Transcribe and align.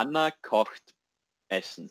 Anna 0.00 0.30
kocht 0.30 0.94
Essen. 1.48 1.90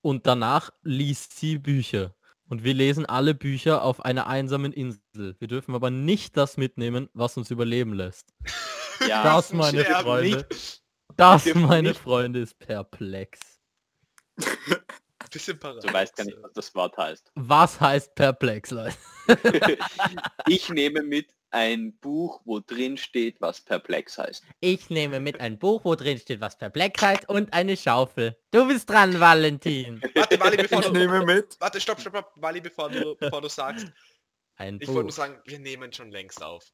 Und 0.00 0.28
danach 0.28 0.70
liest 0.82 1.36
sie 1.40 1.58
Bücher. 1.58 2.14
Und 2.48 2.62
wir 2.62 2.72
lesen 2.72 3.04
alle 3.04 3.34
Bücher 3.34 3.82
auf 3.82 4.04
einer 4.04 4.28
einsamen 4.28 4.72
Insel. 4.72 5.34
Wir 5.40 5.48
dürfen 5.48 5.74
aber 5.74 5.90
nicht 5.90 6.36
das 6.36 6.56
mitnehmen, 6.56 7.08
was 7.14 7.36
uns 7.36 7.50
überleben 7.50 7.92
lässt. 7.94 8.32
Ja, 9.06 9.22
Das, 9.22 9.52
meine 9.52 9.84
Freunde, 9.84 10.38
nicht. 10.50 10.82
das, 11.16 11.54
meine 11.54 11.90
nicht- 11.90 12.00
Freunde, 12.00 12.40
ist 12.40 12.58
perplex. 12.58 13.38
Bisschen 15.32 15.56
parat. 15.60 15.84
du 15.84 15.92
weißt 15.92 16.16
gar 16.16 16.24
nicht, 16.24 16.36
was 16.42 16.52
das 16.54 16.74
Wort 16.74 16.96
heißt. 16.96 17.30
Was 17.36 17.80
heißt 17.80 18.14
perplex, 18.16 18.72
Leute? 18.72 18.96
ich 20.48 20.68
nehme 20.70 21.02
mit 21.04 21.32
ein 21.50 21.96
Buch, 21.98 22.40
wo 22.44 22.60
drin 22.60 22.96
steht, 22.96 23.40
was 23.40 23.60
perplex 23.60 24.18
heißt. 24.18 24.44
Ich 24.60 24.90
nehme 24.90 25.18
mit 25.20 25.40
ein 25.40 25.58
Buch, 25.58 25.84
wo 25.84 25.94
drin 25.94 26.18
steht, 26.18 26.40
was 26.40 26.58
perplex 26.58 27.00
heißt 27.00 27.28
und 27.28 27.52
eine 27.52 27.76
Schaufel. 27.76 28.36
Du 28.50 28.66
bist 28.68 28.88
dran, 28.90 29.18
Valentin. 29.18 30.00
Warte, 30.14 30.38
Wally, 30.40 30.56
bevor 30.58 30.80
Ich 30.80 30.86
du... 30.86 30.92
nehme 30.92 31.24
mit. 31.24 31.56
Warte, 31.60 31.80
stopp, 31.80 32.00
stopp, 32.00 32.14
stopp, 32.14 32.32
Wally, 32.36 32.60
bevor 32.60 32.90
du, 32.90 33.14
bevor 33.16 33.40
du 33.40 33.48
sagst. 33.48 33.86
Ein 34.56 34.78
Ich 34.80 34.88
wollte 34.88 34.92
nur 34.94 35.04
Buch. 35.04 35.12
sagen, 35.12 35.40
wir 35.46 35.58
nehmen 35.58 35.92
schon 35.92 36.10
längst 36.10 36.42
auf. 36.42 36.64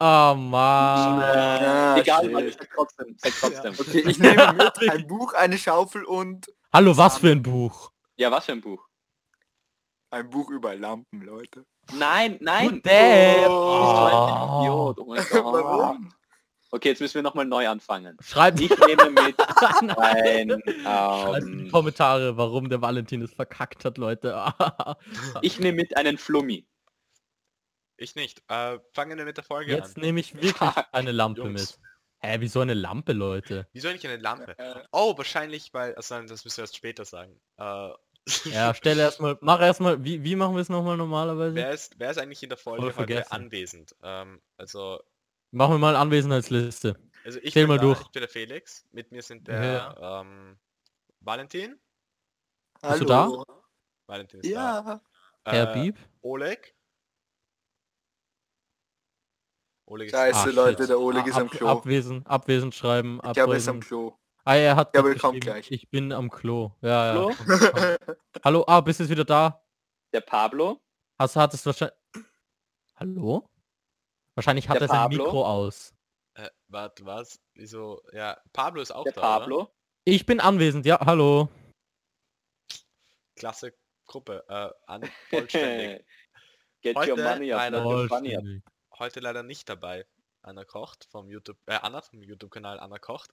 Oh 0.00 0.34
Mann. 0.34 1.22
Ah, 1.22 1.96
Egal. 1.98 2.28
Mann, 2.30 2.50
sag 2.50 2.68
trotzdem. 2.74 3.14
Sag 3.18 3.32
trotzdem. 3.38 3.74
Okay, 3.78 4.02
ich 4.08 4.18
nehme 4.18 4.52
mit 4.54 4.90
ein 4.90 5.06
Buch, 5.06 5.32
eine 5.34 5.58
Schaufel 5.58 6.04
und 6.04 6.46
Hallo, 6.72 6.96
was 6.96 7.18
für 7.18 7.30
ein 7.30 7.42
Buch? 7.42 7.92
Ja, 8.16 8.30
was 8.30 8.46
für 8.46 8.52
ein 8.52 8.60
Buch? 8.60 8.86
ein 10.10 10.28
Buch 10.28 10.50
über 10.50 10.74
Lampen, 10.76 11.22
Leute. 11.22 11.64
Nein, 11.98 12.38
nein. 12.40 12.68
Du 12.70 12.80
Depp. 12.80 13.48
Oh, 13.48 14.04
bist 14.04 14.10
du 14.10 14.16
ein 14.16 14.50
Oh. 14.50 14.60
Idiot. 14.60 14.98
Oh 15.00 15.04
mein 15.06 15.24
Gott. 15.30 15.44
Warum? 15.64 16.12
Okay, 16.74 16.88
jetzt 16.88 17.00
müssen 17.00 17.16
wir 17.16 17.22
nochmal 17.22 17.44
neu 17.44 17.68
anfangen. 17.68 18.16
Schreibt 18.22 18.58
Ich 18.60 18.70
nehme 18.70 19.10
mit 19.10 19.38
ein 19.60 19.90
Schreibt 19.90 20.26
in 20.26 20.62
die 20.66 20.84
ähm, 20.86 21.70
Kommentare, 21.70 22.36
warum 22.38 22.70
der 22.70 22.80
Valentin 22.80 23.20
es 23.20 23.34
verkackt 23.34 23.84
hat, 23.84 23.98
Leute. 23.98 24.42
ich 25.42 25.58
nehme 25.58 25.76
mit 25.76 25.94
einen 25.98 26.16
Flummi. 26.16 26.66
Ich 27.98 28.14
nicht. 28.14 28.42
Äh, 28.48 28.78
fangen 28.94 29.18
wir 29.18 29.24
mit 29.26 29.36
der 29.36 29.44
Folge 29.44 29.72
Jetzt 29.72 29.96
an. 29.96 30.02
nehme 30.02 30.20
ich 30.20 30.34
wirklich 30.34 30.54
eine 30.92 31.12
Lampe 31.12 31.42
Jungs. 31.42 31.78
mit. 31.78 31.78
Hä, 32.24 32.36
wieso 32.40 32.60
eine 32.60 32.74
Lampe, 32.74 33.12
Leute? 33.12 33.66
Wieso 33.72 33.88
eigentlich 33.88 34.06
eine 34.06 34.16
Lampe? 34.22 34.56
Äh, 34.58 34.82
Oh, 34.92 35.18
wahrscheinlich, 35.18 35.74
weil... 35.74 35.94
Also, 35.96 36.22
das 36.22 36.44
müssen 36.44 36.56
wir 36.58 36.62
erst 36.62 36.76
später 36.76 37.04
sagen. 37.04 37.38
Äh, 37.58 37.90
Ja, 38.44 38.72
stell 38.74 38.98
erstmal, 38.98 39.36
mach 39.40 39.60
erstmal, 39.60 40.04
wie, 40.04 40.22
wie 40.22 40.36
machen 40.36 40.54
wir 40.54 40.60
es 40.62 40.68
nochmal 40.68 40.96
normalerweise? 40.96 41.54
wer, 41.56 41.70
ist, 41.72 41.98
wer 41.98 42.10
ist 42.12 42.18
eigentlich 42.18 42.42
in 42.42 42.50
der 42.50 42.58
Folge 42.58 42.84
heute 42.84 42.92
vergessen. 42.94 43.32
anwesend? 43.32 43.96
Ähm, 44.02 44.40
also, 44.56 45.00
Machen 45.50 45.74
wir 45.74 45.78
mal 45.78 45.96
Anwesenheitsliste. 45.96 46.96
also 47.24 47.38
ich 47.42 47.52
Zähl 47.52 47.64
bin 47.64 47.68
mal 47.68 47.76
da, 47.78 47.82
durch. 47.82 48.00
ich 48.00 48.10
bin 48.10 48.20
der 48.20 48.28
Felix. 48.28 48.84
Mit 48.92 49.10
mir 49.12 49.22
sind 49.22 49.48
der 49.48 49.96
ähm, 50.00 50.56
Valentin. 51.20 51.78
Bist 52.80 53.00
du 53.00 53.04
da? 53.04 53.24
hallo. 53.24 53.44
Valentin 54.06 54.40
ist 54.40 54.46
Ja. 54.48 54.82
da. 54.82 55.50
Herr 55.52 55.70
Äh, 55.70 55.74
Bieb? 55.82 55.98
Oleg. 56.22 56.74
Oleg 59.86 60.06
ist 60.06 60.12
Scheiße, 60.12 60.38
Ah, 60.38 60.52
Leute, 60.52 60.82
shit. 60.84 60.90
der 60.90 61.00
Oleg 61.00 61.24
Ah, 61.24 61.28
ist 61.28 61.36
am 61.36 61.46
ab- 61.48 61.50
Klo. 61.52 61.68
Abwesend, 61.68 62.26
abwesend 62.26 62.74
schreiben, 62.74 63.20
Ich 63.24 63.32
glaube, 63.32 63.52
er 63.54 63.58
ist 63.58 63.68
am. 63.68 63.80
Klo. 63.80 64.16
Ah, 64.44 64.56
er 64.56 64.74
hat 64.74 64.94
Ja, 64.94 65.02
geschrieben, 65.02 65.40
gleich. 65.40 65.70
Ich 65.70 65.88
bin 65.88 66.12
am 66.12 66.28
Klo. 66.28 66.72
Ja, 66.80 67.14
ja. 67.14 67.30
Flo? 67.30 67.56
Hallo, 68.44 68.64
ah, 68.66 68.80
bist 68.80 68.98
du 68.98 69.04
jetzt 69.04 69.10
wieder 69.10 69.24
da? 69.24 69.62
Der 70.12 70.20
Pablo. 70.20 70.80
Hast, 71.18 71.36
hattest 71.36 71.64
wahrscheinlich... 71.64 71.96
Hallo? 72.96 73.48
Wahrscheinlich 74.34 74.68
hat 74.68 74.76
Der 74.76 74.82
er 74.82 74.88
sein 74.88 74.98
Pablo? 74.98 75.24
Mikro 75.24 75.46
aus. 75.46 75.94
Äh, 76.34 76.48
warte, 76.68 77.06
was? 77.06 77.40
Wieso? 77.54 78.02
Ja, 78.12 78.40
Pablo 78.52 78.82
ist 78.82 78.90
auch 78.90 79.04
Der 79.04 79.12
da. 79.12 79.20
Pablo. 79.20 79.60
Oder? 79.62 79.70
Ich 80.04 80.26
bin 80.26 80.40
anwesend, 80.40 80.86
ja, 80.86 80.98
hallo. 81.00 81.48
Klasse 83.36 83.72
Gruppe. 84.06 84.44
Äh, 84.48 84.70
an, 84.86 85.02
vollständig. 85.30 86.04
Get 86.80 86.96
your 86.96 87.02
Heute 87.02 87.22
money 87.22 87.52
up, 87.52 87.72
your 87.72 88.08
funny 88.08 88.36
up. 88.36 88.44
Heute 88.98 89.20
leider 89.20 89.44
nicht 89.44 89.68
dabei. 89.68 90.04
Anna 90.42 90.64
kocht 90.64 91.06
vom 91.10 91.28
YouTube, 91.30 91.56
äh, 91.66 91.74
Anna 91.80 92.00
vom 92.02 92.22
YouTube-Kanal 92.22 92.80
Anna 92.80 92.98
kocht. 92.98 93.30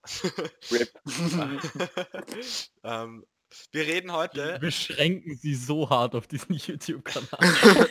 Rip. 0.72 0.92
ähm, 2.84 3.25
wir 3.72 3.88
reden 3.88 4.12
heute. 4.14 4.53
Wir 4.53 4.59
beschränken 4.59 5.36
sie 5.36 5.56
so 5.56 5.90
hart 5.90 6.14
auf 6.14 6.28
diesen 6.28 6.53
YouTube-Kanal. 6.56 7.88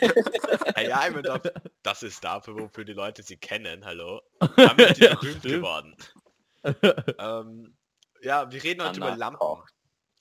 Ja, 0.77 0.81
ja, 0.81 1.07
ich 1.07 1.13
mein, 1.13 1.23
da- 1.23 1.41
das 1.83 2.01
ist 2.03 2.23
dafür, 2.23 2.55
wofür 2.57 2.85
die 2.85 2.93
Leute 2.93 3.21
sie 3.23 3.35
kennen. 3.35 3.83
Hallo. 3.83 4.21
Damit 4.55 4.97
Ja, 4.99 5.15
berühmt 5.15 5.39
stimmt. 5.39 5.43
geworden. 5.43 5.95
ähm, 7.17 7.77
ja, 8.21 8.49
wir 8.51 8.63
reden 8.63 8.81
heute 8.83 9.01
Anna 9.01 9.07
über 9.09 9.17
Lampen. 9.17 9.39
kocht. 9.39 9.73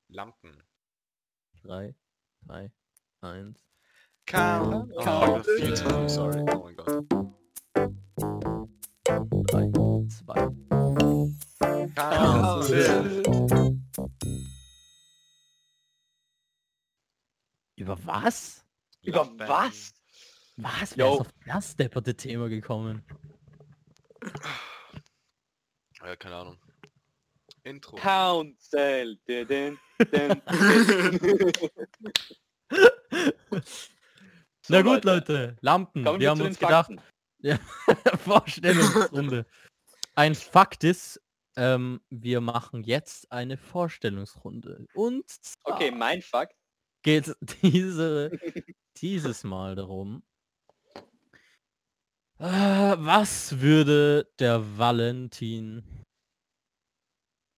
Lampen. 0.09 0.63
Drei, 1.63 1.95
drei, 2.47 2.73
eins. 3.21 3.65
Count. 4.27 4.93
Oh, 4.95 5.01
Count. 5.03 5.47
sorry. 6.11 6.45
Oh 6.53 6.65
mein 6.65 6.77
Gott. 6.77 7.05
Drei, 9.51 9.71
zwei. 10.09 10.49
Count. 11.95 12.71
Über 17.77 17.97
was? 18.05 18.65
Über 19.03 19.19
Lampen. 19.19 19.49
was? 19.49 19.95
Was? 20.57 20.97
Wer 20.97 21.07
Jo. 21.07 21.15
ist 21.15 21.21
auf 21.21 21.29
das 21.47 21.77
depperte 21.77 22.15
Thema 22.15 22.49
gekommen? 22.49 23.03
Ja, 26.03 26.17
keine 26.17 26.35
Ahnung. 26.37 26.59
Intro. 27.63 27.97
Council. 27.97 29.19
Na 34.69 34.83
gut, 34.83 35.05
Leute, 35.05 35.57
Lampen. 35.63 36.05
Kommen 36.05 36.21
wir 36.21 36.27
wir 36.27 36.31
haben 36.31 36.41
uns 36.43 36.59
gedacht, 36.59 36.89
Fakten. 36.89 37.01
Vorstellungsrunde. 38.25 39.47
Ein 40.15 40.35
Fakt 40.35 40.85
ist, 40.85 41.21
ähm, 41.57 42.01
wir 42.11 42.41
machen 42.41 42.83
jetzt 42.85 43.31
eine 43.33 43.57
Vorstellungsrunde. 43.57 44.87
Und 44.95 45.25
Okay, 45.65 45.91
mein 45.91 46.23
Fakt. 46.23 46.57
geht 47.03 47.35
diese, 47.63 48.31
dieses 48.97 49.45
Mal 49.45 49.75
darum, 49.75 50.23
äh, 52.39 52.45
was 52.45 53.61
würde 53.61 54.29
der 54.39 54.79
Valentin... 54.79 55.83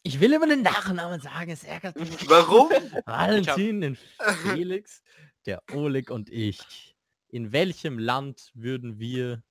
Ich 0.03 0.19
will 0.19 0.33
immer 0.33 0.47
den 0.47 0.63
Nachnamen 0.63 1.21
sagen, 1.21 1.51
es 1.51 1.63
ärgert 1.63 1.97
mich. 1.97 2.27
Warum? 2.27 2.71
Valentin, 3.05 3.83
den 3.83 3.97
Felix, 4.43 5.03
der 5.45 5.63
Oleg 5.75 6.11
und 6.11 6.31
ich. 6.31 6.97
In 7.29 7.53
welchem 7.53 7.99
Land 7.99 8.51
würden 8.55 8.99
wir 8.99 9.43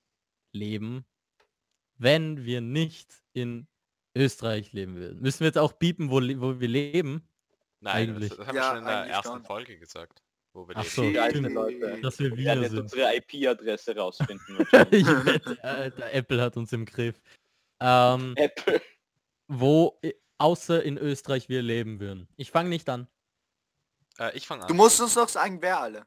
leben, 0.52 1.04
wenn 1.98 2.44
wir 2.44 2.60
nicht 2.60 3.22
in 3.32 3.66
Österreich 4.16 4.72
leben 4.72 4.96
würden? 4.96 5.20
Müssen 5.20 5.40
wir 5.40 5.46
jetzt 5.46 5.58
auch 5.58 5.72
biepen, 5.72 6.10
wo, 6.10 6.16
wo 6.16 6.60
wir 6.60 6.68
leben? 6.68 7.28
Nein, 7.80 8.10
Eigentlich. 8.10 8.30
das, 8.30 8.46
haben 8.46 8.56
Ja, 8.56 8.62
wir 8.62 8.68
schon 8.70 8.78
in 8.78 8.84
der 8.84 8.94
ersten 9.06 9.28
schon. 9.28 9.44
Folge 9.44 9.78
gesagt. 9.78 10.22
Wo 10.52 10.66
wir 10.68 10.76
Ach 10.76 10.82
leben. 10.82 11.14
so, 11.14 11.30
stimmt, 11.30 11.52
Leute. 11.54 12.00
dass 12.02 12.18
wir 12.18 12.28
jetzt 12.36 12.70
sind. 12.70 12.80
unsere 12.80 13.16
IP-Adresse 13.16 13.96
rausfinden. 13.96 14.58
wette, 14.70 15.64
Alter, 15.64 16.12
Apple 16.12 16.42
hat 16.42 16.56
uns 16.56 16.72
im 16.72 16.84
Griff. 16.84 17.20
Ähm, 17.80 18.34
Apple. 18.36 18.82
wo 19.48 19.98
außer 20.38 20.82
in 20.82 20.98
Österreich 20.98 21.48
wir 21.48 21.62
leben 21.62 22.00
würden. 22.00 22.28
Ich 22.36 22.50
fange 22.50 22.68
nicht 22.68 22.88
an. 22.88 23.06
Äh, 24.18 24.36
ich 24.36 24.46
fange 24.46 24.62
an. 24.62 24.68
Du 24.68 24.74
musst 24.74 25.00
uns 25.00 25.14
noch 25.14 25.28
sagen, 25.28 25.62
wer 25.62 25.80
alle. 25.80 26.06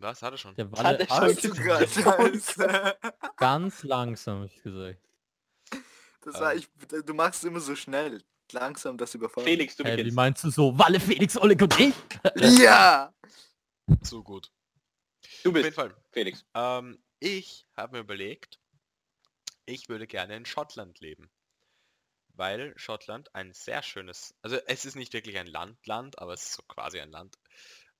Was? 0.00 0.22
Hat 0.22 0.32
er 0.32 0.38
schon? 0.38 0.54
Der 0.54 0.64
Hat 0.70 0.78
Walle 0.78 0.98
er 0.98 1.06
schon 1.08 1.28
hat 1.28 1.44
Du 1.44 1.54
grad, 1.54 1.88
Scheiße. 1.90 2.98
ganz 3.36 3.82
langsam, 3.82 4.40
hab 4.40 4.46
ich 4.46 4.62
gesagt. 4.62 4.98
Das 6.22 6.40
war 6.40 6.54
ich, 6.54 6.68
du 7.06 7.14
machst 7.14 7.44
immer 7.44 7.60
so 7.60 7.74
schnell. 7.76 8.22
Langsam 8.52 8.98
das 8.98 9.14
überfordert. 9.14 9.48
Felix, 9.48 9.76
du 9.76 9.84
Hey, 9.84 10.04
wie 10.04 10.10
meinst 10.10 10.42
du 10.42 10.50
so? 10.50 10.76
Walle, 10.76 10.98
Felix, 10.98 11.36
Oleg 11.36 11.62
und 11.62 11.78
ich? 11.78 11.94
Ja! 12.60 13.14
So 14.02 14.22
gut. 14.22 14.50
Du 15.44 15.50
Auf 15.50 15.56
jeden 15.56 15.62
bist 15.62 15.74
Fall. 15.76 15.94
Felix. 16.12 16.44
Ähm, 16.54 17.02
ich 17.20 17.66
habe 17.76 17.96
mir 17.96 18.00
überlegt, 18.00 18.58
ich 19.66 19.88
würde 19.88 20.06
gerne 20.06 20.36
in 20.36 20.46
Schottland 20.46 21.00
leben. 21.00 21.30
Weil 22.34 22.72
Schottland 22.76 23.34
ein 23.34 23.52
sehr 23.52 23.82
schönes, 23.82 24.34
also 24.42 24.56
es 24.66 24.84
ist 24.84 24.96
nicht 24.96 25.12
wirklich 25.12 25.38
ein 25.38 25.46
Land, 25.46 25.86
Land, 25.86 26.18
aber 26.18 26.32
es 26.32 26.42
ist 26.44 26.52
so 26.54 26.62
quasi 26.62 27.00
ein 27.00 27.10
Land. 27.10 27.36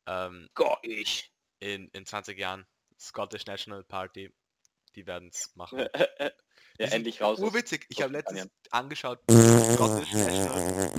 Ähm, 0.07 0.49
Gosh. 0.55 1.31
In, 1.61 1.89
in 1.93 2.05
20 2.07 2.39
Jahren 2.39 2.67
Scottish 2.99 3.47
National 3.47 3.85
Party, 3.85 4.33
die 4.97 5.07
werden 5.07 5.29
es 5.33 5.55
machen. 5.55 5.79
ja, 6.79 6.87
endlich 6.89 7.21
raus. 7.23 7.39
aus- 7.39 7.45
Urwitzig, 7.45 7.87
ich 7.89 8.03
habe 8.03 8.13
letztens 8.13 8.51
angeschaut, 8.71 9.21
Scottish 9.31 10.13
National 10.13 10.93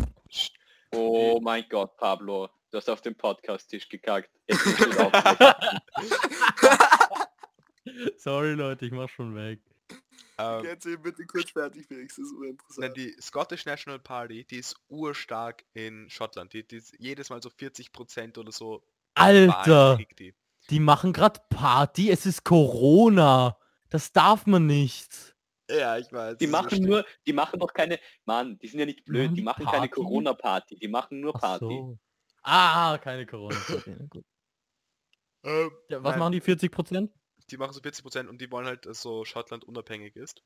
Oh 0.94 1.40
mein 1.42 1.66
Gott, 1.70 1.96
Pablo. 1.98 2.50
Du 2.70 2.78
hast 2.78 2.90
auf 2.90 3.02
den 3.02 3.16
Podcast-Tisch 3.16 3.88
gekackt. 3.90 4.30
Sorry 8.18 8.54
Leute, 8.54 8.86
ich 8.86 8.92
mach 8.92 9.10
schon 9.10 9.36
weg. 9.36 9.60
Ähm, 10.38 10.66
Erzähl 10.66 10.98
bitte 10.98 11.26
kurz 11.26 11.52
fertig, 11.52 11.86
Felix, 11.88 12.16
das 12.16 12.26
ist 12.26 12.32
Nein, 12.34 12.42
uninteressant. 12.42 12.98
die 12.98 13.16
Scottish 13.22 13.66
National 13.66 14.00
Party, 14.00 14.46
die 14.46 14.58
ist 14.58 14.76
urstark 14.90 15.64
in 15.74 16.10
Schottland. 16.10 16.54
Die, 16.54 16.66
die 16.66 16.78
ist 16.78 16.96
jedes 17.00 17.30
Mal 17.30 17.42
so 17.42 17.50
40% 17.50 18.38
oder 18.38 18.52
so. 18.52 18.84
Alter, 19.16 19.98
die. 20.18 20.34
Die 20.72 20.80
machen 20.80 21.14
gerade 21.14 21.40
Party. 21.50 22.10
Es 22.10 22.26
ist 22.26 22.44
Corona. 22.44 23.58
Das 23.90 24.12
darf 24.12 24.48
man 24.48 24.66
nicht. 24.66 25.36
Ja, 25.70 25.98
ich 25.98 26.12
weiß. 26.12 26.38
Die 26.38 26.48
machen 26.48 26.82
nur, 26.84 27.06
die 27.26 27.34
machen 27.34 27.60
doch 27.60 27.74
keine, 27.74 28.00
Mann, 28.26 28.58
die 28.60 28.68
sind 28.68 28.80
ja 28.80 28.86
nicht 28.86 29.06
blöd, 29.06 29.32
die 29.32 29.36
die 29.36 29.42
machen 29.42 29.66
keine 29.66 29.88
Party? 29.88 29.90
Corona-Party, 29.90 30.76
die 30.78 30.88
machen 30.88 31.20
nur 31.22 31.34
Party. 31.34 31.66
so. 31.66 31.98
Ah, 32.44 32.98
keine 32.98 33.26
Corona. 33.26 33.58
Na 33.86 34.06
gut. 34.10 34.26
Ähm, 35.44 35.72
Ja, 35.90 36.04
was 36.04 36.12
Nein. 36.12 36.20
machen 36.20 36.32
die 36.34 36.42
40 36.42 36.72
Prozent? 36.72 37.12
die 37.50 37.58
machen 37.58 37.74
so 37.74 37.82
40% 37.82 38.28
und 38.28 38.40
die 38.40 38.50
wollen 38.52 38.66
halt, 38.66 38.86
dass 38.86 39.02
so 39.02 39.26
Schottland 39.26 39.66
unabhängig 39.66 40.16
ist. 40.16 40.42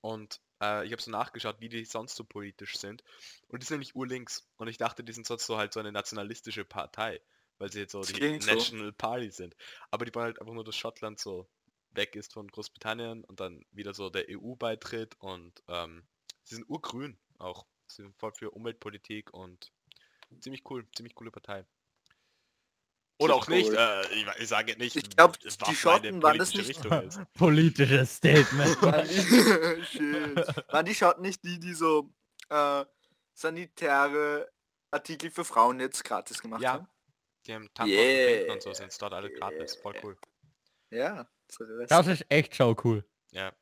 Und 0.00 0.40
äh, 0.62 0.86
ich 0.86 0.92
habe 0.92 1.02
so 1.02 1.10
nachgeschaut, 1.10 1.60
wie 1.60 1.68
die 1.68 1.84
sonst 1.84 2.16
so 2.16 2.24
politisch 2.24 2.78
sind. 2.78 3.02
Und 3.48 3.62
die 3.62 3.66
sind 3.66 3.74
nämlich 3.74 3.94
urlinks. 3.94 4.48
Und 4.56 4.68
ich 4.68 4.78
dachte, 4.78 5.04
die 5.04 5.12
sind 5.12 5.26
sonst 5.26 5.46
so 5.46 5.58
halt 5.58 5.72
so 5.74 5.80
eine 5.80 5.92
nationalistische 5.92 6.64
Partei, 6.64 7.20
weil 7.58 7.70
sie 7.72 7.80
jetzt 7.80 7.92
so 7.92 8.00
Das 8.00 8.08
die 8.08 8.14
klingt 8.14 8.42
so. 8.42 8.52
National 8.52 8.92
Party 8.92 9.30
sind. 9.30 9.56
Aber 9.90 10.04
die 10.04 10.14
wollen 10.14 10.26
halt 10.26 10.40
einfach 10.40 10.52
nur, 10.54 10.64
dass 10.64 10.76
Schottland 10.76 11.18
so 11.18 11.48
weg 11.90 12.14
ist 12.16 12.32
von 12.32 12.48
Großbritannien 12.48 13.24
und 13.24 13.40
dann 13.40 13.64
wieder 13.72 13.94
so 13.94 14.10
der 14.10 14.26
EU 14.28 14.54
beitritt 14.54 15.14
und 15.18 15.62
ähm, 15.68 16.02
sie 16.42 16.56
sind 16.56 16.68
urgrün 16.68 17.18
auch. 17.38 17.66
Sie 17.86 18.02
sind 18.02 18.14
voll 18.18 18.32
für 18.32 18.50
Umweltpolitik 18.50 19.32
und 19.32 19.72
ziemlich 20.40 20.62
cool, 20.70 20.86
ziemlich 20.94 21.14
coole 21.14 21.30
Partei. 21.30 21.64
Oder 23.18 23.34
auch 23.34 23.48
nicht, 23.48 23.72
äh, 23.72 24.02
ich, 24.12 24.26
ich 24.40 24.48
sage 24.48 24.76
nicht, 24.76 24.94
Ich 24.94 25.08
glaub, 25.08 25.38
was 25.42 25.56
die 25.56 25.74
Schotten 25.74 26.22
waren 26.22 26.36
das 26.36 26.52
nicht-. 26.52 26.78
Politisches 27.34 28.16
Statement. 28.16 28.82
Waren 28.82 29.08
die. 29.08 29.12
Waren 30.72 30.84
die 30.84 30.94
Schotten 30.94 31.22
nicht 31.22 31.42
die, 31.42 31.58
die 31.58 31.72
so 31.72 32.12
äh, 32.50 32.84
sanitäre 33.32 34.52
Artikel 34.90 35.30
für 35.30 35.46
Frauen 35.46 35.80
jetzt 35.80 36.04
gratis 36.04 36.42
gemacht 36.42 36.60
Ja. 36.62 36.74
haben? 36.74 36.88
Die 37.46 37.54
haben 37.54 37.68
Tampons 37.74 37.94
Yeah. 37.96 38.52
und 38.52 38.62
so 38.62 38.72
sind 38.72 39.00
dort 39.02 39.12
alle 39.12 39.30
gratis. 39.32 39.76
Voll 39.76 39.94
cool. 40.02 40.16
Ja. 40.90 41.28
das. 41.48 41.88
Das 41.88 42.06
ist 42.08 42.26
echt 42.28 42.54
schau 42.56 42.74
cool. 42.84 43.04
Ja. 43.32 43.52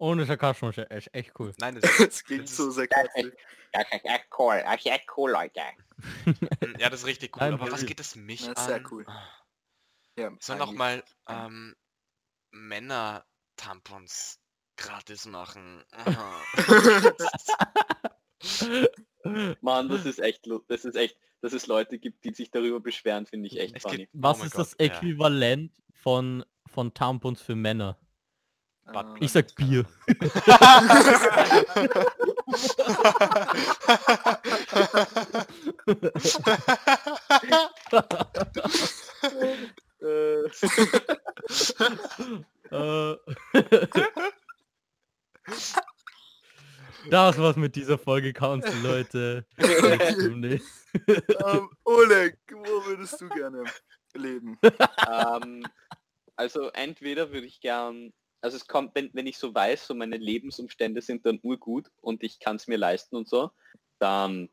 Ohne 0.00 0.24
Sarkasmus, 0.26 0.78
ist 0.78 1.12
echt 1.14 1.32
cool. 1.38 1.52
Nein, 1.58 1.80
das 1.80 1.84
ist, 2.00 2.00
Das 2.00 2.24
klingt 2.24 2.44
Das 2.44 2.56
so 2.56 2.68
ist- 2.68 2.74
sarkastisch. 2.76 3.32
Das 3.72 3.82
ist 3.92 4.04
echt 4.04 4.26
cool, 4.38 4.62
das 4.64 4.76
ist 4.76 4.86
echt 4.86 5.16
cool, 5.16 5.30
Leute. 5.32 5.60
ja, 6.78 6.88
das 6.88 7.00
ist 7.00 7.06
richtig 7.06 7.36
cool. 7.36 7.40
Nein, 7.42 7.54
aber 7.54 7.70
was 7.70 7.84
geht 7.84 8.00
es 8.00 8.16
mich 8.16 8.46
Ja, 8.46 8.52
an? 8.52 8.66
sehr 8.66 8.82
cool. 8.90 9.04
Ja, 10.16 10.30
Soll 10.40 10.56
eigentlich. 10.56 10.58
noch 10.58 10.72
mal 10.72 11.04
ähm, 11.28 11.76
Männer-Tampons 12.52 14.40
gratis 14.76 15.26
machen. 15.26 15.84
Mann, 19.60 19.88
das 19.88 20.04
ist 20.06 20.18
echt, 20.20 20.48
das 20.68 20.84
ist 20.84 20.96
echt, 20.96 21.16
dass 21.40 21.52
es 21.52 21.66
Leute 21.66 21.98
gibt, 21.98 22.24
die 22.24 22.32
sich 22.34 22.50
darüber 22.50 22.80
beschweren, 22.80 23.26
finde 23.26 23.46
ich 23.48 23.58
echt 23.58 23.76
Es 23.76 23.82
funny. 23.82 23.96
gibt- 23.98 24.10
Was 24.14 24.36
Oh 24.36 24.38
mein 24.40 24.46
ist 24.48 24.58
das 24.58 24.76
Gott, 24.76 24.86
ja. 24.86 24.94
Äquivalent 24.94 25.72
von, 25.92 26.44
von 26.66 26.92
Tampons 26.94 27.40
für 27.42 27.54
Männer? 27.54 27.98
Ah. 28.86 29.14
Ich 29.20 29.32
sag 29.32 29.54
Bier. 29.54 29.84
Das 47.10 47.38
war's 47.38 47.56
mit 47.56 47.76
dieser 47.76 47.98
Folge 47.98 48.32
Council, 48.32 48.74
Leute. 48.82 49.46
Nächsten- 49.58 50.60
ähm, 51.44 51.70
Oleg, 51.84 52.38
wo 52.50 52.84
würdest 52.86 53.20
du 53.20 53.28
gerne 53.28 53.64
leben? 54.14 54.58
ähm, 55.10 55.62
also 56.36 56.68
entweder 56.70 57.30
würde 57.32 57.46
ich 57.46 57.60
gern, 57.60 58.12
also 58.40 58.56
es 58.56 58.66
kommt, 58.66 58.94
wenn, 58.94 59.10
wenn 59.12 59.26
ich 59.26 59.38
so 59.38 59.54
weiß, 59.54 59.86
so 59.86 59.94
meine 59.94 60.16
Lebensumstände 60.16 61.00
sind 61.02 61.26
dann 61.26 61.40
urgut 61.42 61.90
und 62.00 62.22
ich 62.22 62.38
kann 62.40 62.56
es 62.56 62.66
mir 62.68 62.78
leisten 62.78 63.16
und 63.16 63.28
so, 63.28 63.50
dann, 63.98 64.48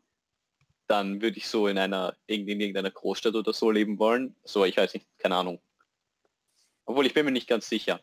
dann 0.88 1.22
würde 1.22 1.38
ich 1.38 1.48
so 1.48 1.68
in 1.68 1.78
einer, 1.78 2.16
irgendwie 2.28 2.54
in 2.54 2.60
irgendeiner 2.62 2.92
Großstadt 2.92 3.36
oder 3.36 3.54
so 3.54 3.72
leben 3.72 3.98
wollen. 4.00 4.36
So, 4.44 4.66
ich 4.66 4.78
weiß 4.78 4.94
nicht, 4.94 5.08
keine 5.18 5.36
Ahnung. 5.36 5.62
Obwohl 6.86 7.06
ich 7.06 7.14
bin 7.14 7.26
mir 7.26 7.32
nicht 7.32 7.48
ganz 7.48 7.68
sicher. 7.70 8.02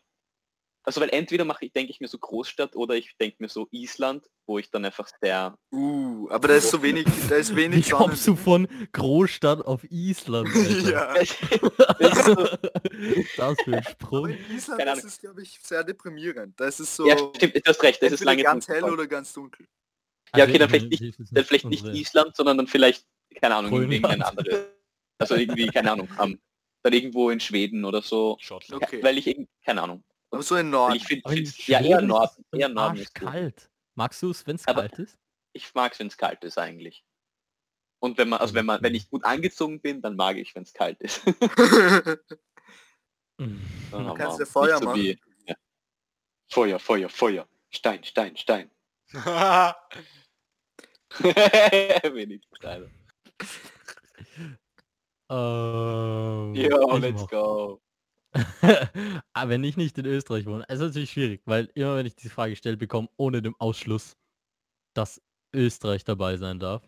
Also 0.85 0.99
weil 0.99 1.09
entweder 1.11 1.45
mache 1.45 1.65
ich, 1.65 1.71
denke 1.71 1.91
ich 1.91 2.01
mir 2.01 2.09
so 2.09 2.17
Großstadt 2.17 2.75
oder 2.75 2.95
ich 2.95 3.15
denke 3.17 3.37
mir 3.39 3.47
so 3.47 3.67
Island, 3.71 4.29
wo 4.45 4.59
ich 4.59 4.69
dann 4.69 4.83
einfach 4.83 5.09
sehr 5.21 5.57
Uh, 5.71 6.27
aber 6.29 6.49
da 6.49 6.55
ist 6.55 6.69
so 6.71 6.83
wenig, 6.83 7.05
da 7.29 7.35
ist 7.35 7.55
wenig 7.55 7.87
Wie 7.87 7.91
kommst 7.91 8.27
du 8.27 8.35
von 8.35 8.67
Großstadt 8.91 9.65
auf 9.65 9.83
Island? 9.89 10.49
Alter? 10.55 10.91
Ja. 10.91 11.13
das 11.13 12.17
ist 12.17 12.25
so, 12.25 12.35
Das 13.37 13.57
für 13.63 13.71
ein 13.71 13.73
Aber 13.75 13.83
Sprung. 13.89 14.27
in 14.29 14.55
Island 14.57 14.81
ist 14.97 15.03
es, 15.05 15.19
glaube 15.19 15.41
ich, 15.41 15.57
sehr 15.63 15.83
deprimierend. 15.85 16.59
Da 16.59 16.65
ist 16.67 16.79
es 16.81 16.93
so 16.95 17.07
ja, 17.07 17.17
stimmt, 17.35 17.55
du 17.55 17.61
hast 17.65 17.81
recht, 17.81 18.01
das 18.03 18.11
ist 18.11 18.23
lange 18.25 18.43
ganz 18.43 18.65
dunkel. 18.65 18.83
hell 18.83 18.91
oder 18.93 19.07
ganz 19.07 19.31
dunkel. 19.33 19.65
Ja, 20.35 20.43
Also 20.43 20.49
okay, 20.49 20.59
dann 20.59 20.67
ich- 20.67 20.71
vielleicht 20.71 21.01
nicht- 21.01 21.19
ich- 21.19 21.29
dann 21.31 21.45
vielleicht 21.45 21.65
nicht 21.65 21.85
Island, 21.85 22.35
sondern 22.35 22.57
dann 22.57 22.67
vielleicht, 22.67 23.05
keine 23.39 23.55
Ahnung, 23.55 23.71
Grönland. 23.71 23.93
irgendeine 23.93 24.25
andere. 24.27 24.67
Also 25.17 25.35
irgendwie, 25.35 25.67
keine 25.67 25.91
Ahnung, 25.93 26.09
ähm, 26.21 26.39
dann 26.81 26.91
irgendwo 26.91 27.29
in 27.29 27.39
Schweden 27.39 27.85
oder 27.85 28.01
so. 28.01 28.35
Schottland. 28.41 28.83
Okay. 28.83 29.01
Weil 29.01 29.17
ich 29.17 29.27
irgendwie, 29.27 29.47
keine 29.63 29.81
Ahnung. 29.83 30.03
So 30.41 30.55
in 30.55 30.69
Norden. 30.71 30.95
ich 30.95 31.05
finde, 31.05 31.35
in 31.35 31.51
ja 31.67 31.79
eher 31.81 32.01
Norden, 32.01 32.43
eher 32.51 32.69
Norden 32.69 32.97
ist 32.97 33.13
kalt. 33.13 33.69
Magst 33.95 34.21
du 34.23 34.31
es, 34.31 34.45
wenn 34.47 34.55
es 34.55 34.65
kalt 34.65 34.97
ist? 34.99 35.17
Ich 35.53 35.73
mag 35.75 35.91
es, 35.93 35.99
wenn 35.99 36.07
es 36.07 36.17
kalt 36.17 36.43
ist 36.43 36.57
eigentlich. 36.57 37.03
Und 37.99 38.17
wenn 38.17 38.29
man, 38.29 38.39
also 38.39 38.53
wenn 38.55 38.65
man, 38.65 38.81
wenn 38.81 38.95
ich 38.95 39.09
gut 39.09 39.23
angezogen 39.23 39.79
bin, 39.79 40.01
dann 40.01 40.15
mag 40.15 40.35
ich, 40.37 40.53
wenn 40.55 40.63
es 40.63 40.73
kalt 40.73 40.99
ist. 41.01 41.21
Mhm. 43.39 43.59
Aber 43.91 44.13
kannst 44.13 44.37
ja 44.37 44.43
nicht 44.43 44.51
Feuer 44.51 44.77
so 44.77 44.85
machen. 44.85 45.01
wie- 45.01 45.19
ja. 45.47 45.55
Feuer, 46.51 46.77
Feuer, 46.79 47.09
Feuer. 47.09 47.47
Stein, 47.71 48.03
Stein, 48.03 48.37
Stein. 48.37 48.69
Wenigstens 52.13 52.59
einer. 52.63 52.89
Ähm, 55.29 56.53
Yo, 56.53 56.97
let's 56.97 57.25
go. 57.27 57.81
Aber 59.33 59.49
wenn 59.49 59.63
ich 59.63 59.77
nicht 59.77 59.97
in 59.97 60.05
Österreich 60.05 60.45
wohne, 60.45 60.65
es 60.67 60.75
ist 60.79 60.87
natürlich 60.87 61.11
schwierig, 61.11 61.41
weil 61.45 61.69
immer 61.75 61.95
wenn 61.97 62.05
ich 62.05 62.15
diese 62.15 62.29
Frage 62.33 62.51
gestellt 62.53 62.79
bekomme, 62.79 63.09
ohne 63.17 63.41
dem 63.41 63.55
Ausschluss, 63.59 64.15
dass 64.95 65.21
Österreich 65.53 66.03
dabei 66.03 66.37
sein 66.37 66.59
darf, 66.59 66.83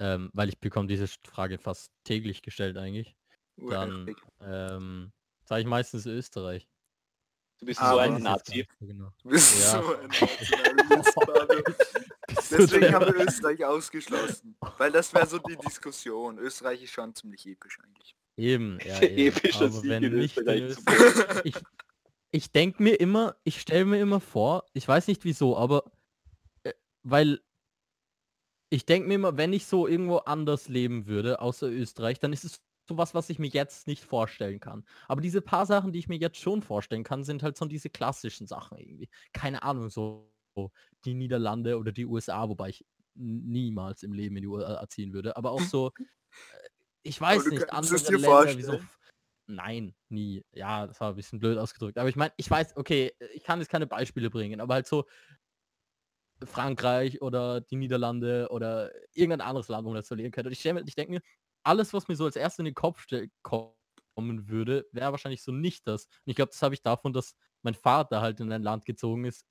ähm, 0.00 0.30
weil 0.32 0.48
ich 0.48 0.58
bekomme 0.58 0.86
diese 0.88 1.06
Frage 1.26 1.58
fast 1.58 1.90
täglich 2.04 2.42
gestellt 2.42 2.76
eigentlich, 2.76 3.14
dann 3.56 4.02
Urheftig. 4.04 4.16
ähm, 4.40 5.12
sage 5.44 5.62
ich 5.62 5.66
meistens 5.66 6.06
Österreich. 6.06 6.68
Du 7.58 7.66
bist 7.66 7.80
Aber- 7.80 7.92
so 7.92 7.98
ein 7.98 8.22
Nazi. 8.22 8.66
Genau. 8.80 9.10
Du 9.22 9.28
bist 9.30 9.60
Ja. 9.60 9.82
so 9.82 9.96
ein 9.96 10.10
Deswegen 12.50 12.92
haben 12.94 13.06
wir 13.06 13.26
Österreich 13.26 13.64
ausgeschlossen. 13.64 14.56
Weil 14.78 14.90
das 14.92 15.12
wäre 15.14 15.26
so 15.26 15.38
die 15.38 15.56
Diskussion. 15.56 16.38
Österreich 16.38 16.82
ist 16.82 16.92
schon 16.92 17.14
ziemlich 17.14 17.46
episch 17.46 17.78
eigentlich. 17.80 18.16
Eben, 18.36 18.78
ja, 18.86 19.02
eben. 19.02 19.36
Epischer 19.36 19.66
aber 19.66 19.70
Sieg 19.70 19.90
wenn 19.90 20.12
nicht. 20.14 20.36
Österreich, 20.38 20.76
ich, 21.44 21.54
ich 22.30 22.52
denke 22.52 22.82
mir 22.82 22.98
immer, 22.98 23.36
ich 23.44 23.60
stelle 23.60 23.84
mir 23.84 24.00
immer 24.00 24.20
vor, 24.20 24.64
ich 24.72 24.86
weiß 24.86 25.08
nicht 25.08 25.24
wieso, 25.24 25.56
aber 25.56 25.84
äh, 26.64 26.72
weil 27.02 27.40
ich 28.70 28.86
denke 28.86 29.08
mir 29.08 29.14
immer, 29.14 29.36
wenn 29.36 29.52
ich 29.52 29.66
so 29.66 29.86
irgendwo 29.86 30.18
anders 30.18 30.68
leben 30.68 31.06
würde, 31.06 31.40
außer 31.40 31.68
Österreich, 31.68 32.20
dann 32.20 32.32
ist 32.32 32.44
es 32.44 32.62
sowas, 32.88 33.14
was 33.14 33.28
ich 33.30 33.38
mir 33.38 33.48
jetzt 33.48 33.86
nicht 33.86 34.02
vorstellen 34.02 34.60
kann. 34.60 34.84
Aber 35.08 35.20
diese 35.20 35.42
paar 35.42 35.66
Sachen, 35.66 35.92
die 35.92 35.98
ich 35.98 36.08
mir 36.08 36.18
jetzt 36.18 36.38
schon 36.38 36.62
vorstellen 36.62 37.04
kann, 37.04 37.22
sind 37.22 37.42
halt 37.42 37.56
so 37.56 37.66
diese 37.66 37.90
klassischen 37.90 38.46
Sachen 38.46 38.78
irgendwie. 38.78 39.10
Keine 39.32 39.62
Ahnung, 39.62 39.90
so 39.90 40.32
die 41.04 41.14
Niederlande 41.14 41.78
oder 41.78 41.92
die 41.92 42.06
USA, 42.06 42.48
wobei 42.48 42.70
ich 42.70 42.84
niemals 43.14 44.02
im 44.02 44.12
Leben 44.12 44.36
in 44.36 44.42
die 44.42 44.48
USA 44.48 44.88
ziehen 44.88 45.12
würde. 45.12 45.36
Aber 45.36 45.50
auch 45.50 45.60
so, 45.60 45.92
ich 47.02 47.20
weiß 47.20 47.46
nicht, 47.46 47.72
andere 47.72 47.96
es 47.96 48.04
dir 48.04 48.18
Länder 48.18 48.28
vorstellen. 48.28 48.88
Nein, 49.46 49.94
nie. 50.08 50.44
Ja, 50.52 50.86
das 50.86 51.00
war 51.00 51.10
ein 51.10 51.16
bisschen 51.16 51.40
blöd 51.40 51.58
ausgedrückt. 51.58 51.98
Aber 51.98 52.08
ich 52.08 52.16
meine, 52.16 52.32
ich 52.36 52.50
weiß, 52.50 52.76
okay, 52.76 53.12
ich 53.34 53.42
kann 53.42 53.58
jetzt 53.58 53.68
keine 53.68 53.86
Beispiele 53.86 54.30
bringen, 54.30 54.60
aber 54.60 54.74
halt 54.74 54.86
so 54.86 55.04
Frankreich 56.44 57.20
oder 57.22 57.60
die 57.60 57.76
Niederlande 57.76 58.48
oder 58.50 58.92
irgendein 59.12 59.46
anderes 59.46 59.68
Land, 59.68 59.84
wo 59.84 59.90
man 59.90 59.96
das 59.96 60.08
verlieren 60.08 60.32
könnte. 60.32 60.48
Und 60.48 60.52
ich, 60.52 60.64
ich 60.64 60.94
denke 60.94 61.12
mir, 61.12 61.22
alles, 61.64 61.92
was 61.92 62.08
mir 62.08 62.16
so 62.16 62.24
als 62.24 62.36
erstes 62.36 62.60
in 62.60 62.64
den 62.66 62.74
Kopf 62.74 63.06
kommen 63.42 64.48
würde, 64.48 64.86
wäre 64.92 65.12
wahrscheinlich 65.12 65.42
so 65.42 65.52
nicht 65.52 65.86
das. 65.86 66.04
Und 66.06 66.30
ich 66.30 66.36
glaube, 66.36 66.50
das 66.50 66.62
habe 66.62 66.74
ich 66.74 66.82
davon, 66.82 67.12
dass 67.12 67.34
mein 67.62 67.74
Vater 67.74 68.20
halt 68.20 68.40
in 68.40 68.50
ein 68.52 68.62
Land 68.62 68.84
gezogen 68.84 69.24
ist, 69.24 69.44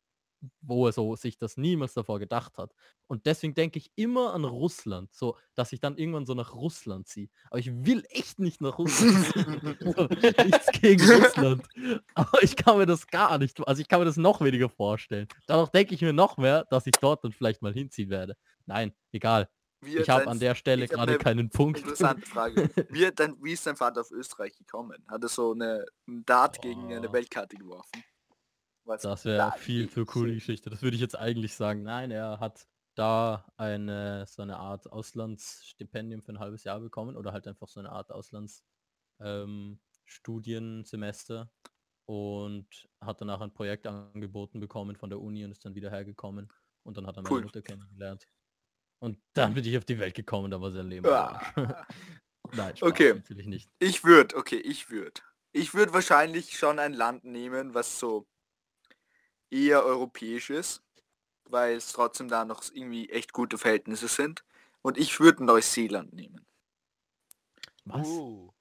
wo 0.62 0.88
er 0.88 0.92
so 0.92 1.16
sich 1.16 1.38
das 1.38 1.58
niemals 1.58 1.94
davor 1.94 2.20
gedacht 2.20 2.58
hat. 2.58 2.74
Und 3.08 3.26
deswegen 3.26 3.54
denke 3.54 3.78
ich 3.78 3.92
immer 3.96 4.34
an 4.34 4.46
Russland, 4.46 5.14
so 5.14 5.38
dass 5.56 5.72
ich 5.72 5.80
dann 5.80 5.98
irgendwann 5.98 6.26
so 6.26 6.34
nach 6.34 6.54
Russland 6.54 7.08
ziehe. 7.08 7.30
Aber 7.50 7.60
ich 7.60 7.72
will 7.86 8.04
echt 8.10 8.40
nicht 8.40 8.62
nach 8.62 8.78
Russland. 8.78 9.26
so, 9.80 10.08
nichts 10.44 10.72
gegen 10.80 11.10
Russland. 11.10 11.68
Aber 12.16 12.42
ich 12.42 12.56
kann 12.56 12.78
mir 12.78 12.86
das 12.86 13.08
gar 13.08 13.38
nicht, 13.38 13.66
also 13.68 13.82
ich 13.82 13.88
kann 13.88 14.00
mir 14.00 14.06
das 14.06 14.18
noch 14.18 14.42
weniger 14.42 14.70
vorstellen. 14.70 15.28
Dadurch 15.48 15.70
denke 15.70 15.94
ich 15.94 16.02
mir 16.02 16.14
noch 16.14 16.38
mehr, 16.38 16.66
dass 16.70 16.88
ich 16.88 16.94
dort 17.00 17.24
dann 17.24 17.32
vielleicht 17.32 17.62
mal 17.62 17.74
hinziehen 17.74 18.10
werde. 18.10 18.36
Nein, 18.66 18.94
egal. 19.12 19.50
Wie 19.84 19.98
Ich 19.98 20.10
habe 20.10 20.28
an 20.28 20.40
der 20.40 20.54
Stelle 20.54 20.88
gerade 20.88 21.14
eine 21.14 21.18
keinen 21.18 21.50
Punkt. 21.50 21.80
Interessante 21.80 22.26
Frage. 22.28 22.70
Wie, 22.90 23.10
dein, 23.12 23.36
wie 23.42 23.54
ist 23.54 23.66
dein 23.66 23.76
Vater 23.76 24.02
auf 24.02 24.12
Österreich 24.12 24.56
gekommen? 24.56 25.04
Hat 25.08 25.24
er 25.24 25.30
so 25.30 25.54
eine, 25.54 25.86
einen 26.08 26.24
Dart 26.24 26.62
gegen 26.62 26.94
eine 26.94 27.08
Boah. 27.08 27.14
Weltkarte 27.14 27.58
geworfen? 27.58 28.04
Was- 28.84 29.02
Das 29.04 29.26
wäre 29.26 29.52
viel 29.58 29.90
zu 29.90 30.06
coole 30.06 30.34
Geschichte. 30.34 30.70
Das 30.70 30.82
würde 30.82 30.96
ich 30.96 31.02
jetzt 31.02 31.16
eigentlich 31.18 31.54
sagen. 31.54 31.84
Nein, 31.84 32.12
er 32.12 32.40
hat 32.40 32.68
da 32.96 33.46
eine 33.58 34.26
so 34.28 34.42
eine 34.42 34.58
Art 34.58 34.92
Auslandsstipendium 34.92 36.22
für 36.24 36.34
ein 36.34 36.40
halbes 36.40 36.64
Jahr 36.64 36.80
bekommen 36.80 37.16
oder 37.16 37.32
halt 37.32 37.48
einfach 37.48 37.68
so 37.68 37.80
eine 37.80 37.92
Art 37.92 38.12
Auslands 38.12 38.66
ähm, 39.22 39.80
und 42.06 42.68
hat 43.00 43.22
danach 43.22 43.42
ein 43.42 43.54
Projekt 43.54 43.88
angeboten 43.88 44.60
bekommen 44.60 44.96
von 44.96 45.10
der 45.10 45.22
Uni 45.22 45.46
und 45.46 45.52
ist 45.52 45.64
dann 45.64 45.76
wieder 45.76 45.90
hergekommen 45.90 46.52
und 46.84 46.98
dann 46.98 47.08
hat 47.08 47.16
er 47.18 47.24
meine 47.24 47.36
Cool. 47.36 47.44
Mutter 47.44 47.62
kennengelernt. 47.62 48.28
Und 49.00 49.20
dann 49.34 49.54
bin 49.54 49.66
ich 49.66 49.78
auf 49.78 49.86
die 49.86 49.98
Welt 49.98 50.14
gekommen, 50.16 50.52
da 50.52 50.60
war 50.62 50.72
sein 50.72 50.88
Leben. 50.88 51.08
Ah. 51.08 51.40
Nein, 52.54 52.76
Spaß, 52.76 52.90
Okay. 52.90 53.14
natürlich 53.14 53.48
nicht. 53.48 53.70
Ich 53.80 54.04
würde, 54.04 54.36
okay, 54.36 54.58
ich 54.58 54.90
würde. 54.90 55.22
Ich 55.54 55.74
würde 55.74 55.94
wahrscheinlich 55.94 56.58
schon 56.58 56.80
ein 56.80 56.94
Land 56.94 57.24
nehmen, 57.24 57.74
was 57.74 58.00
so 58.00 58.28
eher 59.52 59.84
europäisch 59.84 60.50
ist, 60.50 60.82
weil 61.46 61.76
es 61.76 61.92
trotzdem 61.92 62.28
da 62.28 62.46
noch 62.46 62.64
irgendwie 62.74 63.10
echt 63.10 63.34
gute 63.34 63.58
Verhältnisse 63.58 64.08
sind. 64.08 64.44
Und 64.82 64.98
ich 64.98 65.20
würde 65.20 65.46
Neuseeland 65.46 66.14
nehmen. 66.14 66.46
Was? 67.86 68.08
Uh, 68.08 68.52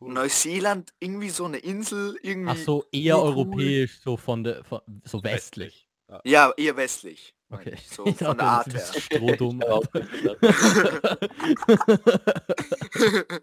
cool. 0.00 0.12
Neuseeland, 0.12 0.92
irgendwie 0.98 1.30
so 1.30 1.44
eine 1.44 1.58
Insel, 1.58 2.18
irgendwie. 2.22 2.50
Ach 2.50 2.56
so, 2.56 2.84
eher 2.90 3.18
cool. 3.18 3.26
europäisch, 3.26 4.00
so 4.00 4.16
von 4.16 4.42
der, 4.42 4.64
von, 4.64 4.80
so 5.04 5.22
westlich. 5.22 5.88
Ja. 6.08 6.20
Ja, 6.24 6.52
eher 6.56 6.76
westlich. 6.76 7.34
meine 7.48 7.66
Okay. 7.66 7.74
ich, 7.74 7.88
So 7.88 8.06
Ich 8.06 8.16
von 8.16 8.38
dachte, 8.38 8.70
der 8.70 8.72
das 8.72 8.86
Art 8.90 8.94
ist 8.94 8.94
her. 8.94 9.02
Strohdumm. 9.02 9.60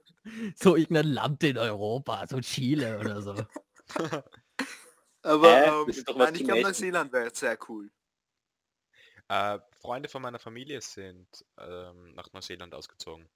So 0.55 0.75
irgendein 0.75 1.07
Land 1.07 1.43
in 1.43 1.57
Europa, 1.57 2.25
so 2.27 2.39
Chile 2.41 2.99
oder 2.99 3.21
so. 3.21 3.35
Aber 5.27 5.55
Hä? 5.55 5.67
ähm, 5.91 6.03
nein, 6.17 6.35
ich 6.35 6.43
glaube. 6.45 6.61
Neuseeland 6.61 7.11
wäre 7.11 7.35
sehr 7.35 7.57
cool. 7.67 7.91
Äh, 9.27 9.59
Freunde 9.81 10.07
von 10.07 10.21
meiner 10.21 10.39
Familie 10.39 10.79
sind 10.79 11.27
ähm, 11.57 12.13
nach 12.13 12.31
Neuseeland 12.31 12.73
ausgezogen. 12.73 13.27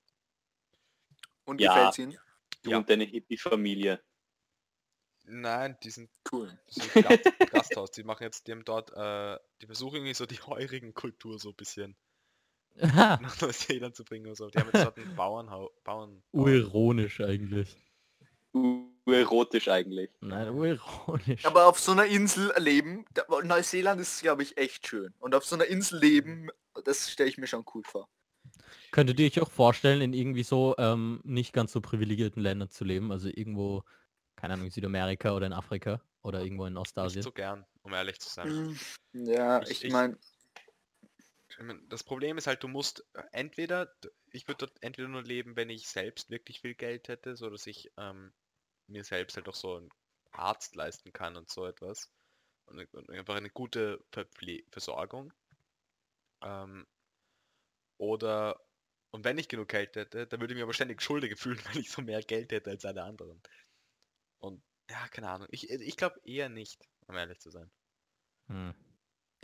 Und 1.43 1.59
Ja. 1.59 1.73
gefällt's 1.73 1.99
ihnen? 1.99 2.17
Du 2.63 2.71
Ja. 2.71 2.77
und 2.77 2.89
deine 2.89 3.03
Hippie-Familie. 3.03 4.01
Nein, 5.25 5.77
die 5.83 5.89
sind, 5.91 6.09
Cool. 6.31 6.57
die 6.69 6.79
sind 6.79 6.93
Gasthaus. 7.51 7.91
Die 7.91 8.03
machen 8.03 8.23
jetzt, 8.23 8.47
die 8.47 8.53
haben 8.53 8.63
dort, 8.63 8.91
äh, 8.95 9.37
die 9.61 9.65
versuchen 9.65 9.95
irgendwie 9.97 10.13
so 10.13 10.25
die 10.25 10.39
heurigen 10.41 10.93
Kultur 10.93 11.39
so 11.39 11.49
ein 11.49 11.55
bisschen 11.55 11.97
nach 12.75 13.41
Neuseeland 13.41 13.95
zu 13.95 14.05
bringen 14.05 14.27
und 14.27 14.35
so. 14.35 14.49
Die 14.49 14.59
haben 14.59 14.69
jetzt 14.73 14.85
dort 14.85 14.97
einen 14.97 15.13
Bauernhau 15.15 15.71
Bauern. 15.83 16.23
Urironisch 16.31 17.19
eigentlich. 17.19 17.75
Erotisch 19.05 19.67
eigentlich. 19.67 20.11
Nein, 20.21 20.49
urironisch. 20.49 21.43
Aber 21.45 21.67
auf 21.67 21.79
so 21.79 21.91
einer 21.91 22.05
Insel 22.05 22.53
leben, 22.57 23.05
da, 23.13 23.25
Neuseeland 23.43 23.99
ist, 23.99 24.21
glaube 24.21 24.43
ich, 24.43 24.57
echt 24.57 24.87
schön. 24.87 25.13
Und 25.19 25.33
auf 25.35 25.43
so 25.45 25.55
einer 25.55 25.65
Insel 25.65 25.99
leben, 25.99 26.49
das 26.85 27.09
stelle 27.09 27.29
ich 27.29 27.37
mir 27.37 27.47
schon 27.47 27.65
cool 27.73 27.83
vor. 27.83 28.07
Könntet 28.91 29.19
ihr 29.19 29.25
euch 29.27 29.39
auch 29.41 29.49
vorstellen, 29.49 30.01
in 30.01 30.13
irgendwie 30.13 30.43
so 30.43 30.75
ähm, 30.77 31.21
nicht 31.23 31.53
ganz 31.53 31.71
so 31.71 31.81
privilegierten 31.81 32.41
Ländern 32.43 32.69
zu 32.69 32.83
leben? 32.83 33.11
Also 33.11 33.29
irgendwo, 33.29 33.83
keine 34.35 34.53
Ahnung, 34.53 34.65
in 34.67 34.71
Südamerika 34.71 35.33
oder 35.35 35.47
in 35.47 35.53
Afrika 35.53 36.01
oder 36.21 36.41
irgendwo 36.41 36.65
in 36.65 36.73
Nicht 36.73 36.81
Ostasien? 36.81 37.23
so 37.23 37.31
gern, 37.31 37.65
um 37.83 37.93
ehrlich 37.93 38.19
zu 38.19 38.29
sein. 38.29 38.77
Ja, 39.13 39.61
Ich- 39.63 39.71
ich, 39.71 39.83
ich- 39.85 39.91
meine, 39.91 40.17
Das 41.89 42.03
Problem 42.03 42.37
ist 42.37 42.47
halt, 42.47 42.63
du 42.63 42.67
musst 42.67 43.05
äh, 43.13 43.23
entweder, 43.33 43.93
ich 44.31 44.47
würde 44.47 44.65
dort 44.67 44.81
entweder 44.81 45.07
nur 45.09 45.21
leben, 45.21 45.55
wenn 45.55 45.69
ich 45.69 45.87
selbst 45.87 46.29
wirklich 46.29 46.61
viel 46.61 46.73
Geld 46.75 47.07
hätte, 47.07 47.35
so 47.35 47.49
dass 47.49 47.67
ich 47.67 47.91
ähm, 47.97 48.31
mir 48.91 49.03
selbst 49.03 49.37
halt 49.37 49.47
auch 49.49 49.55
so 49.55 49.77
einen 49.77 49.89
Arzt 50.31 50.75
leisten 50.75 51.13
kann 51.13 51.37
und 51.37 51.49
so 51.49 51.65
etwas. 51.65 52.09
Und, 52.65 52.79
eine- 52.79 52.89
und 52.93 53.09
einfach 53.11 53.35
eine 53.35 53.49
gute 53.49 54.03
Verpfle 54.11 54.63
Versorgung. 54.71 55.33
Ähm, 56.43 56.87
oder, 57.97 58.59
und 59.11 59.23
wenn 59.25 59.37
ich 59.37 59.47
genug 59.47 59.69
Geld 59.69 59.95
hätte, 59.95 60.27
dann 60.27 60.39
würde 60.39 60.53
ich 60.53 60.55
mich 60.55 60.63
aber 60.63 60.73
ständig 60.73 61.01
schuldig 61.01 61.39
fühlen, 61.39 61.59
wenn 61.73 61.79
ich 61.81 61.91
so 61.91 62.01
mehr 62.01 62.21
Geld 62.23 62.51
hätte 62.51 62.69
als 62.71 62.85
alle 62.85 63.03
anderen. 63.03 63.41
Und 64.39 64.63
ja, 64.89 65.07
keine 65.09 65.29
Ahnung. 65.29 65.47
Ich, 65.51 65.69
ich 65.69 65.97
glaube 65.97 66.19
eher 66.25 66.49
nicht, 66.49 66.89
um 67.07 67.15
ehrlich 67.15 67.39
zu 67.39 67.51
sein. 67.51 67.71
Hm. 68.47 68.73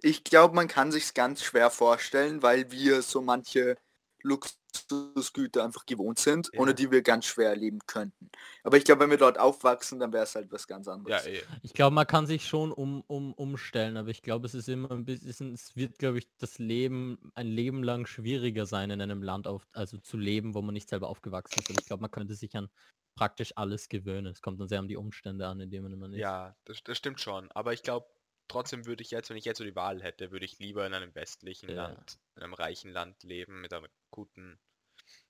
ich 0.02 0.24
glaube, 0.24 0.56
man 0.56 0.68
kann 0.68 0.92
sich's 0.92 1.14
ganz 1.14 1.44
schwer 1.44 1.70
vorstellen, 1.72 2.42
weil 2.44 2.72
wir 2.72 3.02
so 3.02 3.22
manche 3.22 3.78
Luxusgüter 4.24 5.64
einfach 5.64 5.86
gewohnt 5.86 6.20
sind, 6.20 6.52
Ja. 6.52 6.60
ohne 6.60 6.74
die 6.76 6.92
wir 6.92 7.02
ganz 7.02 7.26
schwer 7.26 7.56
leben 7.56 7.80
könnten. 7.88 8.30
Aber 8.64 8.78
ich 8.78 8.84
glaube, 8.86 9.02
wenn 9.02 9.10
wir 9.12 9.18
dort 9.18 9.40
aufwachsen, 9.40 10.00
dann 10.00 10.14
wäre 10.14 10.24
es 10.24 10.36
halt 10.36 10.52
was 10.52 10.68
ganz 10.68 10.88
Ja, 11.06 11.22
anderes. 11.22 11.26
eh. 11.26 11.48
Ich 11.62 11.74
glaube, 11.74 11.94
man 11.96 12.06
kann 12.06 12.28
sich 12.28 12.46
schon 12.48 12.72
um, 12.74 13.02
um, 13.08 13.34
umstellen, 13.34 13.96
aber 13.96 14.10
ich 14.10 14.22
glaube, 14.22 14.46
es 14.46 14.54
ist 14.54 14.68
immer 14.68 14.92
ein 14.92 15.06
bisschen, 15.06 15.54
es 15.54 15.76
wird, 15.78 15.98
glaube 16.00 16.18
ich, 16.18 16.28
das 16.38 16.60
Leben 16.60 17.32
ein 17.34 17.48
Leben 17.48 17.82
lang 17.82 18.06
schwieriger 18.06 18.66
sein, 18.66 18.90
in 18.92 19.00
einem 19.02 19.24
Land 19.24 19.48
auf, 19.48 19.66
also 19.72 19.98
zu 20.00 20.18
leben, 20.18 20.54
wo 20.54 20.62
man 20.62 20.74
nicht 20.74 20.90
selber 20.90 21.08
aufgewachsen 21.08 21.60
ist. 21.60 21.70
Und 21.70 21.80
ich 21.80 21.86
glaube, 21.86 22.02
man 22.02 22.12
könnte 22.12 22.36
sich 22.36 22.56
an 22.58 22.68
praktisch 23.16 23.54
alles 23.56 23.88
gewöhnen. 23.88 24.28
Es 24.34 24.42
kommt 24.42 24.60
dann 24.60 24.68
sehr 24.68 24.80
an 24.80 24.90
die 24.90 24.98
Umstände 24.98 25.48
an, 25.48 25.62
in 25.62 25.70
denen 25.72 25.98
man 25.98 26.14
ist. 26.14 26.20
Ja, 26.22 26.56
das, 26.66 26.84
das 26.84 26.98
stimmt 26.98 27.22
schon. 27.22 27.52
Aber 27.52 27.74
ich 27.74 27.84
glaube, 27.84 28.08
trotzdem 28.48 28.86
würde 28.86 29.04
ich 29.04 29.12
jetzt, 29.12 29.30
wenn 29.30 29.38
ich 29.38 29.46
jetzt 29.46 29.58
so 29.60 29.64
die 29.64 29.76
Wahl 29.76 30.02
hätte, 30.04 30.32
würde 30.32 30.46
ich 30.46 30.60
lieber 30.60 30.86
in 30.88 30.94
einem 30.94 31.16
westlichen 31.16 31.70
Ja. 31.70 31.74
Land, 31.74 32.20
in 32.36 32.44
einem 32.44 32.54
reichen 32.54 32.92
Land 32.92 33.24
leben, 33.24 33.62
mit 33.62 33.74
einer 33.74 33.90
guten, 34.12 34.60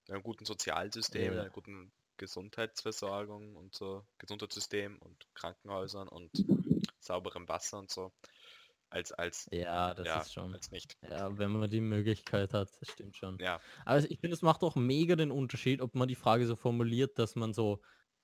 einem 0.09 0.24
guten 0.24 0.45
Sozialsystem, 0.45 1.36
Ja. 1.36 1.41
einer 1.41 1.51
guten 1.51 1.93
Gesundheitsversorgung 2.17 3.55
und 3.57 3.75
so, 3.75 4.07
Gesundheitssystem 4.19 5.00
und 5.00 5.27
Krankenhäusern 5.36 6.07
und 6.09 6.45
sauberem 7.00 7.47
Wasser 7.50 7.79
und 7.79 7.91
so, 7.91 8.13
als 8.89 9.12
als 9.13 9.51
Ja, 9.51 9.93
das 9.93 10.15
ja, 10.15 10.15
ist 10.15 10.33
schon. 10.33 10.59
als 10.59 10.71
nicht. 10.71 10.97
Ja, 11.03 11.38
wenn 11.38 11.51
man 11.51 11.69
die 11.69 11.79
Möglichkeit 11.81 12.53
hat, 12.53 12.69
das 12.79 12.89
stimmt 12.89 13.15
schon. 13.15 13.39
Ja, 13.39 13.62
Aber 13.86 14.00
ich 14.00 14.19
finde, 14.19 14.33
es 14.36 14.41
macht 14.41 14.62
auch 14.63 14.75
mega 14.75 15.15
den 15.15 15.31
Unterschied, 15.31 15.81
ob 15.81 15.95
man 15.95 16.07
die 16.07 16.15
Frage 16.15 16.45
so 16.47 16.55
formuliert, 16.55 17.17
dass 17.19 17.36
man 17.36 17.53
so 17.53 17.81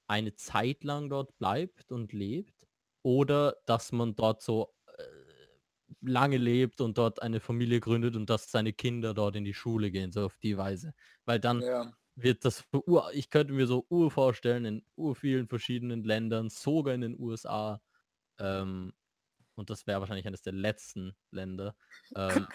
eine 0.07 0.35
Zeit 0.35 0.83
lang 0.83 1.09
dort 1.09 1.37
bleibt 1.37 1.91
und 1.91 2.11
lebt 2.13 2.67
oder 3.03 3.57
dass 3.65 3.91
man 3.91 4.15
dort 4.15 4.41
so 4.41 4.75
lange 6.01 6.37
lebt 6.37 6.81
und 6.81 6.97
dort 6.97 7.21
eine 7.21 7.39
Familie 7.39 7.79
gründet 7.79 8.15
und 8.15 8.29
dass 8.29 8.51
seine 8.51 8.73
Kinder 8.73 9.13
dort 9.13 9.35
in 9.35 9.43
die 9.45 9.53
Schule 9.53 9.91
gehen, 9.91 10.11
so 10.11 10.25
auf 10.25 10.37
die 10.37 10.57
Weise. 10.57 10.93
Weil 11.25 11.39
dann 11.39 11.63
Ja. 11.63 11.93
wird 12.15 12.45
das 12.45 12.61
für 12.61 12.87
ur, 12.87 13.11
ich 13.13 13.29
könnte 13.29 13.53
mir 13.53 13.67
so 13.67 13.85
ur 13.89 14.11
vorstellen, 14.11 14.65
in 14.65 14.85
ur 14.95 15.15
vielen 15.15 15.47
verschiedenen 15.47 16.03
Ländern, 16.03 16.49
sogar 16.49 16.93
in 16.93 17.01
den 17.01 17.19
USA, 17.19 17.81
ähm, 18.39 18.93
und 19.55 19.69
das 19.69 19.87
wäre 19.87 19.99
wahrscheinlich 20.01 20.27
eines 20.27 20.41
der 20.41 20.53
letzten 20.53 21.15
Länder, 21.31 21.75
ähm, 22.15 22.47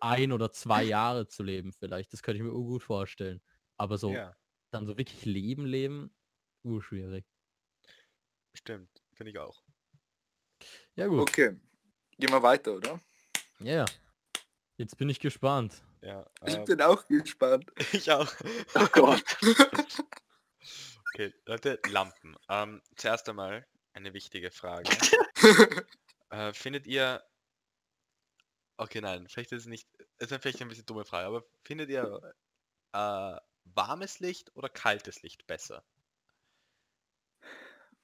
ein 0.00 0.32
oder 0.32 0.52
zwei 0.52 0.84
Jahre 0.84 1.26
zu 1.28 1.42
leben 1.42 1.72
vielleicht. 1.72 2.12
Das 2.12 2.22
könnte 2.22 2.38
ich 2.38 2.44
mir 2.44 2.52
gut 2.52 2.82
vorstellen. 2.82 3.42
Aber 3.76 3.98
so 3.98 4.22
ja, 4.22 4.36
dann 4.70 4.86
so 4.86 4.98
wirklich 4.98 5.24
leben, 5.24 5.66
leben, 5.66 6.14
urschwierig. 6.62 7.26
stimmt, 8.54 9.02
finde 9.12 9.30
ich 9.30 9.38
auch. 9.38 9.62
Ja 10.96 11.06
gut. 11.08 11.28
Okay. 11.28 11.56
Gehen 12.22 12.30
wir 12.30 12.42
weiter, 12.44 12.74
oder? 12.76 13.00
Ja, 13.58 13.78
ja. 13.78 13.84
Jetzt 14.76 14.96
bin 14.96 15.08
ich 15.08 15.18
gespannt. 15.18 15.82
Ja, 16.02 16.24
Ich 16.46 16.54
äh, 16.54 16.64
bin 16.64 16.80
auch 16.80 17.04
gespannt. 17.08 17.72
ich 17.92 18.12
auch. 18.12 18.32
Oh 18.76 18.86
Gott. 18.92 19.24
Okay, 21.14 21.34
Leute, 21.46 21.80
Lampen. 21.88 22.36
Ähm, 22.48 22.80
zuerst 22.96 23.28
einmal 23.28 23.66
eine 23.92 24.14
wichtige 24.14 24.52
Frage. 24.52 24.88
Äh, 26.30 26.54
findet 26.54 26.86
ihr. 26.86 27.22
Okay, 28.76 29.00
nein, 29.00 29.28
vielleicht 29.28 29.50
ist 29.50 29.62
es 29.62 29.66
nicht. 29.66 29.88
Es 30.18 30.30
ist 30.30 30.40
vielleicht 30.40 30.62
ein 30.62 30.68
bisschen 30.68 30.86
dumme 30.86 31.04
Frage, 31.04 31.26
aber 31.26 31.44
findet 31.64 31.90
ihr 31.90 32.34
äh, 32.92 33.36
warmes 33.64 34.20
Licht 34.20 34.54
oder 34.54 34.68
kaltes 34.68 35.22
Licht 35.22 35.46
besser? 35.48 35.84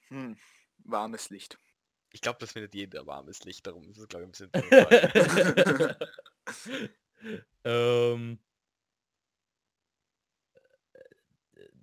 Hm. 0.09 0.37
Warmes 0.79 1.31
Licht. 1.31 1.59
Ich 2.19 2.23
glaube, 2.23 2.41
das 2.41 2.51
findet 2.51 2.75
jeder 2.75 3.07
warmes 3.07 3.45
Licht, 3.45 3.65
darum 3.65 3.89
ist 3.89 3.99
es, 3.99 4.09
glaube 4.09 4.25
ich, 4.25 4.41
ein 4.43 4.51
bisschen 4.51 4.53
ähm, 7.65 8.41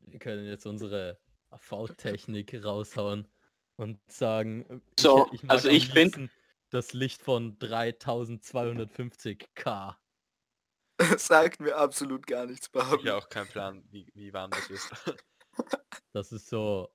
wir 0.01 0.19
können 0.19 0.45
jetzt 0.45 0.65
unsere 0.65 1.17
AV-Technik 1.51 2.65
raushauen 2.65 3.29
und 3.77 3.97
sagen, 4.11 4.65
äh, 4.69 4.81
So, 4.99 5.27
mag 5.43 5.45
also 5.47 5.69
ich 5.69 5.87
find- 5.87 6.17
liebsten 6.17 6.29
das 6.69 6.91
Licht 6.91 7.21
von 7.21 7.57
3250k. 7.57 9.95
Sagt 11.17 11.61
mir 11.61 11.77
absolut 11.77 12.27
gar 12.27 12.45
nichts, 12.45 12.65
Ich 12.65 12.73
Barbie. 12.73 13.09
habe 13.09 13.23
auch 13.23 13.29
keinen 13.29 13.47
Plan, 13.47 13.85
wie, 13.89 14.11
wie 14.15 14.33
warm 14.33 14.51
das 14.51 14.69
ist. 14.69 14.91
Das 16.11 16.33
ist 16.33 16.49
so 16.49 16.93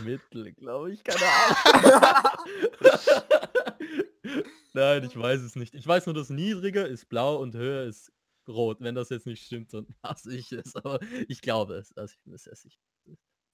mittel, 0.00 0.52
glaube 0.52 0.92
ich, 0.92 1.02
keine 1.04 1.20
Ahnung. 1.24 2.32
Nein, 4.72 5.04
ich 5.04 5.18
weiß 5.18 5.40
es 5.40 5.56
nicht. 5.56 5.74
Ich 5.74 5.86
weiß 5.86 6.06
nur, 6.06 6.14
dass 6.14 6.30
niedriger 6.30 6.86
ist 6.86 7.08
blau 7.08 7.36
und 7.36 7.54
höher 7.54 7.84
ist 7.84 8.12
rot. 8.48 8.78
Wenn 8.80 8.94
das 8.94 9.10
jetzt 9.10 9.26
nicht 9.26 9.44
stimmt, 9.44 9.72
dann 9.74 9.86
hasse 10.02 10.34
ich 10.34 10.52
es. 10.52 10.74
Aber 10.76 11.00
ich 11.28 11.40
glaube 11.40 11.74
es. 11.74 11.96
Also 11.96 12.12
ich 12.12 12.20
bin 12.22 12.32
mir 12.32 12.38
sehr 12.38 12.56
sicher. 12.56 12.80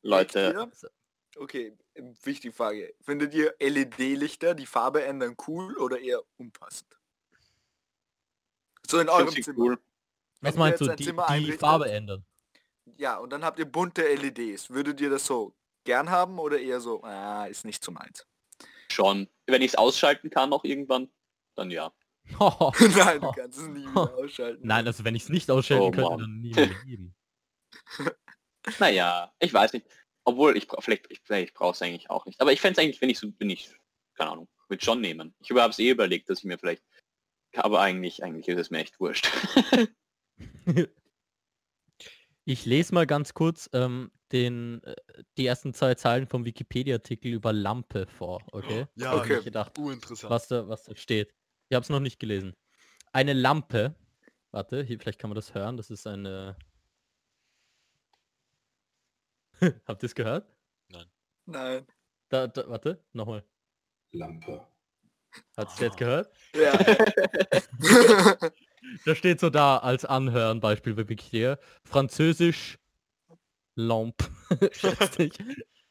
Leute, 0.02 0.52
Ja? 0.54 0.68
Okay, 1.36 1.76
ähm, 1.94 2.16
wichtige 2.22 2.52
Frage. 2.54 2.94
Findet 3.00 3.34
ihr 3.34 3.54
LED-Lichter, 3.60 4.54
die 4.54 4.66
Farbe 4.66 5.04
ändern, 5.04 5.36
cool 5.46 5.76
oder 5.76 6.00
eher 6.00 6.22
unpassend? 6.36 6.98
So 8.86 8.98
in 8.98 9.08
eurem 9.08 9.30
Zimmer. 9.30 9.58
cool. 9.58 9.78
Was 10.40 10.56
meinst 10.56 10.80
du? 10.80 10.86
Die, 10.94 11.04
die 11.04 11.52
Farbe 11.52 11.90
ändern. 11.90 12.24
Ja, 12.96 13.18
und 13.18 13.30
dann 13.30 13.44
habt 13.44 13.58
ihr 13.58 13.66
bunte 13.66 14.02
LEDs. 14.02 14.70
Würdet 14.70 15.00
ihr 15.00 15.10
das 15.10 15.26
so 15.26 15.54
gern 15.84 16.10
haben 16.10 16.38
oder 16.38 16.58
eher 16.58 16.80
so, 16.80 17.02
ah, 17.02 17.46
ist 17.46 17.64
nicht 17.64 17.82
so 17.84 17.92
meins? 17.92 18.26
Schon. 18.90 19.28
Wenn 19.46 19.62
ich 19.62 19.72
es 19.72 19.74
ausschalten 19.76 20.30
kann 20.30 20.50
noch 20.50 20.64
irgendwann, 20.64 21.10
dann 21.56 21.70
ja. 21.70 21.92
Nein, 22.28 23.20
du 23.20 23.32
kannst 23.32 23.58
es 23.58 23.68
nie 23.68 23.86
wieder 23.86 24.14
ausschalten. 24.18 24.66
Nein, 24.66 24.86
also 24.86 25.04
wenn 25.04 25.14
ich 25.14 25.24
es 25.24 25.28
nicht 25.28 25.50
ausschalten 25.50 25.84
Oh, 25.84 25.90
könnte, 25.90 26.10
Mann. 26.10 26.18
dann 26.20 26.40
nie 26.40 26.50
im 26.50 26.76
Leben. 26.86 27.14
Naja, 28.78 29.32
ich 29.38 29.52
weiß 29.52 29.72
nicht. 29.72 29.86
Obwohl, 30.24 30.56
ich 30.56 30.66
vielleicht, 30.80 31.10
ich, 31.10 31.20
vielleicht 31.24 31.54
brauche 31.54 31.72
es 31.72 31.80
eigentlich 31.82 32.10
auch 32.10 32.26
nicht. 32.26 32.40
Aber 32.40 32.52
ich 32.52 32.60
fände 32.60 32.78
es 32.78 32.84
eigentlich, 32.84 33.00
wenn 33.00 33.08
ich 33.08 33.18
so 33.18 33.30
bin, 33.30 33.48
ich, 33.48 33.70
keine 34.14 34.32
Ahnung, 34.32 34.48
würde 34.68 34.84
schon 34.84 35.00
nehmen. 35.00 35.34
Ich 35.40 35.50
habe 35.50 35.70
es 35.70 35.78
eh 35.78 35.90
überlegt, 35.90 36.28
dass 36.28 36.40
ich 36.40 36.44
mir 36.44 36.58
vielleicht, 36.58 36.84
aber 37.56 37.80
eigentlich, 37.80 38.22
eigentlich 38.22 38.46
ist 38.48 38.58
es 38.58 38.70
mir 38.70 38.80
echt 38.80 39.00
wurscht. 39.00 39.26
Ich 42.44 42.66
lese 42.66 42.94
mal 42.94 43.06
ganz 43.06 43.32
kurz 43.32 43.70
ähm, 43.72 44.10
den, 44.32 44.82
äh, 44.84 44.94
die 45.36 45.46
ersten 45.46 45.74
zwei 45.74 45.94
Zeilen 45.94 46.26
vom 46.26 46.44
Wikipedia-Artikel 46.44 47.32
über 47.32 47.52
Lampe 47.52 48.06
vor, 48.06 48.42
okay? 48.52 48.86
Ja, 48.94 49.14
Okay. 49.14 49.38
Ich 49.38 49.44
gedacht, 49.44 49.78
Uninteressant. 49.78 50.30
was 50.30 50.48
da, 50.48 50.68
was 50.68 50.84
da 50.84 50.94
steht. 50.96 51.34
Ich 51.68 51.74
habe 51.74 51.82
es 51.82 51.88
noch 51.90 52.00
nicht 52.00 52.18
gelesen. 52.18 52.54
Eine 53.12 53.32
Lampe, 53.32 53.94
warte, 54.50 54.82
hier 54.82 54.98
vielleicht 54.98 55.18
kann 55.18 55.30
man 55.30 55.36
das 55.36 55.54
hören, 55.54 55.76
das 55.76 55.90
ist 55.90 56.06
eine... 56.06 56.56
Habt 59.86 60.02
ihr 60.02 60.06
es 60.06 60.14
gehört? 60.14 60.46
Nein. 61.46 61.86
Da, 62.28 62.46
da, 62.46 62.68
warte, 62.68 63.02
nochmal. 63.12 63.42
Lampe. 64.12 64.66
Hat 65.56 65.68
es 65.68 65.78
jetzt 65.78 65.96
gehört? 65.96 66.30
Ja. 66.54 66.78
Da 69.04 69.14
steht 69.14 69.40
so 69.40 69.50
da 69.50 69.78
als 69.78 70.04
Anhören, 70.04 70.60
Beispiel 70.60 70.94
bei 70.94 71.08
Wikipedia, 71.08 71.58
Französisch 71.84 72.78
Ich, 75.18 75.38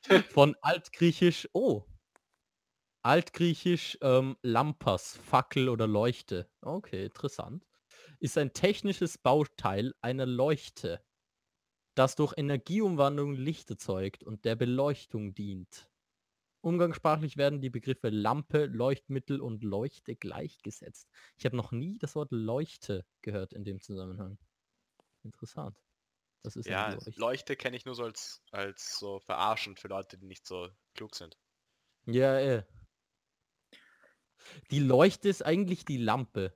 von 0.33 0.55
Altgriechisch, 0.61 1.49
oh, 1.53 1.85
Altgriechisch 3.01 3.97
ähm, 4.01 4.35
Lampas, 4.41 5.15
Fackel 5.15 5.69
oder 5.69 5.87
Leuchte. 5.87 6.49
Okay, 6.61 7.05
interessant. 7.05 7.65
Ist 8.19 8.37
ein 8.37 8.51
technisches 8.51 9.17
Bauteil 9.17 9.93
einer 10.01 10.25
Leuchte, 10.25 11.01
das 11.95 12.15
durch 12.15 12.33
Energieumwandlung 12.35 13.35
Licht 13.35 13.69
erzeugt 13.69 14.23
und 14.23 14.43
der 14.43 14.57
Beleuchtung 14.57 15.33
dient. 15.33 15.89
Umgangssprachlich 16.61 17.37
werden 17.37 17.61
die 17.61 17.69
Begriffe 17.69 18.09
Lampe, 18.09 18.65
Leuchtmittel 18.65 19.39
und 19.39 19.63
Leuchte 19.63 20.17
gleichgesetzt. 20.17 21.07
Ich 21.37 21.45
habe 21.45 21.55
noch 21.55 21.71
nie 21.71 21.97
das 21.99 22.15
Wort 22.15 22.31
Leuchte 22.31 23.05
gehört 23.21 23.53
in 23.53 23.63
dem 23.63 23.79
Zusammenhang. 23.79 24.37
Interessant. 25.23 25.86
Das 26.43 26.55
ist 26.55 26.67
Ja, 26.67 26.87
eine 26.87 26.99
Leuchte. 27.15 27.55
Kenne 27.55 27.77
ich 27.77 27.85
nur 27.85 27.95
so 27.95 28.03
als, 28.03 28.43
als 28.51 28.97
so 28.99 29.19
verarschend 29.19 29.79
für 29.79 29.87
Leute, 29.87 30.17
die 30.17 30.25
nicht 30.27 30.45
so 30.47 30.69
klug 30.93 31.15
sind. 31.15 31.37
Ja, 32.05 32.39
ja. 32.39 32.63
Die 34.71 34.79
Leuchte 34.79 35.29
ist 35.29 35.43
eigentlich 35.45 35.85
die 35.85 35.97
Lampe. 35.97 36.53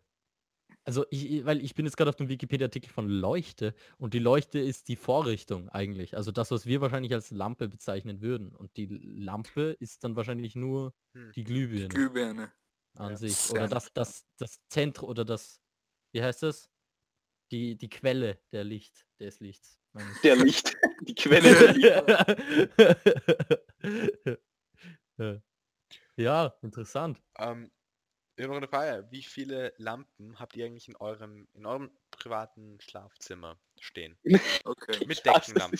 Also 0.86 1.06
ich, 1.12 1.46
weil 1.46 1.64
ich 1.64 1.76
bin 1.76 1.86
jetzt 1.86 1.98
gerade 1.98 2.10
auf 2.10 2.16
dem 2.16 2.30
Wikipedia-Artikel 2.30 2.90
von 2.90 3.08
Leuchte 3.10 3.76
und 3.98 4.14
die 4.14 4.20
Leuchte 4.20 4.60
ist 4.60 4.88
die 4.88 4.96
Vorrichtung 4.96 5.70
eigentlich. 5.70 6.18
Also 6.18 6.32
das, 6.32 6.52
was 6.52 6.66
wir 6.66 6.82
wahrscheinlich 6.82 7.14
als 7.14 7.32
Lampe 7.32 7.70
bezeichnen 7.70 8.22
würden. 8.22 8.56
Und 8.56 8.78
die 8.78 8.88
Lampe 8.88 9.78
ist 9.80 10.04
dann 10.04 10.16
wahrscheinlich 10.16 10.56
nur 10.56 10.96
Hm. 11.16 11.32
die 11.36 11.44
Glühbirne 11.44 11.90
Glühbirne. 11.90 12.54
an 12.96 13.12
Ja. 13.12 13.18
sich. 13.18 13.50
Oder 13.52 13.68
das, 13.68 13.94
das, 13.94 14.28
das 14.38 14.60
Zentrum 14.70 15.10
oder 15.10 15.26
das, 15.26 15.62
wie 16.14 16.24
heißt 16.24 16.44
das? 16.44 16.70
Die, 17.52 17.76
die 17.76 17.90
Quelle 17.90 18.40
der 18.54 18.64
Licht, 18.64 19.06
des 19.20 19.42
Lichts. 19.42 19.78
Der 20.24 20.38
Licht, 20.38 20.74
die 21.02 21.16
Quelle 21.16 21.54
der 21.54 21.74
Licht. 21.74 21.92
ja, 26.16 26.56
interessant. 26.62 27.22
Ähm, 27.38 27.70
ich 28.38 28.44
habe 28.44 28.54
noch 28.54 28.58
eine 28.58 28.70
Frage. 28.70 29.06
Wie 29.12 29.22
viele 29.22 29.74
Lampen 29.78 30.40
habt 30.40 30.56
ihr 30.56 30.66
eigentlich 30.66 30.88
in 30.88 30.96
eurem, 30.96 31.50
in 31.52 31.66
eurem 31.66 31.92
privaten 32.10 32.80
Schlafzimmer 32.80 33.60
stehen? 33.80 34.18
Okay. 34.64 35.06
Mit 35.06 35.26
Deckenlampe. 35.26 35.78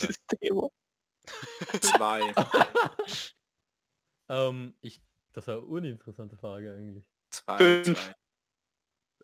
Zwei. 1.82 2.34
Ähm, 4.28 4.76
ich, 4.82 5.02
das 5.32 5.48
war 5.48 5.58
eine 5.58 5.66
uninteressante 5.66 6.36
Frage 6.36 6.74
eigentlich. 6.74 7.06
Zwei. 7.30 7.58
Fünf. 7.58 7.98
zwei. 7.98 8.16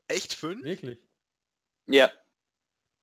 Echt 0.08 0.34
fünf? 0.34 0.64
Wirklich? 0.64 1.00
Ja, 1.88 2.12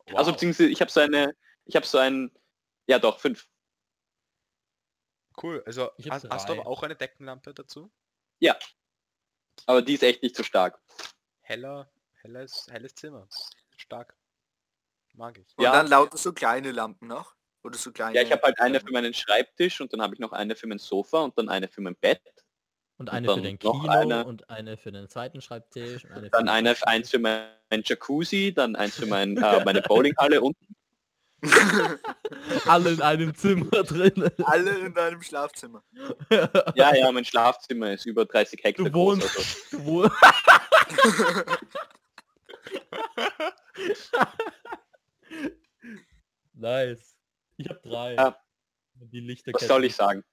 Wow. 0.07 0.19
also 0.19 0.33
beziehungsweise 0.33 0.69
ich 0.69 0.81
habe 0.81 0.91
so 0.91 1.01
eine, 1.01 1.35
ich 1.65 1.77
habe 1.77 1.87
so 1.87 1.99
ein, 1.99 2.31
ja 2.87 2.99
doch, 2.99 3.21
fünf. 3.21 3.49
cool. 5.43 5.63
Also 5.67 5.91
hast, 6.11 6.29
hast 6.29 6.49
du 6.49 6.53
aber 6.53 6.67
auch 6.67 6.83
eine 6.83 6.97
Deckenlampe 6.97 7.55
dazu? 7.55 7.91
Aber 9.67 9.83
die 9.83 9.95
ist 9.95 10.03
echt 10.03 10.23
nicht 10.23 10.37
so 10.37 10.43
stark. 10.43 10.81
Heller, 11.41 11.91
helles, 12.21 12.67
helles 12.71 12.95
Zimmer. 12.95 13.29
Stark. 13.77 14.17
Mag 15.15 15.39
ich. 15.39 15.47
Und 15.57 15.65
Ja. 15.65 15.73
dann 15.73 15.87
lauter 15.87 16.19
so 16.19 16.33
kleine 16.33 16.73
Lampen 16.73 17.07
noch? 17.07 17.35
Oder 17.63 17.79
so 17.79 17.93
kleine... 17.93 18.17
Ja, 18.17 18.23
ich 18.23 18.33
habe 18.33 18.43
halt 18.43 18.59
eine 18.61 18.81
für 18.81 18.91
meinen 18.91 19.15
Schreibtisch 19.15 19.81
und 19.81 19.93
dann 19.93 20.03
habe 20.03 20.15
ich 20.15 20.21
noch 20.21 20.33
eine 20.33 20.55
für 20.57 20.67
mein 20.67 20.79
Sofa 20.79 21.21
und 21.21 21.39
dann 21.39 21.49
eine 21.49 21.69
für 21.69 21.81
mein 21.81 21.97
Bett. 21.97 22.21
Und 22.97 23.09
Und 23.09 23.15
eine 23.15 23.27
für 23.29 23.35
dann 23.35 23.43
den 23.43 23.59
Kino 23.59 23.89
eine. 23.89 24.25
und 24.25 24.49
eine 24.51 24.77
für 24.77 24.93
den 24.93 25.09
zweiten 25.09 25.41
Schreibtisch. 25.41 26.05
Und 26.05 26.13
eine 26.13 26.27
für 26.27 26.31
Dann 26.31 26.49
eine, 26.49 26.69
Schreibtisch. 26.71 26.87
eins 26.87 27.11
für 27.11 27.19
mein, 27.19 27.49
mein 27.71 27.83
Jacuzzi, 27.85 28.53
dann 28.55 28.77
eins 28.77 28.95
für 28.97 29.07
mein, 29.07 29.37
äh, 29.37 29.65
meine 29.65 29.83
Bowlinghalle 29.89 30.41
und 30.41 30.57
Alle 32.67 32.91
in 32.93 33.03
einem 33.03 33.35
Zimmer 33.35 33.83
drin. 33.83 34.31
Alle 34.45 34.79
in 34.79 34.95
deinem 34.95 35.21
Schlafzimmer. 35.21 35.83
ja, 36.75 36.95
ja, 36.95 37.13
mein 37.13 37.25
Schlafzimmer 37.27 37.93
ist 37.93 38.07
über 38.07 38.25
30 38.25 38.63
Hektar 38.65 38.87
Du 38.87 38.91
groß. 38.93 39.19
wohnst, 39.21 39.37
Also. 39.37 39.77
du 39.77 39.85
wohnst. 39.85 40.17
nice. 46.55 47.17
Ich 47.57 47.69
habe 47.69 47.81
drei. 47.83 48.15
Ja. 48.15 48.37
Die 48.95 49.21
Lichterkette. 49.21 49.63
Was 49.63 49.69
soll 49.69 49.85
ich 49.85 49.95
sagen? 49.95 50.25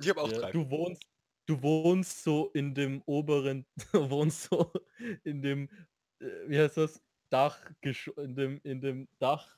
Ich 0.00 0.08
habe 0.08 0.20
auch 0.22 0.30
Ja, 0.30 0.38
drei. 0.40 0.52
du 0.52 0.70
wohnst, 0.70 1.02
du 1.46 1.62
wohnst 1.62 2.22
so 2.22 2.50
in 2.54 2.74
dem 2.74 3.02
oberen, 3.06 3.66
du 3.92 4.10
wohnst 4.10 4.44
so 4.44 4.72
in 5.24 5.42
dem, 5.42 5.68
äh, 6.20 6.26
wie 6.48 6.58
heißt 6.58 6.76
das? 6.76 7.02
Dach, 7.30 7.58
in 8.16 8.36
dem, 8.36 8.60
in 8.62 8.80
dem 8.80 9.08
Dach. 9.18 9.56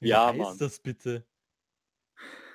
Wie 0.00 0.08
Ja, 0.08 0.28
heißt 0.28 0.38
Mann. 0.38 0.58
das 0.58 0.78
bitte? 0.80 1.26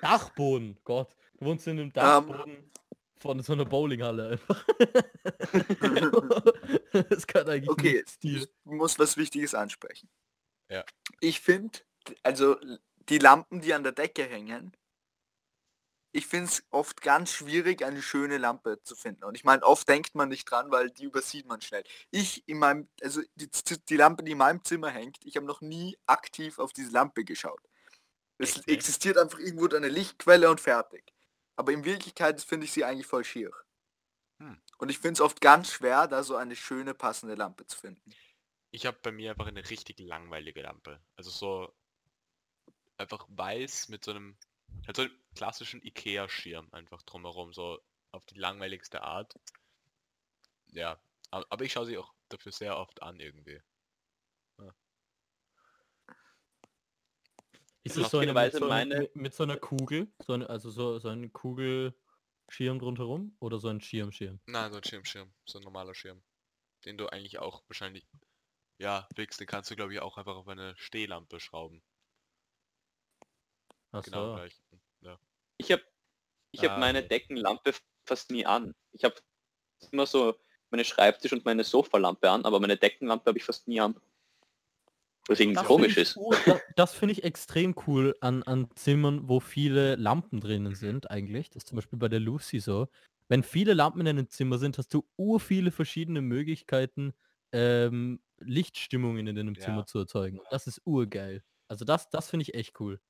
Dachboden, 0.00 0.78
Gott. 0.84 1.16
Du 1.38 1.46
wohnst 1.46 1.66
in 1.66 1.76
dem 1.78 1.86
Ähm. 1.88 1.92
Dachboden 1.92 2.70
von 3.18 3.42
so 3.42 3.54
einer 3.54 3.64
Bowlinghalle 3.64 4.28
einfach. 4.28 4.64
das 7.10 7.26
kann 7.26 7.48
eigentlich 7.48 7.70
Okay, 7.70 8.04
ich 8.22 8.46
muss 8.64 8.98
was 8.98 9.16
Wichtiges 9.16 9.54
ansprechen. 9.54 10.08
Ja. 10.70 10.84
Ich 11.20 11.40
finde, 11.40 11.78
also 12.22 12.56
die 13.08 13.18
Lampen, 13.18 13.60
die 13.62 13.72
an 13.74 13.82
der 13.84 13.92
Decke 13.92 14.24
hängen, 14.24 14.76
ich 16.16 16.26
finde 16.26 16.46
es 16.46 16.64
oft 16.70 17.02
ganz 17.02 17.30
schwierig, 17.30 17.84
eine 17.84 18.00
schöne 18.00 18.38
Lampe 18.38 18.80
zu 18.82 18.96
finden. 18.96 19.24
Und 19.24 19.34
ich 19.34 19.44
meine, 19.44 19.62
oft 19.62 19.86
denkt 19.86 20.14
man 20.14 20.30
nicht 20.30 20.50
dran, 20.50 20.70
weil 20.70 20.90
die 20.90 21.04
übersieht 21.04 21.46
man 21.46 21.60
schnell. 21.60 21.84
Ich 22.10 22.48
in 22.48 22.58
meinem, 22.58 22.88
also 23.02 23.20
die, 23.34 23.50
die 23.88 23.96
Lampe, 23.96 24.22
die 24.24 24.32
in 24.32 24.38
meinem 24.38 24.64
Zimmer 24.64 24.90
hängt, 24.90 25.24
ich 25.26 25.36
habe 25.36 25.44
noch 25.44 25.60
nie 25.60 25.98
aktiv 26.06 26.58
auf 26.58 26.72
diese 26.72 26.90
Lampe 26.90 27.24
geschaut. 27.24 27.60
Es 28.38 28.56
nicht? 28.56 28.68
existiert 28.68 29.18
einfach 29.18 29.38
irgendwo 29.38 29.68
eine 29.68 29.88
Lichtquelle 29.88 30.48
und 30.48 30.58
fertig. 30.58 31.12
Aber 31.54 31.72
in 31.72 31.84
Wirklichkeit 31.84 32.40
finde 32.40 32.64
ich 32.64 32.72
sie 32.72 32.84
eigentlich 32.84 33.06
voll 33.06 33.24
schier. 33.24 33.50
Hm. 34.40 34.58
Und 34.78 34.88
ich 34.88 34.98
finde 34.98 35.14
es 35.14 35.20
oft 35.20 35.42
ganz 35.42 35.70
schwer, 35.70 36.06
da 36.08 36.22
so 36.22 36.36
eine 36.36 36.56
schöne, 36.56 36.94
passende 36.94 37.34
Lampe 37.34 37.66
zu 37.66 37.78
finden. 37.78 38.14
Ich 38.70 38.86
habe 38.86 38.98
bei 39.02 39.12
mir 39.12 39.32
einfach 39.32 39.46
eine 39.46 39.68
richtig 39.68 39.98
langweilige 40.00 40.62
Lampe. 40.62 40.98
Also 41.14 41.30
so 41.30 41.74
einfach 42.96 43.26
weiß 43.28 43.88
mit 43.88 44.04
so 44.04 44.12
einem, 44.12 44.38
halt 44.86 44.96
so 44.96 45.02
einem 45.02 45.12
klassischen 45.34 45.82
Ikea-Schirm 45.82 46.68
einfach 46.72 47.02
drumherum, 47.02 47.52
so 47.52 47.80
auf 48.12 48.24
die 48.26 48.38
langweiligste 48.38 49.02
Art. 49.02 49.34
Ja, 50.68 51.00
aber 51.30 51.64
ich 51.64 51.72
schaue 51.72 51.86
sie 51.86 51.98
auch 51.98 52.12
dafür 52.28 52.52
sehr 52.52 52.76
oft 52.76 53.02
an 53.02 53.20
irgendwie. 53.20 53.60
Ist 57.86 57.96
es 57.96 58.10
so 58.10 58.18
eine, 58.18 58.32
mit, 58.34 58.52
so 58.52 58.64
eine 58.64 58.66
meine- 58.66 58.98
mit, 58.98 59.16
mit 59.16 59.34
so 59.34 59.44
einer 59.44 59.56
Kugel? 59.56 60.08
So 60.18 60.32
eine, 60.32 60.50
also 60.50 60.70
so, 60.70 60.98
so 60.98 61.08
ein 61.08 61.32
Kugelschirm 61.32 62.80
drumherum? 62.80 63.36
Oder 63.38 63.60
so 63.60 63.68
ein 63.68 63.80
Schirmschirm? 63.80 64.40
Nein, 64.46 64.72
so 64.72 64.78
ein 64.78 64.84
Schirmschirm, 64.84 65.32
so 65.44 65.58
ein 65.60 65.62
normaler 65.62 65.94
Schirm. 65.94 66.20
Den 66.84 66.98
du 66.98 67.06
eigentlich 67.06 67.38
auch 67.38 67.62
wahrscheinlich. 67.68 68.04
Ja, 68.78 69.08
Wix, 69.14 69.36
den 69.36 69.46
kannst 69.46 69.70
du 69.70 69.76
glaube 69.76 69.94
ich 69.94 70.00
auch 70.00 70.18
einfach 70.18 70.34
auf 70.34 70.48
eine 70.48 70.76
Stehlampe 70.76 71.38
schrauben. 71.38 71.80
Ach 73.98 74.04
Genau 74.04 74.30
so. 74.30 74.34
gleich. 74.36 74.60
Ja. 75.00 75.18
Ich 75.58 75.72
habe 75.72 75.82
ich 76.52 76.60
hab 76.64 76.72
Ah, 76.72 76.78
meine 76.78 77.00
okay. 77.00 77.08
Deckenlampe 77.08 77.72
fast 78.06 78.30
nie 78.30 78.46
an. 78.46 78.74
Ich 78.92 79.04
habe 79.04 79.14
immer 79.90 80.06
so 80.06 80.34
meine 80.70 80.84
Schreibtisch- 80.84 81.32
und 81.32 81.44
meine 81.44 81.64
Sofalampe 81.64 82.30
an, 82.30 82.44
aber 82.44 82.60
meine 82.60 82.76
Deckenlampe 82.76 83.26
habe 83.26 83.38
ich 83.38 83.44
fast 83.44 83.68
nie 83.68 83.80
an. 83.80 83.94
Was 85.28 85.40
irgendwie 85.40 85.56
Das 85.56 85.66
komisch 85.66 85.94
finde 85.94 86.02
ich 86.02 86.08
ist. 86.10 86.16
cool- 86.16 86.36
Das, 86.46 86.60
das 86.76 86.94
finde 86.94 87.12
ich 87.12 87.24
extrem 87.24 87.74
cool 87.86 88.14
an, 88.20 88.42
an 88.44 88.68
Zimmern, 88.76 89.28
wo 89.28 89.40
viele 89.40 89.96
Lampen 89.96 90.40
drinnen 90.40 90.74
sind 90.74 91.10
eigentlich. 91.10 91.48
Das 91.50 91.62
ist 91.62 91.68
zum 91.68 91.76
Beispiel 91.76 91.98
bei 91.98 92.08
der 92.08 92.20
Lucy 92.20 92.60
so. 92.60 92.88
Wenn 93.28 93.42
viele 93.42 93.74
Lampen 93.74 94.00
in 94.02 94.08
einem 94.08 94.28
Zimmer 94.30 94.58
sind, 94.58 94.78
hast 94.78 94.94
du 94.94 95.04
ur 95.16 95.40
viele 95.40 95.72
verschiedene 95.72 96.20
Möglichkeiten, 96.20 97.12
ähm, 97.52 98.20
Lichtstimmungen 98.38 99.26
in 99.26 99.34
deinem 99.34 99.54
Ja. 99.54 99.60
Zimmer 99.62 99.86
zu 99.86 99.98
erzeugen. 99.98 100.40
Das 100.50 100.68
ist 100.68 100.80
urgeil. 100.84 101.42
Also 101.68 101.84
das, 101.84 102.08
das 102.10 102.30
finde 102.30 102.42
ich 102.42 102.54
echt 102.54 102.78
cool. 102.78 103.00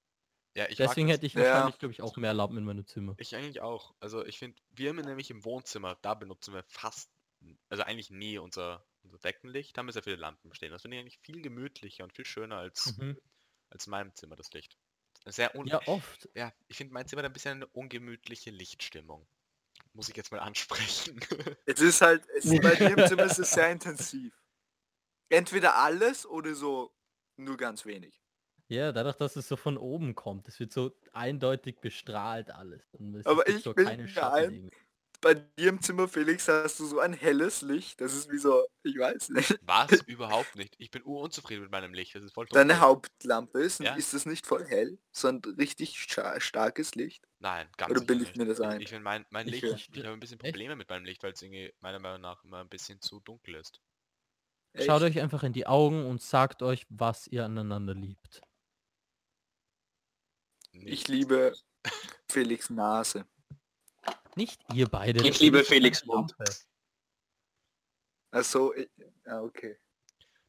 Ja, 0.56 0.66
ich 0.68 0.76
Deswegen 0.78 1.08
hätte 1.08 1.26
ich 1.26 1.34
Ja. 1.34 1.42
wahrscheinlich, 1.42 1.78
glaube 1.78 1.92
ich, 1.92 2.00
auch 2.02 2.16
mehr 2.16 2.32
Lampen 2.32 2.56
in 2.56 2.64
meinem 2.64 2.86
Zimmer. 2.86 3.14
Ich 3.18 3.36
eigentlich 3.36 3.60
auch. 3.60 3.94
Also 4.00 4.24
ich 4.24 4.38
finde, 4.38 4.60
wir 4.70 4.88
haben 4.88 4.96
nämlich 4.96 5.30
im 5.30 5.44
Wohnzimmer, 5.44 5.98
da 6.00 6.14
benutzen 6.14 6.54
wir 6.54 6.64
fast, 6.64 7.10
also 7.68 7.82
eigentlich 7.82 8.10
nie 8.10 8.38
unser, 8.38 8.86
unser 9.02 9.18
Deckenlicht, 9.18 9.76
haben 9.76 9.86
wir 9.86 9.92
sehr 9.92 10.02
viele 10.02 10.16
Lampen 10.16 10.54
stehen. 10.54 10.72
Das 10.72 10.82
finde 10.82 10.96
ich 10.96 11.02
eigentlich 11.02 11.18
viel 11.18 11.42
gemütlicher 11.42 12.04
und 12.04 12.14
viel 12.14 12.24
schöner 12.24 12.56
als, 12.56 12.96
Mhm. 12.96 13.18
als 13.70 13.86
in 13.86 13.90
meinem 13.90 14.14
Zimmer 14.14 14.36
das 14.36 14.50
Licht. 14.52 14.78
Sehr 15.26 15.54
un 15.54 15.66
Ja, 15.66 15.86
oft. 15.86 16.28
ja, 16.34 16.52
ich 16.68 16.76
finde 16.78 16.94
mein 16.94 17.06
Zimmer 17.06 17.20
hat 17.22 17.26
ein 17.26 17.32
bisschen 17.34 17.56
eine 17.56 17.66
ungemütliche 17.66 18.50
Lichtstimmung. 18.50 19.26
Muss 19.92 20.08
ich 20.08 20.16
jetzt 20.16 20.32
mal 20.32 20.40
ansprechen. 21.10 21.20
Es 21.66 21.80
ist 21.80 22.00
halt, 22.00 22.26
es 22.30 22.44
bei 22.60 22.76
dir 22.76 22.96
im 22.96 23.06
Zimmer 23.06 23.24
ist 23.24 23.38
es 23.38 23.50
sehr 23.50 23.70
intensiv. 23.72 24.32
Entweder 25.28 25.76
alles 25.76 26.24
oder 26.24 26.54
so 26.54 26.94
nur 27.36 27.56
ganz 27.56 27.84
wenig. 27.84 28.22
Ja, 28.68 28.90
dadurch, 28.92 29.16
dass 29.16 29.36
es 29.36 29.46
so 29.48 29.56
von 29.56 29.76
oben 29.78 30.14
kommt. 30.14 30.48
Es 30.48 30.58
wird 30.58 30.72
so 30.72 30.92
eindeutig 31.12 31.80
bestrahlt 31.80 32.50
alles. 32.50 32.82
Und 32.94 33.14
es 33.14 33.26
Aber 33.26 33.46
ich 33.48 33.62
so 33.62 33.72
bin 33.74 33.84
keine 33.86 34.02
mir 34.02 34.08
Schatten 34.08 34.54
ein-. 34.54 34.70
Bei 35.22 35.32
dir 35.34 35.70
im 35.70 35.80
Zimmer, 35.80 36.08
Felix, 36.08 36.46
hast 36.46 36.78
du 36.78 36.84
so 36.84 36.98
ein 37.00 37.14
helles 37.14 37.62
Licht. 37.62 38.00
Das 38.02 38.12
ist 38.12 38.30
wie 38.30 38.36
so, 38.36 38.66
ich 38.82 38.98
weiß 38.98 39.30
nicht. 39.30 39.58
Was? 39.62 39.90
Überhaupt 40.06 40.56
nicht. 40.56 40.74
Ich 40.78 40.90
bin 40.90 41.02
urunzufrieden 41.04 41.62
mit 41.62 41.72
meinem 41.72 41.94
Licht. 41.94 42.14
Das 42.14 42.22
ist 42.22 42.34
voll 42.34 42.46
Deine. 42.50 42.80
Hauptlampe 42.80 43.60
ist, 43.60 43.80
Ja. 43.80 43.94
ist 43.94 44.12
das 44.12 44.26
nicht 44.26 44.46
voll 44.46 44.66
hell, 44.66 44.98
sondern 45.12 45.54
richtig 45.54 45.98
starkes 45.98 46.94
Licht. 46.96 47.24
Nein, 47.38 47.66
ganz 47.78 47.92
Oder 47.92 48.00
sicher 48.00 48.06
bilde 48.08 48.22
ich 48.24 48.28
nicht. 48.30 48.36
mir 48.36 48.44
das 48.46 48.58
Ich- 48.58 48.66
ein? 48.66 48.80
Ich 48.82 49.00
mein, 49.00 49.24
mein 49.30 49.46
Ich 49.48 49.52
Licht, 49.62 49.64
verste- 49.64 49.96
ich 49.96 50.04
habe 50.04 50.12
ein 50.12 50.20
bisschen 50.20 50.38
Echt? 50.40 50.52
Probleme 50.52 50.76
mit 50.76 50.88
meinem 50.90 51.06
Licht, 51.06 51.22
weil 51.22 51.32
es 51.32 51.40
irgendwie 51.40 51.72
meiner 51.80 51.98
Meinung 51.98 52.20
nach 52.20 52.44
immer 52.44 52.58
ein 52.60 52.68
bisschen 52.68 53.00
zu 53.00 53.20
dunkel 53.20 53.54
ist. 53.54 53.80
Schaut 54.76 55.00
Echt? 55.02 55.16
euch 55.16 55.22
einfach 55.22 55.42
in 55.44 55.54
die 55.54 55.66
Augen 55.66 56.04
und 56.04 56.20
sagt 56.20 56.62
euch, 56.62 56.84
was 56.90 57.26
ihr 57.26 57.46
aneinander 57.46 57.94
liebt. 57.94 58.42
Ich 60.84 61.08
liebe 61.08 61.54
Felix 62.30 62.70
Nase. 62.70 63.26
Nicht 64.34 64.60
ihr 64.74 64.86
beide. 64.88 65.26
Ich 65.26 65.40
liebe 65.40 65.64
Felix 65.64 66.04
Mund. 66.04 66.34
Also, 68.30 68.74
ich, 68.74 68.88
ah, 69.26 69.40
okay. 69.40 69.78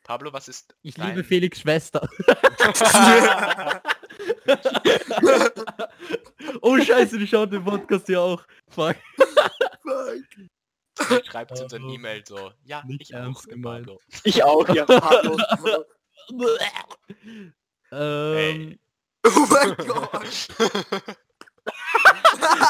Pablo, 0.04 0.32
was 0.34 0.48
ist 0.48 0.76
Ich 0.82 0.96
dein... 0.96 1.10
liebe 1.10 1.24
Felix 1.24 1.62
Schwester. 1.62 2.08
oh 6.62 6.78
scheiße, 6.80 7.18
die 7.18 7.28
schaut 7.28 7.52
den 7.52 7.64
Podcast 7.64 8.08
ja 8.10 8.20
auch. 8.20 8.42
Fuck. 8.70 8.96
Fuck. 10.96 11.26
Schreibt 11.26 11.52
uns 11.60 11.74
ein 11.74 11.84
Oh. 11.84 11.94
E-Mail 11.94 12.24
so. 12.26 12.52
Ja, 12.64 12.84
Nicht 12.86 13.02
ich 13.02 13.16
auch, 13.16 13.44
gemeint. 13.44 13.88
Pablo. 13.88 14.02
Ich 14.24 14.44
auch, 14.44 14.68
ja. 14.70 14.86
Hallo. 14.88 15.38
ähm, 17.92 18.80
Oh 19.36 19.48
mein 19.50 19.76
Gott. 19.78 20.48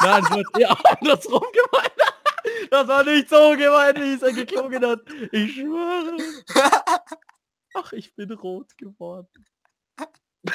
nein, 0.01 0.23
das 0.23 0.29
wird 0.35 0.47
eher 0.59 0.75
andersrum 0.99 1.43
gemeint. 1.53 1.93
Das 2.71 2.87
war 2.87 3.03
nicht 3.03 3.29
so 3.29 3.51
gemeint, 3.57 3.97
wie 3.99 4.13
es 4.13 4.21
er 4.21 4.33
geklungen 4.33 4.85
hat. 4.85 5.01
Ich 5.31 5.55
schwöre. 5.55 6.17
Ach, 7.75 7.91
ich 7.93 8.15
bin 8.15 8.31
rot 8.31 8.77
geworden. 8.77 9.45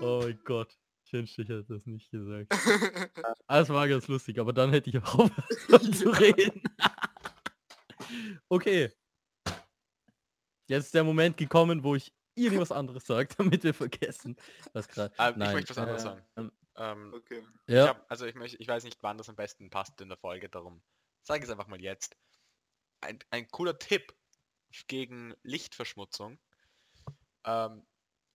Oh 0.00 0.20
mein 0.22 0.38
Gott. 0.44 0.74
Ich 1.04 1.12
wünschte, 1.12 1.42
ich 1.42 1.48
hätte 1.48 1.64
das 1.68 1.84
nicht 1.86 2.10
gesagt. 2.10 2.52
Ah, 3.46 3.58
Das 3.58 3.68
war 3.68 3.86
ganz 3.88 4.08
lustig, 4.08 4.38
aber 4.38 4.52
dann 4.52 4.70
hätte 4.70 4.88
ich 4.90 4.98
auch 4.98 5.18
aufgehört 5.18 5.94
zu 5.94 6.08
reden. 6.18 6.62
okay. 8.48 8.90
Jetzt 10.68 10.86
ist 10.86 10.94
der 10.94 11.04
Moment 11.04 11.36
gekommen, 11.36 11.82
wo 11.84 11.94
ich 11.96 12.12
irgendwas 12.34 12.72
anderes 12.72 13.06
sage, 13.06 13.28
damit 13.38 13.62
wir 13.64 13.74
vergessen, 13.74 14.36
was 14.72 14.88
gerade. 14.88 15.14
Ah, 15.18 15.30
ich 15.30 15.36
möchte 15.36 15.70
was 15.70 15.78
anderes 15.78 16.02
sagen. 16.02 16.24
ähm, 16.36 16.52
Ähm, 16.76 17.12
okay. 17.14 17.46
ich 17.66 17.74
Ja, 17.74 17.88
hab, 17.88 18.10
also 18.10 18.24
ich 18.26 18.34
möchte, 18.34 18.56
ich 18.58 18.66
weiß 18.68 18.84
nicht, 18.84 19.02
wann 19.02 19.18
das 19.18 19.28
am 19.28 19.36
besten 19.36 19.68
passt 19.70 20.00
in 20.00 20.08
der 20.08 20.18
Folge, 20.18 20.48
darum 20.48 20.82
sage 21.22 21.40
ich 21.40 21.44
es 21.44 21.50
einfach 21.50 21.66
mal 21.68 21.80
jetzt. 21.80 22.16
Ein, 23.00 23.18
ein 23.30 23.48
cooler 23.48 23.78
Tipp 23.78 24.14
gegen 24.86 25.34
Lichtverschmutzung. 25.42 26.38
Ähm, 27.44 27.84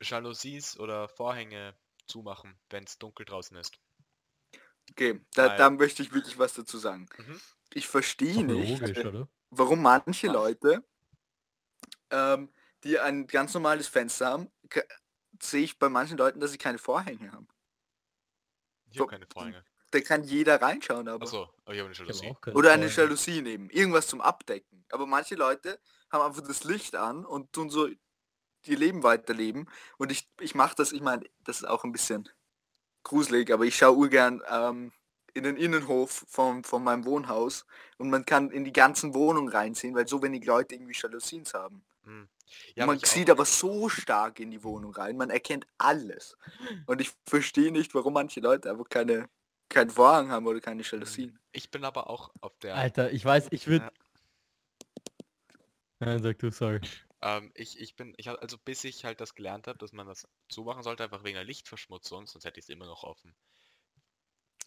Jalousies 0.02 0.78
oder 0.78 1.08
Vorhänge 1.10 1.76
zumachen, 2.06 2.60
wenn 2.70 2.84
es 2.84 3.00
dunkel 3.00 3.26
draußen 3.26 3.58
ist. 3.58 3.80
Okay, 4.92 5.20
da, 5.34 5.48
Weil- 5.50 5.58
da 5.58 5.70
möchte 5.70 6.04
ich 6.04 6.14
wirklich 6.14 6.38
was 6.38 6.54
dazu 6.54 6.78
sagen. 6.78 7.08
Mhm. 7.18 7.42
Ich 7.74 7.88
verstehe 7.88 8.44
nicht, 8.46 8.80
logisch, 8.80 9.04
warum 9.50 9.82
manche? 9.82 10.28
Leute, 10.28 10.86
ähm, 12.12 12.50
die 12.88 13.00
ein 13.00 13.28
ganz 13.28 13.54
normales 13.54 13.88
Fenster 13.88 14.28
haben, 14.28 14.52
sehe 15.42 15.64
ich 15.64 15.78
bei 15.78 15.90
manchen 15.90 16.18
Leuten, 16.18 16.40
dass 16.40 16.52
sie 16.52 16.58
keine 16.58 16.78
Vorhänge 16.78 17.32
haben. 17.32 17.48
Ich 18.92 19.00
habe 19.00 19.10
keine 19.10 19.28
Vorhänge. 19.28 19.64
Da 19.92 20.02
kann 20.02 20.24
jeder 20.24 20.62
reinschauen, 20.62 21.08
aber. 21.08 21.24
Achso, 21.24 21.50
aber 21.64 21.74
ich 21.74 21.82
habe 21.82 21.90
eine 21.90 21.94
hab 21.94 22.00
Jalousie. 22.00 22.36
keine 22.42 22.58
Oder 22.58 22.72
eine 22.72 22.90
Vorhänge. 22.90 23.10
Jalousie 23.10 23.42
nehmen. 23.42 23.70
Irgendwas 23.70 24.08
zum 24.08 24.22
Abdecken. 24.22 24.86
Aber 24.92 25.06
manche 25.06 25.36
Leute 25.36 25.80
haben 26.12 26.22
einfach 26.22 26.46
das 26.46 26.64
Licht 26.64 26.96
an 26.96 27.26
und 27.26 27.54
tun 27.54 27.70
so 27.70 27.88
ihr 27.88 28.78
Leben 28.78 29.04
weiterleben. 29.04 29.70
Und 29.98 30.12
ich, 30.12 30.30
ich 30.40 30.56
mache 30.56 30.76
das, 30.76 30.92
ich 30.92 31.02
meine, 31.02 31.26
das 31.44 31.58
ist 31.58 31.66
auch 31.66 31.84
ein 31.84 31.92
bisschen 31.92 32.30
gruselig, 33.04 33.52
aber 33.52 33.64
ich 33.64 33.78
schaue 33.78 33.96
urgern 33.96 34.42
ähm, 34.50 34.92
in 35.34 35.44
den 35.44 35.56
Innenhof 35.56 36.26
von, 36.28 36.64
von 36.64 36.84
meinem 36.84 37.06
Wohnhaus 37.06 37.66
und 37.98 38.10
man 38.10 38.26
kann 38.26 38.52
in 38.52 38.66
die 38.66 38.74
ganzen 38.74 39.14
Wohnungen 39.14 39.50
reinziehen, 39.50 39.96
weil 39.96 40.08
so 40.08 40.22
wenig 40.22 40.46
Leute 40.46 40.76
irgendwie 40.76 40.98
Jalousien 41.00 41.46
haben. 41.54 41.86
Hm. 42.08 42.30
Ja, 42.76 42.86
man 42.86 43.00
sieht 43.00 43.30
auch. 43.30 43.34
aber 43.34 43.46
so 43.46 43.90
stark 43.90 44.40
in 44.40 44.50
die 44.50 44.64
Wohnung 44.64 44.94
rein, 44.94 45.18
man 45.18 45.30
erkennt 45.30 45.68
alles. 45.78 46.38
Und 46.86 47.02
ich 47.02 47.12
verstehe 47.26 47.72
nicht, 47.72 47.94
warum 47.94 48.14
manche 48.14 48.40
Leute 48.40 48.72
einfach 48.72 48.88
keine, 48.88 49.30
keinen 49.68 49.90
Vorhang 49.90 50.32
haben 50.32 50.48
oder 50.48 50.62
keine 50.62 50.84
Jalousien. 50.84 51.38
Ich 51.52 51.70
bin 51.70 51.84
aber 51.84 52.10
auch 52.10 52.32
auf 52.40 52.58
der 52.60 52.76
Alter, 52.76 53.12
ich 53.12 53.26
weiß, 53.26 53.48
ich 53.52 53.68
würde. 53.68 53.86
Ja. 53.86 53.92
Nein, 56.00 56.24
sag 56.24 56.40
du, 56.40 56.50
sorry. 56.50 56.80
Ähm, 57.22 57.52
ich, 57.56 57.78
ich 57.80 57.96
bin, 57.98 58.14
ich 58.16 58.30
hab, 58.30 58.42
also 58.42 58.58
bis 58.58 58.86
ich 58.86 59.04
halt 59.04 59.20
das 59.20 59.36
gelernt 59.36 59.68
habe, 59.68 59.78
dass 59.80 59.92
man 59.92 60.08
das 60.08 60.28
zumachen 60.48 60.84
sollte, 60.84 61.04
einfach 61.04 61.26
wegen 61.26 61.36
der 61.36 61.44
Lichtverschmutzung, 61.44 62.26
sonst 62.28 62.46
hätte 62.46 62.60
ich 62.60 62.66
es 62.66 62.70
immer 62.70 62.86
noch 62.86 63.04
offen. 63.04 63.36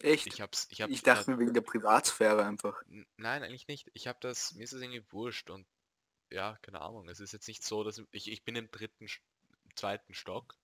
Echt? 0.01 0.27
Ich 0.27 0.41
hab's, 0.41 0.67
ich 0.69 0.81
hab, 0.81 0.91
Ich 0.91 1.01
dachte 1.01 1.31
mir 1.31 1.39
wegen 1.39 1.53
der 1.53 1.61
Privatsphäre 1.61 2.45
einfach. 2.45 2.83
Nein, 3.17 3.43
eigentlich 3.43 3.67
nicht. 3.67 3.89
Ich 3.93 4.07
habe 4.07 4.19
das, 4.21 4.53
mir 4.53 4.63
ist 4.63 4.73
es 4.73 4.81
irgendwie 4.81 5.03
wurscht 5.11 5.49
und 5.49 5.65
ja, 6.31 6.57
keine 6.61 6.81
Ahnung. 6.81 7.07
Es 7.09 7.19
ist 7.19 7.31
jetzt 7.33 7.47
nicht 7.47 7.63
so, 7.63 7.83
dass 7.83 8.01
ich, 8.11 8.31
ich 8.31 8.43
bin 8.43 8.55
im 8.55 8.69
dritten, 8.71 9.05
im 9.05 9.75
zweiten 9.75 10.13
Stock 10.13 10.57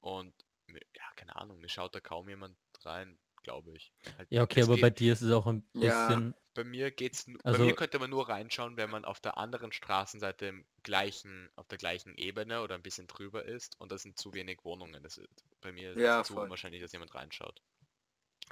und 0.00 0.34
ja, 0.68 1.02
keine 1.16 1.36
Ahnung, 1.36 1.60
mir 1.60 1.68
schaut 1.68 1.94
da 1.94 2.00
kaum 2.00 2.28
jemand 2.28 2.56
rein, 2.82 3.18
glaube 3.42 3.76
ich. 3.76 3.92
Halt, 4.16 4.30
Ja, 4.30 4.42
okay, 4.42 4.62
aber 4.62 4.74
geht- 4.74 4.82
bei 4.82 4.90
dir 4.90 5.12
ist 5.12 5.22
es 5.22 5.32
auch 5.32 5.46
ein 5.46 5.66
Ja. 5.74 6.08
bisschen. 6.08 6.34
bei 6.54 6.64
mir 6.64 6.90
geht's, 6.90 7.26
Also- 7.44 7.58
bei 7.60 7.64
mir 7.66 7.74
könnte 7.76 7.98
man 8.00 8.10
nur 8.10 8.28
reinschauen, 8.28 8.76
wenn 8.76 8.90
man 8.90 9.04
auf 9.04 9.20
der 9.20 9.38
anderen 9.38 9.70
Straßenseite 9.72 10.46
im 10.46 10.66
gleichen, 10.82 11.48
auf 11.54 11.68
der 11.68 11.78
gleichen 11.78 12.16
Ebene 12.16 12.62
oder 12.62 12.74
ein 12.74 12.82
bisschen 12.82 13.06
drüber 13.06 13.44
ist 13.44 13.80
und 13.80 13.92
das 13.92 14.02
sind 14.02 14.18
zu 14.18 14.34
wenig 14.34 14.64
Wohnungen. 14.64 15.00
Das 15.02 15.16
ist, 15.18 15.28
bei 15.60 15.70
mir 15.72 15.92
ist 15.92 16.00
Ja, 16.00 16.20
es 16.20 16.26
zu 16.26 16.34
voll. 16.34 16.44
unwahrscheinlich, 16.44 16.82
dass 16.82 16.92
jemand 16.92 17.14
reinschaut. 17.14 17.62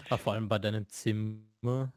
Ah, 0.08 0.16
vor 0.18 0.34
allem 0.34 0.48
bei 0.48 0.58
deinem 0.60 0.88
Zimmer, 0.88 1.92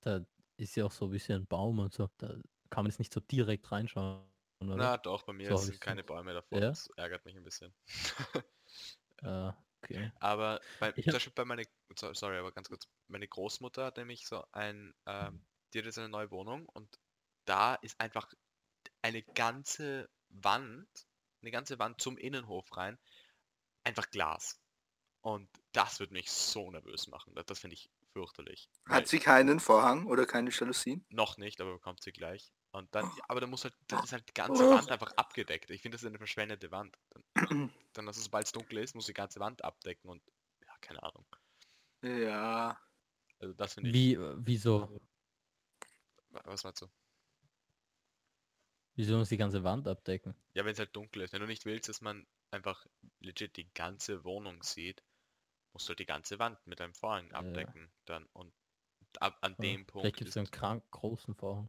da 0.00 0.24
ist 0.56 0.76
ja 0.76 0.86
auch 0.86 0.92
so 0.92 1.04
ein 1.06 1.10
bisschen 1.10 1.42
ein 1.42 1.46
Baum 1.46 1.78
und 1.78 1.92
so. 1.92 2.08
Da 2.18 2.34
kann 2.70 2.84
man 2.84 2.90
jetzt 2.90 2.98
nicht 2.98 3.12
so 3.12 3.20
direkt 3.20 3.70
reinschauen, 3.72 4.24
oder? 4.62 4.76
Na 4.76 4.96
doch, 4.98 5.22
bei 5.22 5.32
mir 5.32 5.56
So 5.56 5.56
sind 5.56 5.80
keine 5.80 6.02
Bäume 6.04 6.32
davor. 6.34 6.60
Ja? 6.60 6.70
Das 6.70 6.88
ärgert 6.96 7.24
mich 7.24 7.36
ein 7.36 7.44
bisschen. 7.44 7.74
Äh, 9.22 9.52
Okay. 9.84 10.12
Aber 10.20 10.60
bei, 10.78 10.92
Ich 10.96 11.04
zum 11.06 11.12
Beispiel 11.16 11.32
bei 11.34 11.44
meiner, 11.44 11.64
so- 11.96 12.12
sorry, 12.14 12.38
aber 12.38 12.52
ganz 12.52 12.68
kurz, 12.68 12.88
meine 13.08 13.26
Großmutter 13.28 13.86
hat 13.86 13.96
nämlich 13.96 14.26
so 14.26 14.44
ein, 14.52 14.94
ähm, 15.06 15.40
die 15.72 15.78
hat 15.78 15.86
jetzt 15.86 15.98
eine 15.98 16.08
neue 16.08 16.30
Wohnung 16.30 16.66
und 16.68 16.98
da 17.46 17.74
ist 17.76 18.00
einfach 18.00 18.32
eine 19.02 19.22
ganze 19.22 20.10
Wand, 20.30 20.88
eine 21.42 21.50
ganze 21.50 21.78
Wand 21.78 22.00
zum 22.00 22.18
Innenhof 22.18 22.76
rein, 22.76 22.98
einfach 23.84 24.10
Glas. 24.10 24.60
Und 25.22 25.50
das 25.72 26.00
würde 26.00 26.14
mich 26.14 26.30
so 26.30 26.70
nervös 26.70 27.08
machen. 27.08 27.34
Das, 27.34 27.46
das 27.46 27.60
finde 27.60 27.74
ich 27.74 27.90
fürchterlich. 28.12 28.70
Hat 28.86 29.08
sie 29.08 29.20
keinen 29.20 29.58
Vorhang 29.58 30.04
oder 30.04 30.26
keine 30.26 30.50
Jalousien? 30.50 31.06
noch 31.10 31.36
nicht, 31.36 31.60
aber 31.60 31.74
bekommt 31.74 32.02
sie 32.02 32.10
gleich. 32.12 32.52
Und 32.72 32.94
dann, 32.94 33.10
aber 33.28 33.40
dann 33.40 33.50
muss 33.50 33.64
halt, 33.64 33.74
dann 33.88 34.04
ist 34.04 34.12
halt 34.12 34.28
die 34.28 34.34
ganze 34.34 34.64
Oh. 34.64 34.70
Wand 34.70 34.88
einfach 34.90 35.12
abgedeckt. 35.16 35.70
Ich 35.70 35.82
finde, 35.82 35.96
das 35.96 36.02
ist 36.02 36.08
eine 36.08 36.18
verschwendete 36.18 36.70
Wand. 36.70 36.96
Dann, 37.10 37.24
dann 37.94 38.06
also, 38.06 38.20
sobald 38.20 38.46
es 38.46 38.52
dunkel 38.52 38.78
ist, 38.78 38.94
muss 38.94 39.06
die 39.06 39.12
ganze 39.12 39.40
Wand 39.40 39.64
abdecken 39.64 40.08
und 40.08 40.22
ja, 40.64 40.72
keine 40.80 41.02
Ahnung. 41.02 41.26
Ja. 42.02 42.80
Also 43.40 43.54
das 43.54 43.74
finde 43.74 43.90
ich. 43.90 43.94
Wie, 43.94 44.14
äh, 44.14 44.34
wieso? 44.38 45.00
Was 46.30 46.62
meinst 46.62 46.82
du? 46.82 46.86
Wieso 48.94 49.16
muss 49.16 49.28
die 49.30 49.36
ganze 49.36 49.64
Wand 49.64 49.88
abdecken? 49.88 50.34
Ja, 50.54 50.64
wenn 50.64 50.72
es 50.72 50.78
halt 50.78 50.94
dunkel 50.94 51.22
ist. 51.22 51.32
Wenn 51.32 51.40
du 51.40 51.46
nicht 51.46 51.64
willst, 51.64 51.88
dass 51.88 52.00
man 52.00 52.26
einfach 52.50 52.86
legit 53.20 53.56
die 53.56 53.72
ganze 53.72 54.24
Wohnung 54.24 54.62
sieht, 54.62 55.02
musst 55.72 55.88
du 55.88 55.90
halt 55.90 56.00
die 56.00 56.06
ganze 56.06 56.38
Wand 56.38 56.64
mit 56.66 56.80
einem 56.80 56.94
Vorhang 56.94 57.32
abdecken. 57.32 57.90
Dann 58.04 58.26
und 58.32 58.52
ab 59.18 59.38
an 59.40 59.52
Ja, 59.58 59.62
dem 59.62 59.86
Punkt. 59.86 60.02
Vielleicht 60.04 60.16
gibt 60.18 60.28
es 60.28 60.36
ist- 60.36 60.38
einen 60.38 60.50
krank 60.50 60.84
großen 60.90 61.34
Vorhang. 61.34 61.68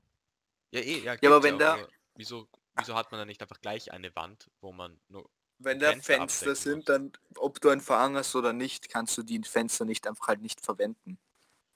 Ja, 0.71 0.79
eh, 0.81 0.99
ja, 0.99 1.13
Ja, 1.21 1.29
aber 1.29 1.43
wenn 1.43 1.57
da- 1.57 1.87
Wieso, 2.15 2.47
wieso 2.75 2.95
hat 2.95 3.11
man 3.11 3.19
dann 3.19 3.27
nicht 3.27 3.41
einfach 3.41 3.61
gleich 3.61 3.91
eine 3.91 4.13
Wand, 4.15 4.49
wo 4.59 4.71
man 4.71 4.99
nur 5.07 5.29
Wenn 5.59 5.79
da 5.79 5.93
Fenster 5.93 6.17
Fenster 6.27 6.55
sind, 6.55 6.89
dann, 6.89 7.11
ob 7.35 7.61
du 7.61 7.69
ein 7.69 7.81
Vorhang 7.81 8.15
hast 8.15 8.35
oder 8.35 8.53
nicht, 8.53 8.89
kannst 8.89 9.17
du 9.17 9.23
die 9.23 9.41
Fenster 9.43 9.85
nicht 9.85 10.07
einfach 10.07 10.27
halt 10.27 10.41
nicht 10.41 10.61
verwenden. 10.61 11.17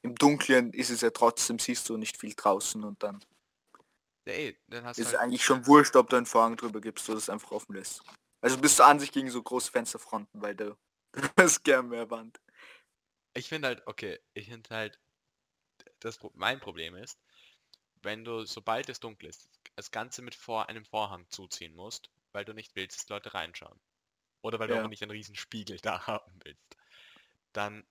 Im 0.01 0.15
Dunkeln 0.15 0.71
ist 0.73 0.89
es 0.91 1.01
ja 1.01 1.09
trotzdem, 1.09 1.57
siehst 1.57 1.87
du 1.89 1.97
nicht 1.97 2.17
viel 2.17 2.33
draußen 2.35 2.83
und 2.83 3.01
dann 3.01 3.23
Ja, 4.27 4.33
eh, 4.33 4.57
dann 4.67 4.83
hast 4.85 4.99
ist 4.99 5.07
halt, 5.07 5.17
eigentlich 5.17 5.43
schon 5.43 5.65
wurscht, 5.65 5.95
ob 5.95 6.09
du 6.09 6.17
einen 6.17 6.25
Vorhang 6.25 6.57
drüber 6.57 6.81
gibst 6.81 7.09
oder 7.09 7.17
es 7.17 7.29
einfach 7.29 7.51
offen 7.51 7.75
lässt. 7.75 8.03
Also 8.41 8.57
bist 8.57 8.77
du 8.77 8.83
an 8.83 8.99
sich 8.99 9.11
gegen 9.11 9.31
so 9.31 9.41
große 9.41 9.71
Fensterfronten, 9.71 10.41
weil 10.41 10.55
du 10.55 10.77
du 11.13 11.27
hast 11.37 11.63
gern 11.63 11.89
mehr 11.89 12.09
Wand. 12.11 12.39
ich 13.33 13.47
finde 13.49 13.69
halt, 13.69 13.87
okay, 13.87 14.19
ich 14.33 14.47
finde 14.47 14.69
halt, 14.69 14.99
das 15.99 16.19
mein 16.33 16.59
Problem 16.59 16.95
ist, 16.95 17.17
wenn 18.05 18.23
du, 18.25 18.45
sobald 18.45 18.89
es 18.89 18.99
dunkel 19.01 19.29
ist, 19.29 19.49
das 19.75 19.91
Ganze 19.91 20.21
mit 20.21 20.35
vor 20.35 20.69
einem 20.69 20.85
Vorhang 20.85 21.29
zuziehen 21.29 21.75
musst, 21.75 22.11
weil 22.33 22.45
du 22.45 22.53
nicht 22.53 22.75
willst, 22.75 22.99
dass 22.99 23.09
Leute 23.09 23.33
reinschauen. 23.33 23.81
Oder 24.43 24.59
weil 24.59 24.69
du 24.69 24.75
Ja. 24.75 24.83
auch 24.83 24.87
nicht 24.89 25.03
einen 25.03 25.11
riesen 25.11 25.35
Spiegel 25.35 25.77
da 25.79 26.07
haben 26.07 26.39
willst. 26.43 26.77
Dann 27.53 27.85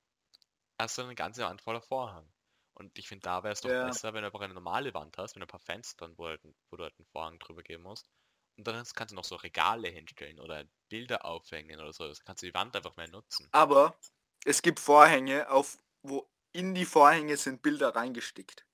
hast 0.81 0.99
du 0.99 1.03
eine 1.03 1.17
ganze 1.17 1.43
Wand 1.45 1.63
voller 1.63 1.83
Vorhang. 1.83 2.33
Und 2.75 2.99
ich 2.99 3.09
finde, 3.09 3.23
da 3.25 3.43
wäre 3.45 3.53
es 3.53 3.61
doch 3.61 3.71
Ja. 3.71 3.79
besser, 3.79 4.15
wenn 4.15 4.23
du 4.23 4.27
einfach 4.29 4.41
eine 4.41 4.55
normale 4.55 4.95
Wand 4.95 5.19
hast, 5.19 5.35
mit 5.37 5.43
ein 5.43 5.49
paar 5.49 5.61
Fenstern, 5.61 6.17
wo, 6.19 6.27
halt, 6.27 6.43
wo 6.71 6.77
du 6.77 6.85
halt 6.85 6.95
einen 6.99 7.07
Vorhang 7.07 7.39
drüber 7.41 7.63
geben 7.63 7.85
musst. 7.85 8.09
Und 8.57 8.67
dann 8.67 8.85
kannst 8.95 9.13
du 9.13 9.17
noch 9.17 9.25
so 9.25 9.37
Regale 9.37 9.89
hinstellen 9.89 10.41
oder 10.41 10.65
Bilder 10.89 11.25
aufhängen 11.25 11.81
oder 11.81 11.93
so. 11.93 12.07
Das 12.09 12.25
kannst 12.25 12.43
du 12.43 12.47
die 12.47 12.55
Wand 12.55 12.77
einfach 12.77 12.97
mehr 12.97 13.09
nutzen. 13.09 13.53
Aber 13.53 13.99
es 14.45 14.61
gibt 14.63 14.81
Vorhänge, 14.81 15.51
auf 15.51 15.79
wo 16.03 16.29
in 16.53 16.75
die 16.75 16.85
Vorhänge 16.85 17.37
sind 17.39 17.63
Bilder 17.63 17.95
reingestickt. 17.97 18.67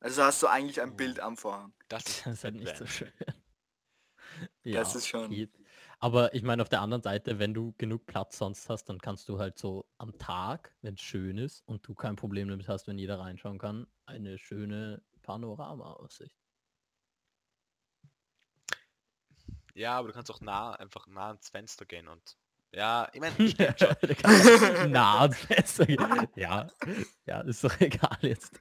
Also 0.00 0.22
hast 0.22 0.42
du 0.42 0.46
eigentlich 0.46 0.80
ein 0.80 0.90
Oh. 0.92 0.96
Bild 0.96 1.20
am 1.20 1.36
Vorhang. 1.36 1.72
Das 1.88 2.04
ist, 2.06 2.26
Das 2.26 2.34
ist 2.34 2.44
halt 2.44 2.54
nicht 2.54 2.76
so 2.76 2.86
schön. 2.86 3.12
Das 4.64 4.94
ist 4.94 5.08
schon- 5.08 5.30
geht. 5.30 5.50
Aber 6.00 6.32
ich 6.32 6.42
meine, 6.44 6.62
auf 6.62 6.68
der 6.68 6.80
anderen 6.80 7.02
Seite, 7.02 7.40
wenn 7.40 7.52
du 7.54 7.74
genug 7.76 8.06
Platz 8.06 8.38
sonst 8.38 8.68
hast, 8.68 8.84
dann 8.84 9.00
kannst 9.00 9.28
du 9.28 9.40
halt 9.40 9.58
so 9.58 9.90
am 9.98 10.16
Tag, 10.18 10.72
wenn 10.80 10.94
es 10.94 11.00
schön 11.00 11.38
ist 11.38 11.66
und 11.66 11.86
du 11.88 11.94
kein 11.94 12.14
Problem 12.14 12.48
damit 12.48 12.68
hast, 12.68 12.86
wenn 12.86 12.98
jeder 12.98 13.18
reinschauen 13.18 13.58
kann, 13.58 13.88
eine 14.06 14.38
schöne 14.38 15.02
Panorama-Aussicht. 15.22 16.36
Ja, 19.74 19.98
aber 19.98 20.08
du 20.08 20.14
kannst 20.14 20.30
auch 20.30 20.40
nah, 20.40 20.72
einfach 20.74 21.06
nah 21.08 21.28
ans 21.28 21.48
Fenster 21.48 21.84
gehen 21.84 22.06
und. 22.08 22.36
Ja, 22.72 23.08
ich 23.12 23.20
meine, 23.20 23.34
nah 24.88 25.20
ans 25.22 25.38
Fenster 25.38 25.86
gehen. 25.86 26.28
Ja, 26.36 26.68
ja, 27.26 27.40
ist 27.40 27.64
doch 27.64 27.80
egal 27.80 28.18
jetzt. 28.22 28.60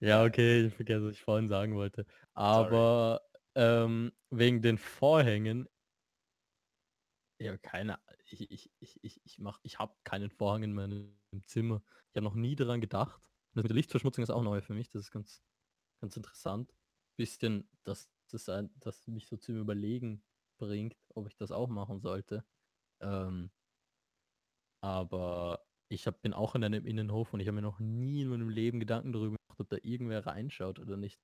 Ja, 0.00 0.24
okay, 0.24 0.66
ich 0.66 0.74
vergesse, 0.74 1.06
was 1.06 1.12
ich 1.14 1.22
vorhin 1.22 1.48
sagen 1.48 1.74
wollte. 1.74 2.06
Aber 2.34 3.20
ähm, 3.54 4.12
wegen 4.30 4.62
den 4.62 4.78
Vorhängen, 4.78 5.68
ja, 7.38 7.56
keine, 7.56 7.98
ich, 8.26 8.50
ich, 8.50 8.70
ich, 8.80 8.98
ich, 9.02 9.20
ich 9.24 9.38
mach, 9.38 9.60
ich 9.62 9.78
habe 9.78 9.94
keinen 10.04 10.30
Vorhang 10.30 10.62
in 10.62 10.74
meinem 10.74 11.16
Zimmer. 11.46 11.82
Ich 12.10 12.16
habe 12.16 12.24
noch 12.24 12.34
nie 12.34 12.54
daran 12.56 12.80
gedacht. 12.80 13.30
Das 13.54 13.62
mit 13.62 13.70
der 13.70 13.76
Lichtverschmutzung 13.76 14.22
ist 14.22 14.30
auch 14.30 14.42
neu 14.42 14.60
für 14.60 14.74
mich. 14.74 14.90
Das 14.90 15.02
ist 15.02 15.10
ganz, 15.10 15.42
ganz 16.00 16.16
interessant. 16.16 16.72
Bisschen, 17.16 17.68
dass 17.84 18.10
das 18.30 18.48
ein, 18.48 18.70
dass 18.80 19.06
mich 19.08 19.26
so 19.26 19.36
zum 19.36 19.56
Überlegen 19.56 20.22
bringt, 20.58 20.96
ob 21.14 21.26
ich 21.28 21.36
das 21.36 21.50
auch 21.50 21.68
machen 21.68 22.00
sollte. 22.00 22.44
Ähm, 23.00 23.50
aber 24.82 25.64
ich 25.88 26.06
hab, 26.06 26.22
bin 26.22 26.32
auch 26.32 26.54
in 26.54 26.64
einem 26.64 26.86
Innenhof 26.86 27.32
und 27.32 27.40
ich 27.40 27.48
habe 27.48 27.56
mir 27.56 27.62
noch 27.62 27.80
nie 27.80 28.22
in 28.22 28.28
meinem 28.28 28.48
Leben 28.48 28.80
Gedanken 28.80 29.12
darüber 29.12 29.39
ob 29.60 29.68
da 29.68 29.76
irgendwer 29.82 30.26
reinschaut 30.26 30.78
oder 30.78 30.96
nicht. 30.96 31.20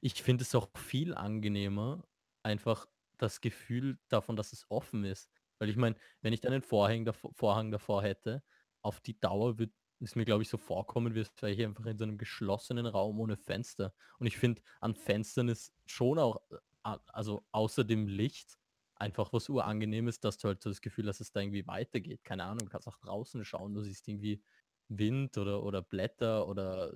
Ich 0.00 0.22
finde 0.22 0.42
es 0.42 0.54
auch 0.54 0.68
viel 0.76 1.14
angenehmer, 1.14 2.04
einfach 2.42 2.86
das 3.16 3.40
Gefühl 3.40 3.98
davon, 4.08 4.36
dass 4.36 4.52
es 4.52 4.66
offen 4.70 5.04
ist. 5.04 5.30
Weil 5.58 5.68
ich 5.68 5.76
meine, 5.76 5.96
wenn 6.20 6.32
ich 6.32 6.40
dann 6.40 6.52
einen 6.52 6.62
Vorhang 6.62 7.04
davor, 7.04 7.32
Vorhang 7.34 7.70
davor 7.70 8.02
hätte, 8.02 8.42
auf 8.82 9.00
die 9.00 9.18
Dauer 9.18 9.58
wird 9.58 9.72
es 10.00 10.14
mir, 10.14 10.24
glaube 10.24 10.42
ich, 10.42 10.48
so 10.48 10.56
vorkommen, 10.56 11.14
wie 11.14 11.20
es 11.20 11.32
wäre 11.40 11.52
ich 11.52 11.64
einfach 11.64 11.86
in 11.86 11.98
so 11.98 12.04
einem 12.04 12.18
geschlossenen 12.18 12.86
Raum 12.86 13.18
ohne 13.18 13.36
Fenster. 13.36 13.92
Und 14.18 14.26
ich 14.26 14.36
finde, 14.36 14.62
an 14.80 14.94
Fenstern 14.94 15.48
ist 15.48 15.72
schon 15.86 16.18
auch, 16.18 16.40
äh, 16.84 16.96
also 17.08 17.44
außer 17.50 17.84
dem 17.84 18.06
Licht, 18.06 18.58
einfach 18.94 19.32
was 19.32 19.48
urangenehmes, 19.48 20.20
dass 20.20 20.38
du 20.38 20.48
halt 20.48 20.62
so 20.62 20.70
das 20.70 20.80
Gefühl 20.80 21.08
hast, 21.08 21.20
dass 21.20 21.28
es 21.28 21.32
da 21.32 21.40
irgendwie 21.40 21.66
weitergeht. 21.66 22.24
Keine 22.24 22.44
Ahnung, 22.44 22.64
du 22.64 22.68
kannst 22.68 22.88
auch 22.88 22.98
draußen 22.98 23.44
schauen, 23.44 23.74
du 23.74 23.82
siehst 23.82 24.08
irgendwie 24.08 24.42
Wind 24.88 25.38
oder, 25.38 25.62
oder 25.62 25.82
Blätter 25.82 26.48
oder 26.48 26.92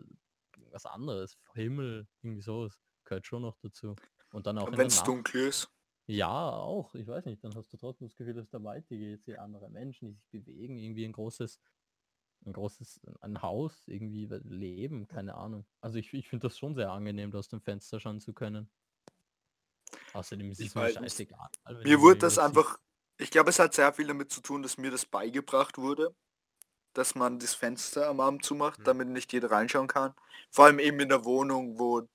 was 0.73 0.87
anderes, 0.87 1.39
Himmel, 1.55 2.09
irgendwie 2.23 2.43
so, 2.43 2.65
das 2.65 2.79
gehört 3.05 3.27
schon 3.27 3.43
noch 3.43 3.57
dazu. 3.59 3.97
Und 4.33 4.47
dann 4.47 4.59
auch 4.59 4.71
Wenn 4.71 4.77
der 4.77 4.87
es 4.87 5.03
dunkel 5.03 5.49
ist. 5.49 5.71
Ja, 6.07 6.51
auch. 6.51 6.95
Ich 6.95 7.07
weiß 7.07 7.25
nicht, 7.27 7.45
dann 7.45 7.55
hast 7.55 7.73
du 7.73 7.77
trotzdem 7.77 8.09
das 8.09 8.17
Gefühl, 8.17 8.35
dass 8.35 8.51
da 8.51 8.63
weitergeht. 8.63 9.23
Sie 9.23 9.39
andere 9.39 9.71
Menschen, 9.71 10.09
die 10.09 10.15
sich 10.15 10.29
bewegen, 10.31 10.79
irgendwie 10.79 11.05
ein 11.05 11.13
großes, 11.13 11.61
ein 12.45 12.53
großes, 12.53 13.01
ein 13.21 13.41
Haus, 13.41 13.87
irgendwie 13.87 14.27
leben, 14.45 15.07
keine 15.07 15.35
Ahnung. 15.35 15.65
Also 15.81 15.99
ich, 15.99 16.13
ich 16.13 16.29
finde 16.29 16.49
das 16.49 16.59
schon 16.59 16.75
sehr 16.75 16.91
angenehm, 16.91 17.31
da 17.31 17.39
aus 17.39 17.49
dem 17.49 17.61
Fenster 17.61 18.01
schauen 18.01 18.21
zu 18.21 18.33
können. 18.33 18.71
Außerdem 20.13 20.51
ist 20.51 20.61
es 20.61 20.75
mir 20.75 20.91
scheißegal. 20.91 21.51
Mir 21.85 22.01
wurde 22.01 22.19
das 22.19 22.37
irgendwas 22.37 22.39
einfach, 22.39 22.79
ich 23.19 23.31
glaube, 23.31 23.51
es 23.51 23.59
hat 23.59 23.75
sehr 23.75 23.93
viel 23.93 24.07
damit 24.07 24.33
zu 24.33 24.41
tun, 24.41 24.63
dass 24.63 24.79
mir 24.79 24.91
das 24.91 25.07
beigebracht 25.07 25.79
wurde, 25.79 26.15
dass 26.95 27.15
man 27.15 27.39
das 27.39 27.55
Fenster 27.55 28.09
am 28.09 28.21
Abend 28.21 28.45
zumacht, 28.45 28.79
Hm. 28.79 28.85
damit 28.85 29.09
nicht 29.09 29.33
jeder 29.33 29.51
reinschauen 29.51 29.89
kann. 29.89 30.15
Vor 30.51 30.67
allem 30.67 30.79
eben 30.79 31.01
in 31.01 31.09
der 31.09 31.25
Wohnung, 31.25 31.79
wo 31.79 32.07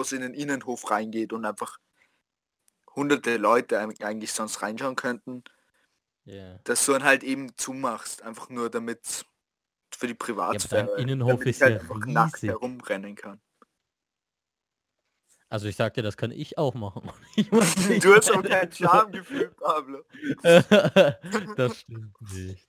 es 0.00 0.12
in 0.12 0.20
den 0.22 0.34
Innenhof 0.34 0.90
reingeht 0.90 1.32
und 1.32 1.44
einfach 1.44 1.78
hunderte 2.94 3.36
Leute 3.36 3.80
eig- 3.80 4.02
eigentlich 4.04 4.32
sonst 4.32 4.62
reinschauen 4.62 4.96
könnten. 4.96 5.44
Ja. 6.24 6.58
dass 6.64 6.84
du 6.84 6.92
dann 6.92 7.02
halt 7.02 7.24
eben 7.24 7.56
zumachst, 7.56 8.22
einfach 8.22 8.50
nur 8.50 8.70
damit 8.70 9.24
für 9.92 10.06
die 10.06 10.14
Privatsphäre, 10.14 11.00
Innenhof 11.00 11.30
damit 11.30 11.46
ist 11.48 11.62
halt 11.62 11.74
ja 11.76 11.80
einfach 11.80 12.06
nackt 12.06 12.34
riesig. 12.34 12.50
herumrennen 12.50 13.14
kann. 13.16 13.40
Also 15.48 15.66
ich 15.66 15.74
sagte, 15.76 16.02
das 16.02 16.16
kann 16.16 16.30
ich 16.30 16.58
auch 16.58 16.74
machen. 16.74 17.10
Ich 17.36 17.48
Du 18.00 18.14
hast 18.14 18.30
auch 18.30 18.42
kein 18.42 18.70
Schamgefühl, 18.72 19.48
Pablo. 19.58 20.04
das 21.56 21.80
stimmt 21.80 22.14
nicht. 22.32 22.68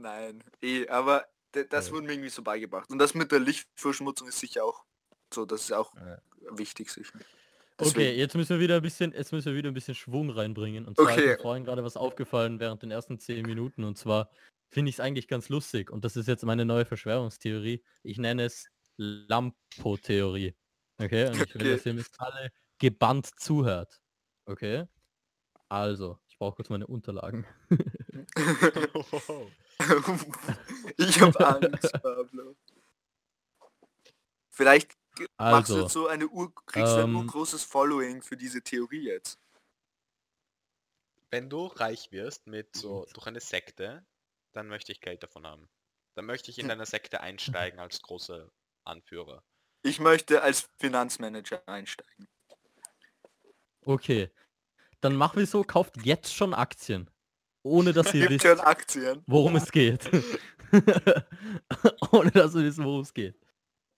Nein, 0.00 0.42
eh, 0.62 0.86
aber 0.88 1.26
das 1.52 1.86
Ja. 1.88 1.92
wurde 1.94 2.06
mir 2.06 2.12
irgendwie 2.12 2.28
so 2.30 2.42
beigebracht. 2.42 2.90
Und 2.90 2.98
das 2.98 3.14
mit 3.14 3.32
der 3.32 3.40
Lichtverschmutzung 3.40 4.28
ist 4.28 4.38
sicher 4.40 4.64
auch 4.64 4.84
so, 5.32 5.44
das 5.46 5.62
ist 5.62 5.72
auch 5.72 5.94
Ja. 5.96 6.18
wichtig 6.52 6.90
sicher. 6.90 7.14
Okay, 7.78 7.90
Deswegen- 7.90 8.18
jetzt 8.18 8.34
müssen 8.34 8.50
wir 8.50 8.60
wieder 8.60 8.76
ein 8.76 8.82
bisschen, 8.82 9.12
jetzt 9.12 9.32
müssen 9.32 9.46
wir 9.52 9.54
wieder 9.58 9.70
ein 9.70 9.74
bisschen 9.74 9.94
Schwung 9.94 10.30
reinbringen. 10.30 10.86
Und 10.86 10.96
zwar 10.96 11.10
ist 11.10 11.18
Okay. 11.18 11.26
mir 11.28 11.38
vorhin 11.38 11.64
gerade 11.64 11.82
was 11.84 11.96
aufgefallen 11.96 12.58
während 12.60 12.82
den 12.82 12.90
ersten 12.90 13.18
zehn 13.18 13.44
Minuten. 13.46 13.84
Und 13.84 13.96
zwar 13.98 14.30
finde 14.70 14.88
ich 14.90 14.96
es 14.96 15.00
eigentlich 15.00 15.28
ganz 15.28 15.48
lustig. 15.48 15.90
Und 15.90 16.04
das 16.04 16.16
ist 16.16 16.26
jetzt 16.28 16.44
meine 16.44 16.64
neue 16.64 16.84
Verschwörungstheorie. 16.86 17.82
Ich 18.02 18.18
nenne 18.18 18.44
es 18.44 18.68
Lampo-Theorie. 18.96 20.54
Okay, 20.98 21.26
und 21.28 21.34
ich 21.34 21.54
will, 21.54 21.62
Okay. 21.62 21.70
dass 21.76 21.86
ihr 21.86 21.94
mir 21.94 22.04
alle 22.18 22.50
gebannt 22.78 23.26
zuhört. 23.38 24.00
Okay? 24.46 24.86
Also, 25.68 26.18
ich 26.28 26.38
brauche 26.38 26.56
kurz 26.56 26.70
meine 26.70 26.86
Unterlagen. 26.86 27.44
ich 30.96 31.20
habe 31.20 31.46
Angst, 31.46 31.92
Pablo. 32.02 32.56
Vielleicht 34.50 34.96
machst 35.38 35.70
du 35.70 35.74
Also, 35.74 35.80
jetzt 35.82 35.92
so 35.92 36.06
eine 36.08 36.28
Ur 36.28 36.54
kriegst 36.66 36.94
du 36.94 36.98
ein 36.98 37.10
ähm, 37.10 37.16
urgroßes 37.16 37.64
Following 37.64 38.22
für 38.22 38.36
diese 38.36 38.62
Theorie 38.62 39.04
jetzt. 39.04 39.38
Wenn 41.30 41.50
du 41.50 41.66
reich 41.66 42.12
wirst 42.12 42.46
mit 42.46 42.74
so 42.74 43.06
durch 43.12 43.26
eine 43.26 43.40
Sekte, 43.40 44.06
dann 44.52 44.68
möchte 44.68 44.92
ich 44.92 45.00
Geld 45.00 45.22
davon 45.22 45.46
haben. 45.46 45.68
Dann 46.14 46.24
möchte 46.24 46.50
ich 46.50 46.58
in 46.58 46.68
deiner 46.68 46.86
Sekte 46.86 47.20
einsteigen 47.20 47.78
als 47.78 48.00
großer 48.00 48.50
Anführer. 48.84 49.44
Ich 49.82 50.00
möchte 50.00 50.42
als 50.42 50.70
Finanzmanager 50.78 51.62
einsteigen. 51.68 52.28
Okay. 53.82 54.30
Dann 55.00 55.14
machen 55.14 55.38
wir 55.38 55.46
so, 55.46 55.62
kauft 55.62 56.04
jetzt 56.04 56.34
schon 56.34 56.54
Aktien. 56.54 57.10
Ohne 57.66 57.92
dass 57.92 58.10
schon 58.10 58.60
Aktien. 58.60 59.22
worum 59.26 59.56
es 59.56 59.72
geht. 59.72 60.08
Ohne 62.12 62.30
dass 62.30 62.54
wir 62.54 62.62
wissen, 62.62 62.84
worum 62.84 63.00
es 63.00 63.12
geht. 63.12 63.36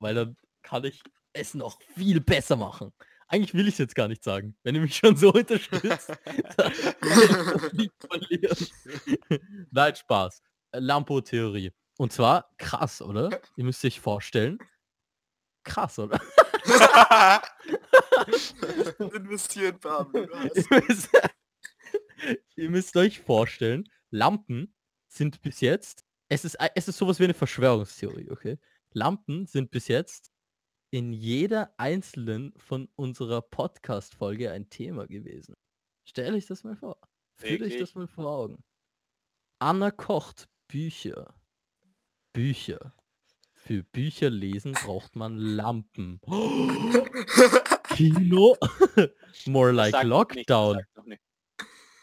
Weil 0.01 0.15
dann 0.15 0.37
kann 0.63 0.85
ich 0.85 1.03
es 1.35 1.55
noch 1.55 1.79
viel 1.95 2.21
besser 2.21 2.57
machen. 2.57 2.93
Eigentlich 3.29 3.53
will 3.53 3.69
ich 3.69 3.75
es 3.75 3.79
jetzt 3.79 3.95
gar 3.95 4.09
nicht 4.09 4.25
sagen. 4.25 4.57
Wenn 4.63 4.75
ihr 4.75 4.81
mich 4.81 4.97
schon 4.97 5.17
so 5.17 5.33
unterstützt, 5.33 6.09
dann 6.57 6.73
verlieren. 8.01 8.67
Nein, 9.71 9.95
Spaß. 9.95 10.43
Lampo-Theorie. 10.73 11.73
Und 11.99 12.13
zwar 12.13 12.51
krass, 12.57 13.03
oder? 13.03 13.29
Ihr 13.57 13.65
müsst 13.65 13.85
euch 13.85 14.01
vorstellen. 14.01 14.59
Krass, 15.63 15.99
oder? 15.99 16.19
Investieren, 18.99 19.79
Pablo. 19.79 20.27
ihr, 22.57 22.71
müsst, 22.71 22.97
euch 22.97 23.21
vorstellen, 23.21 23.89
Lampen 24.11 24.75
sind 25.07 25.41
bis 25.43 25.61
jetzt, 25.61 26.05
es 26.29 26.45
ist, 26.45 26.57
es 26.75 26.89
ist 26.89 26.99
sowas 26.99 27.19
wie 27.19 27.25
eine 27.25 27.35
Verschwörungstheorie, 27.35 28.31
okay? 28.31 28.59
Lampen 28.93 29.47
sind 29.47 29.71
bis 29.71 29.89
jetzt 29.89 30.33
in 30.91 31.13
jeder 31.13 31.75
einzelnen 31.77 32.53
von 32.57 32.89
unserer 32.97 33.43
Podcast-Folge 33.43 34.51
ein 34.51 34.71
Thema 34.71 35.07
gewesen. 35.07 35.55
Stellt 36.05 36.35
euch 36.35 36.47
das 36.47 36.65
mal 36.65 36.77
vor. 36.77 36.99
Fühlt 37.37 37.63
euch 37.63 37.79
das 37.79 37.95
mal 37.95 38.07
vor 38.07 38.27
Augen. 38.27 38.65
Anna 39.59 39.91
kocht 39.91 40.49
Bücher. 40.67 41.35
Bücher. 42.33 42.95
Für 43.53 43.83
Bücher 43.83 44.31
lesen 44.31 44.73
braucht 44.73 45.17
man 45.17 45.37
Lampen. 45.37 46.21
Kino. 47.91 48.57
More 49.47 49.73
like 49.73 50.03
Lockdown. 50.03 50.81
nicht. 51.05 51.21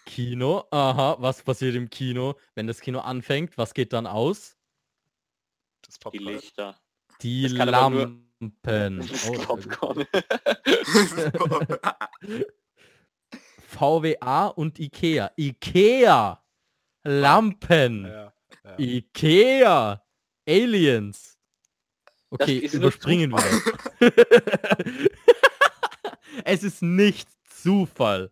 Kino. 0.06 0.66
Aha, 0.72 1.18
was 1.20 1.42
passiert 1.42 1.76
im 1.76 1.90
Kino? 1.90 2.36
Wenn 2.54 2.68
das 2.68 2.80
Kino 2.82 3.00
anfängt, 3.00 3.58
was 3.58 3.74
geht 3.74 3.92
dann 3.94 4.08
aus? 4.08 4.56
Das 5.82 5.96
Die 5.96 6.00
Popcorn. 6.04 6.24
Lichter. 6.34 6.80
Die 7.22 7.60
aber 7.60 7.90
nur- 7.90 8.02
Lampen. 8.42 9.00
Das 9.00 9.30
Oh. 9.30 9.34
Popcorn. 9.34 10.06
VWA 13.68 14.48
und 14.48 14.80
Ikea. 14.80 15.32
Ikea. 15.38 16.42
Lampen. 17.04 18.06
Ja, 18.06 18.34
ja. 18.64 18.80
Ikea. 18.80 20.02
Aliens. 20.48 21.38
Okay, 22.30 22.60
überspringen 22.72 23.32
wir. 23.32 24.10
es 26.44 26.64
ist 26.64 26.82
nicht 26.82 27.28
Zufall. 27.50 28.32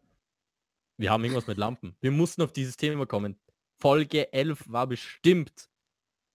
Wir 0.97 1.12
haben 1.12 1.23
irgendwas 1.23 1.47
mit 1.47 1.58
Lampen. 1.58 1.95
Wir 2.01 2.12
mussten 2.12 2.41
auf 2.41 2.51
dieses 2.51 2.77
Thema 2.77 3.06
kommen. 3.06 3.39
Folge 3.79 4.32
11 4.32 4.63
war 4.71 4.88
bestimmt 4.88 5.69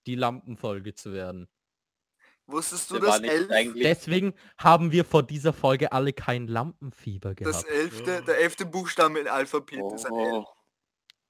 die 0.07 0.15
Lampenfolge 0.15 0.95
zu 0.95 1.13
werden. 1.13 1.49
Wusstest 2.47 2.91
du, 2.91 2.95
Der 2.95 3.03
dass 3.03 3.11
war 3.11 3.21
nicht 3.21 3.31
elf, 3.31 3.51
eigentlich 3.51 3.83
Deswegen 3.85 4.35
haben 4.57 4.91
wir 4.91 5.05
vor 5.05 5.23
dieser 5.23 5.53
Folge 5.53 5.93
alle 5.93 6.15
kein 6.15 6.47
Lampenfieber 6.47 7.35
das 7.35 7.65
gehabt. 7.65 7.71
elfte, 7.71 8.23
der 8.23 8.39
elfte 8.39 8.65
Buchstabe 8.65 9.19
im 9.21 9.27
Alphabet 9.27 9.81
ist 9.95 10.07
ein 10.07 10.15
L. 10.15 10.33
Oh, 10.33 10.45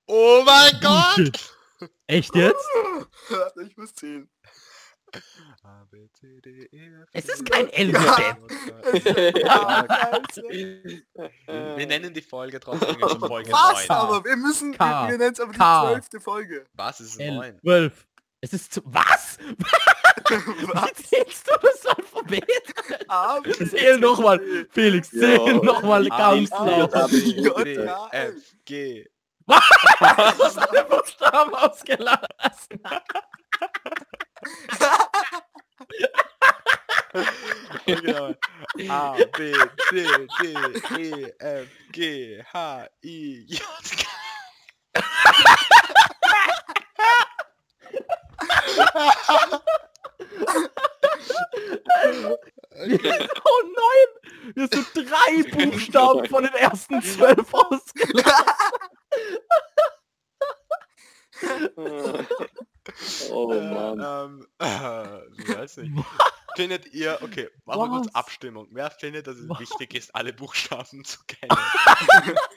Oh 0.07 0.43
mein 0.47 0.73
Gott! 0.81 1.55
Echt 2.07 2.35
jetzt? 2.35 2.65
Warte, 3.29 3.63
ich 3.63 3.77
muss 3.77 3.93
zählen. 3.95 4.29
A, 5.63 5.85
B, 5.91 6.09
C, 6.13 6.41
D, 6.41 6.69
E, 6.71 6.87
F, 7.03 7.09
Es 7.13 7.25
ist 7.29 7.51
kein. 7.51 7.69
Scheiße. 7.71 8.37
Wir 11.77 11.87
nennen 11.87 12.13
die 12.13 12.23
Folge 12.23 12.61
trotzdem 12.61 12.97
jetzt 13.01 13.19
Folge 13.19 13.51
Was? 13.53 13.89
9. 13.89 13.99
Aber 13.99 14.25
wir 14.25 14.37
müssen, 14.37 14.73
K. 14.77 15.07
wir, 15.07 15.13
wir 15.13 15.19
nennen 15.19 15.33
es 15.33 15.41
aber 15.41 15.53
die 15.53 15.59
K. 15.59 15.89
zwölfte 15.91 16.21
Folge. 16.21 16.65
Was 16.75 17.01
ist 17.01 17.19
L, 17.21 17.35
9? 17.37 17.61
12. 17.61 18.07
Es 18.41 18.53
ist 18.53 18.73
zu... 18.75 18.83
Was? 18.85 19.39
Wie 19.41 21.03
zählst 21.03 21.49
du 21.49 21.55
das 21.61 21.87
Alphabet? 21.87 22.45
A, 23.09 23.41
B, 23.41 23.53
Zähl 23.53 23.99
nochmal. 23.99 24.41
Felix, 24.71 25.11
zähl 25.11 25.37
Jo. 25.37 25.63
nochmal 25.65 26.07
ganz 26.09 26.51
laut. 26.51 26.95
A, 26.95 27.07
B, 27.07 27.13
C, 27.13 27.33
D, 27.65 27.85
K, 27.87 28.09
L. 28.13 28.37
F, 28.37 28.57
G. 28.65 29.07
Du 29.47 29.55
hast 29.55 30.59
alle 30.59 30.85
Buchstaben 30.85 31.55
ausgelassen. 31.55 32.81
Genau. 37.87 38.35
A, 38.89 39.17
B, 39.37 39.53
C, 39.89 40.07
D, 40.41 40.43
E, 40.99 41.33
F, 41.39 41.69
G, 41.93 42.43
H, 42.53 42.89
I, 43.03 43.47
J, 43.49 43.61
K. 43.97 44.07
Oh 53.45 53.63
nein! 53.75 54.09
Wir 54.55 54.69
sind 54.69 54.87
drei 54.95 55.43
Buchstaben 55.51 56.27
von 56.29 56.45
den 56.45 56.55
ersten 56.55 57.03
zwölf 57.03 57.53
ausgelassen. 57.53 58.55
oh 63.31 63.49
Mann. 63.49 64.01
Ähm, 64.01 64.47
äh, 64.59 65.57
weiß 65.57 65.79
nicht. 65.79 66.05
Findet 66.57 66.93
ihr, 66.93 67.19
okay, 67.23 67.49
machen 67.65 67.81
wir 67.81 67.89
kurz? 67.89 68.09
Abstimmung. 68.15 68.69
Wer 68.71 68.91
findet, 68.91 69.27
dass 69.27 69.37
es 69.37 69.49
Was? 69.49 69.61
wichtig 69.61 69.95
ist, 69.95 70.15
alle 70.15 70.33
Buchstaben 70.33 71.05
zu 71.05 71.19
kennen? 71.27 71.57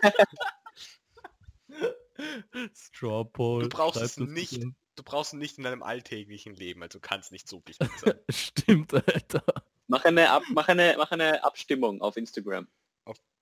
Straw 2.73 3.25
Poll. 3.25 3.63
Du 3.63 3.69
brauchst 3.69 4.01
es 4.01 4.17
nicht. 4.17 4.63
Du 4.95 5.03
brauchst 5.03 5.33
ihn 5.33 5.39
nicht 5.39 5.57
in 5.57 5.65
deinem 5.65 5.83
alltäglichen 5.83 6.55
Leben, 6.55 6.81
also 6.81 7.01
kann 7.01 7.19
es 7.19 7.31
nicht 7.31 7.49
so 7.49 7.61
wichtig 7.65 7.89
sein. 7.99 8.17
Stimmt, 8.29 8.93
Alter. 8.93 9.43
Mach 9.87 10.05
eine, 10.05 10.31
Ab 10.31 10.43
mach, 10.49 10.69
eine, 10.69 10.95
mach 10.97 11.11
eine 11.11 11.43
Abstimmung 11.43 12.01
auf 12.01 12.15
Instagram. 12.15 12.67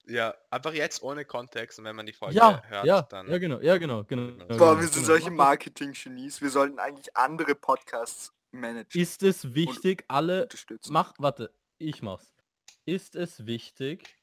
Ja, 0.05 0.35
einfach 0.49 0.73
jetzt 0.73 1.01
ohne 1.01 1.23
Kontext 1.23 1.79
und 1.79 1.85
wenn 1.85 1.95
man 1.95 2.05
die 2.05 2.11
Folge 2.13 2.35
Ja, 2.35 2.61
hört, 2.65 2.85
ja, 2.85 3.01
dann... 3.03 3.29
ja, 3.29 3.37
genau, 3.37 3.59
ja, 3.61 3.77
genau, 3.77 4.03
genau. 4.03 4.31
Boah, 4.35 4.47
Boah, 4.47 4.57
genau, 4.57 4.75
wir 4.81 4.87
sind 4.87 4.93
genau. 4.95 5.05
solche 5.05 5.31
Marketing-Genies. 5.31 6.41
Wir 6.41 6.49
sollten 6.49 6.77
eigentlich 6.79 7.15
andere 7.15 7.55
Podcasts 7.55 8.33
managen. 8.51 8.99
Ist 8.99 9.23
es 9.23 9.53
wichtig, 9.53 10.03
alle 10.09 10.43
unterstützen. 10.43 10.91
Mach, 10.91 11.13
warte, 11.19 11.53
ich 11.77 12.01
mach's. 12.01 12.33
Ist 12.85 13.15
es 13.15 13.45
wichtig? 13.45 14.17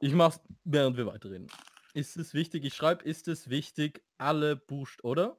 Ich 0.00 0.12
mach's, 0.12 0.38
während 0.64 0.98
wir 0.98 1.06
weiterreden. 1.06 1.50
Ist 1.94 2.16
es 2.18 2.34
wichtig? 2.34 2.64
Ich 2.64 2.74
schreibe, 2.74 3.04
ist 3.04 3.26
es 3.28 3.48
wichtig, 3.48 4.04
alle 4.18 4.56
Buchstaben, 4.56 5.08
oder? 5.08 5.38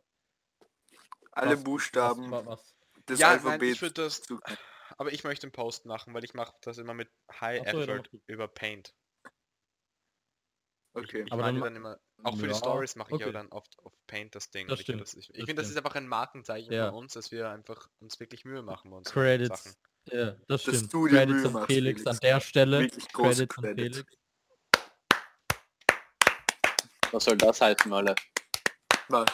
Alle 1.34 1.58
Was- 1.58 1.64
Buchstaben 1.64 2.32
Was, 2.32 2.46
was, 2.46 2.76
des 3.08 3.20
Ja, 3.20 3.28
nein, 3.30 3.38
ich 3.40 3.46
Alphabets. 3.46 3.82
würde 3.82 3.94
das... 3.94 4.22
zu- 4.24 4.40
Aber 4.98 5.12
ich 5.12 5.24
möchte 5.24 5.46
einen 5.46 5.52
Post 5.52 5.86
machen, 5.86 6.14
weil 6.14 6.24
ich 6.24 6.34
mache 6.34 6.54
das 6.62 6.78
immer 6.80 6.94
mit 6.94 7.10
High 7.42 7.62
Ach 7.66 7.72
so, 7.72 7.80
ja, 7.80 7.84
Effort 7.84 8.10
über 8.28 8.48
Paint. 8.48 8.96
Okay. 10.96 11.24
Ich 11.26 11.32
Aber 11.34 11.44
dann 11.44 11.60
dann 11.60 11.76
immer, 11.76 12.00
auch 12.24 12.36
für 12.38 12.44
die 12.48 12.54
Ja, 12.54 12.56
Stories 12.56 12.96
mache 12.96 13.14
ich 13.14 13.20
ja 13.20 13.26
okay. 13.28 13.34
dann 13.34 13.50
oft 13.50 13.78
auf 13.84 13.92
Paint 14.08 14.34
das 14.34 14.50
Ding. 14.50 14.68
Das 14.68 14.80
ich 14.80 14.86
finde, 14.86 15.06
stimmt, 15.06 15.24
das, 15.26 15.30
ich, 15.30 15.38
ich 15.38 15.46
finde, 15.46 15.62
das 15.62 15.70
ist 15.70 15.78
einfach 15.78 15.96
ein 15.96 16.08
Markenzeichen 16.08 16.72
Ja. 16.72 16.88
von 16.90 16.96
uns, 17.04 17.14
dass 17.14 17.32
wir 17.32 17.50
einfach 17.50 17.90
uns 18.00 18.20
wirklich 18.20 18.46
Mühe 18.46 18.62
machen 18.62 18.90
bei 18.92 18.98
uns. 18.98 19.12
Credits. 19.12 19.78
Ja, 20.06 20.36
das 20.48 20.62
stimmt. 20.62 20.90
Credits 20.92 21.46
an 21.46 21.66
Felix, 21.66 22.02
Felix. 22.02 22.08
an 22.08 22.18
der 22.22 22.40
Stelle. 22.40 22.88
Credits 23.12 23.58
an. 23.58 23.64
Felix. 23.76 24.06
Was 27.12 27.24
soll 27.26 27.38
das 27.38 27.60
heißen, 27.62 27.92
Alter? 27.92 28.16
Was? 29.10 29.26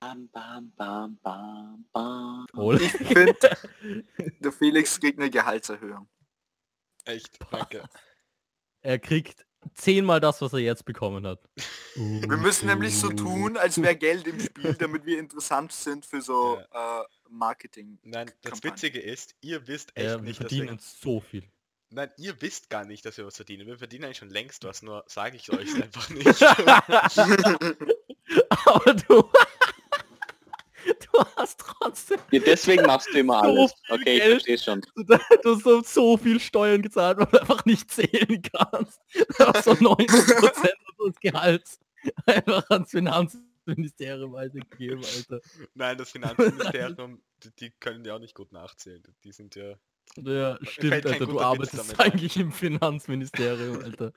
Bam, 0.00 0.28
bam, 0.28 0.72
bam, 0.76 1.18
bam, 1.22 1.84
bam. 1.92 2.46
Hol. 2.54 2.80
Ich 2.82 2.92
finde, 2.92 3.34
der 4.40 4.52
Felix 4.52 5.00
kriegt 5.00 5.18
eine 5.18 5.30
Gehaltserhöhung. 5.30 6.08
Echt, 7.04 7.38
danke. 7.50 7.84
Er 8.84 8.98
kriegt 8.98 9.44
zehnmal 9.72 10.20
das, 10.20 10.42
was 10.42 10.52
er 10.52 10.58
jetzt 10.58 10.84
bekommen 10.84 11.26
hat. 11.26 11.40
Wir 11.94 12.36
müssen 12.36 12.66
nämlich 12.66 12.94
so 12.94 13.08
tun, 13.08 13.56
als 13.56 13.80
wäre 13.80 13.96
Geld 13.96 14.26
im 14.26 14.38
Spiel, 14.38 14.74
damit 14.78 15.06
wir 15.06 15.18
interessant 15.18 15.72
sind 15.72 16.04
für 16.04 16.20
so 16.20 16.58
äh, 16.58 17.02
Marketing. 17.30 17.98
Nein, 18.02 18.30
das 18.42 18.52
Kampagne. 18.52 18.72
Witzige 18.74 19.00
ist, 19.00 19.34
ihr 19.40 19.66
wisst 19.66 19.96
echt 19.96 20.06
Ja, 20.06 20.16
wir 20.16 20.22
nicht, 20.22 20.38
dass 20.38 20.48
verdienen 20.48 20.78
wir, 20.78 20.78
so 20.80 21.20
viel. 21.20 21.44
Nein, 21.88 22.10
ihr 22.18 22.38
wisst 22.42 22.68
gar 22.68 22.84
nicht, 22.84 23.06
dass 23.06 23.16
wir 23.16 23.24
was 23.24 23.36
verdienen. 23.36 23.66
Wir 23.66 23.78
verdienen 23.78 24.04
eigentlich 24.04 24.18
schon 24.18 24.28
längst 24.28 24.64
was, 24.64 24.82
nur 24.82 25.02
sage 25.06 25.36
ich 25.38 25.50
euch 25.50 25.74
einfach 25.82 26.10
nicht. 26.10 26.42
Aber 28.66 28.94
du... 28.94 29.30
du 31.22 31.24
hast 31.36 31.60
trotzdem... 31.60 32.18
Ja, 32.30 32.40
deswegen 32.40 32.86
machst 32.86 33.08
du 33.12 33.18
immer 33.18 33.40
So 33.44 33.48
alles. 33.48 33.72
viel 33.86 33.94
Okay, 33.94 34.16
ich 34.16 34.22
verstehe 34.22 34.58
schon. 34.58 34.80
Du 34.96 35.18
hast 35.18 35.62
so, 35.62 35.82
so 35.82 36.16
viel 36.16 36.40
Steuern 36.40 36.82
gezahlt, 36.82 37.18
weil 37.18 37.26
du 37.26 37.40
einfach 37.40 37.64
nicht 37.64 37.90
zählen 37.90 38.42
kannst. 38.42 39.00
Einfach 39.38 39.62
so 39.62 39.70
90% 39.72 40.72
unseres 40.98 41.20
Gehalts. 41.20 41.80
einfach 42.26 42.68
ans 42.70 42.90
Finanzministerium 42.90 44.32
weitergegeben, 44.32 45.04
Alter. 45.04 45.40
Nein, 45.74 45.98
das 45.98 46.10
Finanzministerium, 46.10 47.22
die, 47.42 47.50
die 47.58 47.70
können 47.80 48.04
ja 48.04 48.14
auch 48.16 48.20
nicht 48.20 48.34
gut 48.34 48.52
nachzählen. 48.52 49.02
Die 49.22 49.32
sind 49.32 49.54
ja. 49.54 49.74
Ja, 50.16 50.58
stimmt, 50.62 51.06
Alter, 51.06 51.26
du 51.26 51.40
arbeitest 51.40 51.98
eigentlich 51.98 52.36
im 52.36 52.52
Finanzministerium, 52.52 53.82
Alter. 53.82 54.12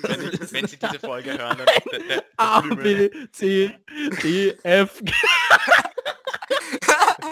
Wenn, 0.00 0.32
ich, 0.32 0.52
wenn 0.52 0.66
sie 0.66 0.78
diese 0.78 0.98
Folge 0.98 1.36
hören, 1.36 1.58
dann 1.58 1.66
der, 1.92 1.98
der, 2.00 2.24
A, 2.38 2.62
der 2.62 2.74
B, 2.74 3.10
C, 3.32 3.78
D, 4.22 4.56
F, 4.62 5.02
G. 5.04 5.12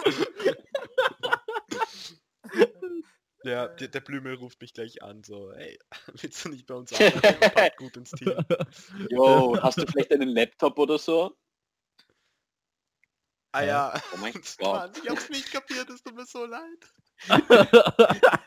der, 3.45 3.69
der, 3.69 3.89
der 3.89 4.01
Blümel 4.01 4.35
ruft 4.35 4.61
mich 4.61 4.73
gleich 4.73 5.03
an, 5.03 5.25
so, 5.25 5.53
hey, 5.53 5.79
willst 6.21 6.45
du 6.45 6.51
nicht 6.51 6.67
bei 6.67 6.75
uns 6.75 6.93
arbeiten? 6.93 7.55
Passt 7.55 7.77
gut 7.77 7.97
ins 7.97 8.11
Team. 8.13 8.35
Yo, 9.11 9.61
hast 9.63 9.79
du 9.79 9.87
vielleicht 9.87 10.13
einen 10.13 10.31
Laptop 10.31 10.79
oder 10.79 10.99
so? 10.99 11.37
Ah 13.53 13.63
ja. 13.63 13.95
Oh 14.13 14.17
mein 14.17 14.33
Mann, 14.33 14.43
Gott. 14.59 14.99
ich 15.03 15.09
hab's 15.09 15.31
nicht 15.31 15.53
kapiert, 15.53 15.89
es 15.89 16.03
tut 16.03 16.17
mir 16.17 16.27
so 16.27 16.45
leid. 16.45 16.91
Alter, 17.29 18.43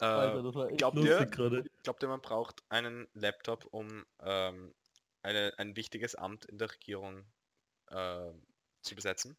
Äh, 0.00 0.68
echt 0.68 0.78
glaubt 0.78 0.98
ihr? 0.98 1.26
glaubt 1.26 2.02
ihr, 2.02 2.08
man 2.08 2.22
braucht 2.22 2.62
einen 2.70 3.06
Laptop, 3.12 3.66
um 3.66 4.06
ähm, 4.20 4.74
eine, 5.22 5.52
ein 5.58 5.76
wichtiges 5.76 6.14
Amt 6.14 6.46
in 6.46 6.58
der 6.58 6.70
Regierung 6.70 7.26
äh, 7.88 8.30
zu 8.82 8.94
besetzen? 8.94 9.36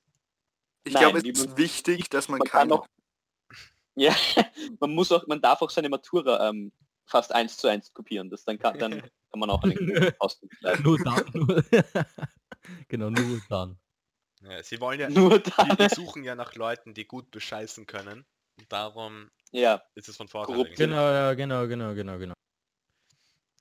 Ich 0.84 0.94
glaube, 0.94 1.18
es 1.20 1.24
die 1.24 1.30
ist 1.30 1.58
wichtig, 1.58 2.10
dass 2.10 2.28
man 2.28 2.40
Man 2.40 2.48
kann 2.48 2.70
keine... 2.70 2.82
auch, 2.82 2.88
ja, 3.96 4.16
man 4.80 4.94
muss 4.94 5.12
auch, 5.12 5.28
man 5.28 5.42
darf 5.42 5.62
auch 5.62 5.70
seine 5.70 5.90
Matura 5.90 6.50
ähm, 6.50 6.72
fast 7.06 7.34
eins 7.34 7.58
zu 7.58 7.68
eins 7.68 7.94
kopieren. 7.94 8.30
Das 8.30 8.44
dann 8.46 8.58
kann, 8.58 8.80
dann 8.80 8.92
kann 9.32 9.40
man 9.40 9.50
auch 9.50 9.64
einen 9.64 9.76
Ausdruck 10.20 10.52
leisten. 10.62 10.84
Nur 10.84 10.98
dann. 11.00 11.26
Nur, 11.34 11.64
genau, 12.88 13.10
nur 13.10 13.42
dann. 13.50 13.78
Ja, 14.44 14.64
sie 14.64 14.80
wollen 14.82 15.00
ja, 15.00 15.10
Nur 15.10 15.38
die, 15.40 15.52
dann. 15.56 15.78
die 15.78 15.94
suchen 15.94 16.24
ja 16.24 16.34
nach 16.36 16.56
Leuten, 16.56 16.96
die 16.96 17.06
gut 17.06 17.30
bescheißen 17.30 17.86
können. 17.86 18.26
Und 18.58 18.72
darum 18.72 19.30
Ja. 19.52 19.84
ist 19.94 20.10
es 20.10 20.18
von 20.18 20.28
Vorteil. 20.28 20.64
Genau, 20.76 20.96
ja, 20.96 21.34
genau, 21.36 21.68
genau, 21.68 21.94
genau, 21.94 22.18
genau. 22.18 22.34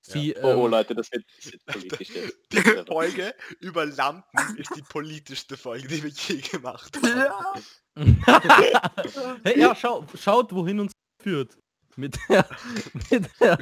Sie, 0.03 0.35
Oh, 0.43 0.47
oh 0.47 0.65
ähm, 0.65 0.71
Leute, 0.71 0.95
das 0.95 1.11
wird, 1.13 1.25
das 1.37 1.53
wird 1.53 1.67
politisch 1.89 2.11
jetzt. 2.15 2.39
Die 2.53 2.57
Folge 2.87 3.35
über 3.61 3.87
Lampen 3.87 4.57
ist 4.57 4.75
die 4.75 4.83
politischste 4.83 5.57
Folge, 5.57 5.89
die 5.89 6.03
wir 6.03 6.11
je 6.11 6.41
gemacht 6.41 6.97
haben. 6.97 7.07
Ja. 7.07 7.55
hey, 9.45 9.61
ja, 9.61 9.75
schau, 9.75 10.07
schaut, 10.15 10.53
wohin 10.53 10.81
uns 10.81 10.93
führt. 11.23 11.57
Mit 11.97 12.19
der, 12.29 12.49
mit 13.11 13.29
der, 13.41 13.59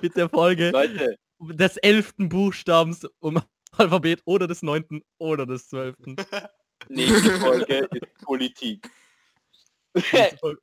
mit 0.00 0.14
der 0.14 0.28
Folge 0.28 0.70
Leute, 0.70 1.16
des 1.40 1.78
elften 1.78 2.28
Buchstabens 2.28 3.08
um 3.20 3.42
Alphabet 3.72 4.20
oder 4.24 4.46
des 4.46 4.62
neunten 4.62 5.02
oder 5.16 5.46
des 5.46 5.68
zwölften. 5.68 6.16
nächste 6.88 7.40
Folge 7.40 7.88
ist 7.90 8.14
Politik. 8.22 8.88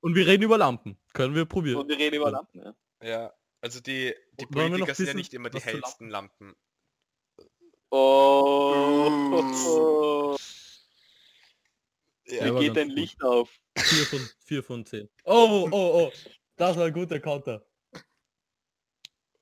Und 0.01 0.15
wir 0.15 0.27
reden 0.27 0.43
über 0.43 0.57
Lampen. 0.57 0.97
Können 1.13 1.33
wir 1.35 1.45
probieren. 1.45 1.77
Und 1.77 1.89
wir 1.89 1.97
reden 1.97 2.15
über 2.15 2.31
Lampen. 2.31 2.61
Ja. 2.61 2.75
Ja, 3.01 3.33
also 3.65 3.79
die, 3.79 4.15
die 4.39 4.45
Politiker 4.45 4.93
sind 4.93 5.07
ja 5.07 5.15
nicht 5.15 5.33
immer 5.33 5.49
die 5.49 5.59
hellsten 5.59 6.07
Lampen. 6.07 6.55
Oh. 7.89 9.07
Ja, 12.25 12.53
Wie 12.53 12.59
geht 12.67 12.77
dein 12.77 12.89
gut. 12.89 12.97
Licht 12.97 13.23
auf? 13.23 13.59
4 13.75 14.05
von, 14.05 14.29
vier 14.45 14.63
von 14.63 14.85
10. 14.85 15.09
Oh, 15.23 15.67
oh, 15.71 16.05
oh. 16.05 16.11
Das 16.57 16.77
war 16.77 16.85
ein 16.85 16.93
guter 16.93 17.19
Counter. 17.19 17.65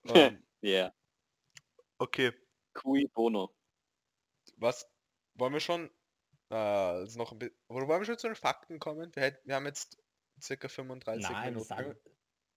Ja. 0.62 0.94
okay, 1.98 2.32
Cui 2.74 3.06
bono. 3.08 3.54
was 4.56 4.90
wollen 5.34 5.52
wir 5.52 5.60
schon 5.60 5.90
äh, 6.50 7.04
ist 7.04 7.18
noch 7.18 7.34
ein 7.34 7.40
bisschen, 7.40 7.58
wollen 7.68 7.90
wir 7.90 8.06
schon 8.06 8.18
zu 8.18 8.28
den 8.28 8.38
Fakten 8.38 8.80
kommen? 8.80 9.14
Wir, 9.14 9.24
hätten, 9.24 9.46
wir 9.46 9.56
haben 9.56 9.66
jetzt 9.66 9.98
circa 10.42 10.70
35 10.70 11.30
Nein, 11.30 11.50
Minuten. 11.50 11.68
sagen, 11.68 11.98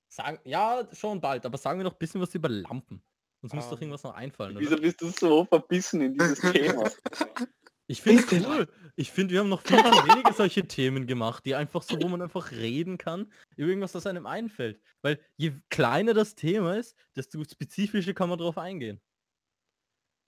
sagen, 0.08 0.38
ja, 0.44 0.88
schon 0.92 1.20
bald, 1.20 1.44
aber 1.46 1.58
sagen 1.58 1.78
wir 1.78 1.84
noch 1.84 1.92
ein 1.92 1.98
bisschen 1.98 2.20
was 2.20 2.34
über 2.34 2.48
Lampen. 2.48 3.02
Uns 3.42 3.52
muss 3.52 3.64
Ähm, 3.64 3.70
doch 3.70 3.80
irgendwas 3.80 4.02
noch 4.02 4.14
einfallen, 4.14 4.58
Wieso 4.58 4.72
oder? 4.74 4.82
bist 4.82 5.00
du 5.00 5.08
so 5.10 5.44
verbissen 5.44 6.00
in 6.00 6.14
dieses 6.14 6.40
Thema? 6.40 6.90
Ich 7.88 8.02
finde 8.02 8.24
es 8.24 8.44
cool. 8.44 8.68
Ich 8.96 9.12
finde, 9.12 9.32
wir 9.34 9.38
haben 9.38 9.48
noch 9.48 9.62
viel 9.62 9.78
zu 9.78 9.84
wenige 9.84 10.32
solche 10.32 10.66
Themen 10.66 11.06
gemacht, 11.06 11.46
die 11.46 11.54
einfach 11.54 11.82
so, 11.82 11.96
wo 12.02 12.08
man 12.08 12.20
einfach 12.20 12.50
reden 12.50 12.98
kann, 12.98 13.32
über 13.56 13.68
irgendwas, 13.68 13.92
das 13.92 14.08
einem 14.08 14.26
einfällt. 14.26 14.82
Weil 15.02 15.24
je 15.36 15.52
kleiner 15.70 16.12
das 16.12 16.34
Thema 16.34 16.76
ist, 16.76 16.98
desto 17.14 17.44
spezifischer 17.44 18.12
kann 18.12 18.28
man 18.28 18.40
drauf 18.40 18.58
eingehen. 18.58 19.00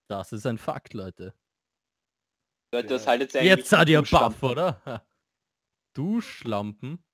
Das 0.08 0.30
ist 0.30 0.46
ein 0.46 0.56
Fakt, 0.58 0.94
Leute. 0.94 1.34
Leute, 2.72 2.86
das 2.90 3.06
Ja. 3.06 3.10
haltet 3.10 3.34
ihr 3.34 3.40
eigentlich 3.40 3.56
Jetzt 3.56 3.70
seid 3.70 3.88
ihr 3.88 4.02
baff, 4.02 4.40
oder? 4.40 4.80
Duschlampen? 5.96 7.04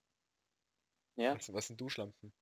Ja. 1.16 1.36
Was, 1.36 1.50
was 1.54 1.68
sind 1.68 1.80
Duschlampen? 1.80 2.34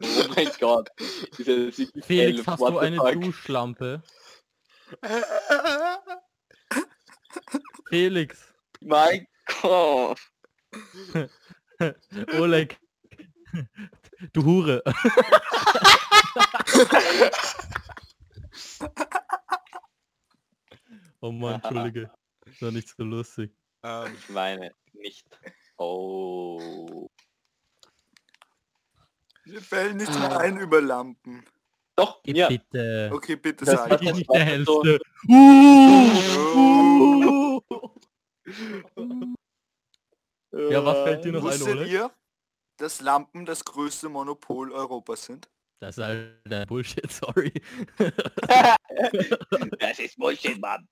Oh 0.00 0.28
mein 0.34 0.50
Gott. 0.60 0.90
Diese 1.36 1.72
Felix, 2.02 2.46
hast 2.46 2.60
what 2.60 2.72
du 2.74 2.78
eine 2.78 2.96
fuck? 2.96 3.20
Duschlampe? 3.20 4.02
Felix, 7.88 8.54
Mein 8.80 9.26
Gott. 9.60 10.20
Oleg, 12.38 12.78
du 14.32 14.44
Hure. 14.44 14.82
oh 21.20 21.32
Mann, 21.32 21.54
Entschuldige. 21.54 22.10
Das 22.44 22.62
war 22.62 22.70
nicht 22.72 22.88
so 22.88 23.02
lustig. 23.04 23.52
ähm, 23.82 24.14
Ich 24.18 24.28
meine. 24.28 24.74
Oh. 25.78 27.08
Mir 29.44 29.60
fällt 29.62 29.96
nichts 29.96 30.16
mehr 30.18 30.38
ein 30.38 30.58
über 30.58 30.80
Lampen. 30.80 31.44
Doch, 31.96 32.20
ja. 32.26 32.48
Bitte. 32.48 33.10
Okay, 33.12 33.36
bitte 33.36 33.64
Das 33.64 33.74
sag. 33.74 33.90
hat- 33.90 34.02
Ich 34.02 34.14
nicht 34.14 34.28
war 34.28 34.38
der 34.38 34.64
so- 34.64 34.84
hellste. 34.84 35.00
Äh, 40.52 40.72
Ja, 40.72 40.84
was 40.84 40.98
fällt 41.04 41.24
dir 41.24 41.32
noch 41.32 41.40
ein, 41.40 41.44
Wusstet 41.46 41.68
Oleg? 41.76 41.88
ihr, 41.90 42.10
dass 42.78 43.00
Lampen 43.00 43.44
das 43.46 43.64
größte 43.64 44.08
Monopol 44.08 44.72
Europas 44.72 45.24
sind? 45.24 45.48
Das 45.80 45.96
ist 45.98 46.04
halt 46.04 46.40
ein 46.50 46.66
Bullshit, 46.66 47.10
sorry. 47.12 47.52
das 49.78 49.98
ist 49.98 50.16
Bullshit, 50.16 50.60
Mann. 50.60 50.88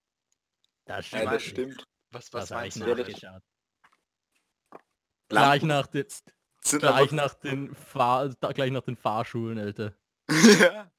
Das 0.84 1.10
Ja, 1.10 1.18
stimmt. 1.18 1.32
das 1.32 1.42
stimmt. 1.42 1.84
was, 2.12 2.30
Das 2.30 2.50
was 2.50 2.50
ich 2.50 2.56
meinst 2.56 2.76
du? 2.80 2.86
Ja, 2.88 2.94
das-. 2.94 3.42
Gleich 5.28 5.62
nach, 5.62 5.86
den, 5.86 6.06
sind 6.62 6.80
gleich 6.80 7.12
nach 7.12 7.34
den 7.34 7.74
Fahr 7.74 8.28
da- 8.40 8.52
gleich 8.52 8.70
nach 8.70 8.82
den 8.82 8.96
Fahrschulen, 8.96 9.58
Alter. 9.58 9.94
ja. 10.30 10.90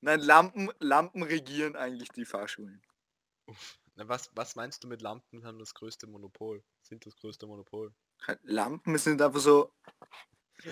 Nein, 0.00 0.20
Lampen, 0.20 0.70
Lampen 0.80 1.22
regieren 1.22 1.76
eigentlich 1.76 2.08
die 2.10 2.24
Fahrschulen. 2.24 2.82
Uff. 3.46 3.78
Na, 3.94 4.08
was, 4.08 4.30
was 4.34 4.56
meinst 4.56 4.82
du 4.82 4.88
mit 4.88 5.02
Lampen 5.02 5.44
haben 5.44 5.58
das 5.58 5.74
größte 5.74 6.06
Monopol? 6.06 6.64
Sind 6.80 7.04
das 7.06 7.14
größte 7.16 7.46
Monopol? 7.46 7.92
Lampen 8.42 8.96
sind 8.98 9.20
einfach 9.20 9.40
so. 9.40 9.72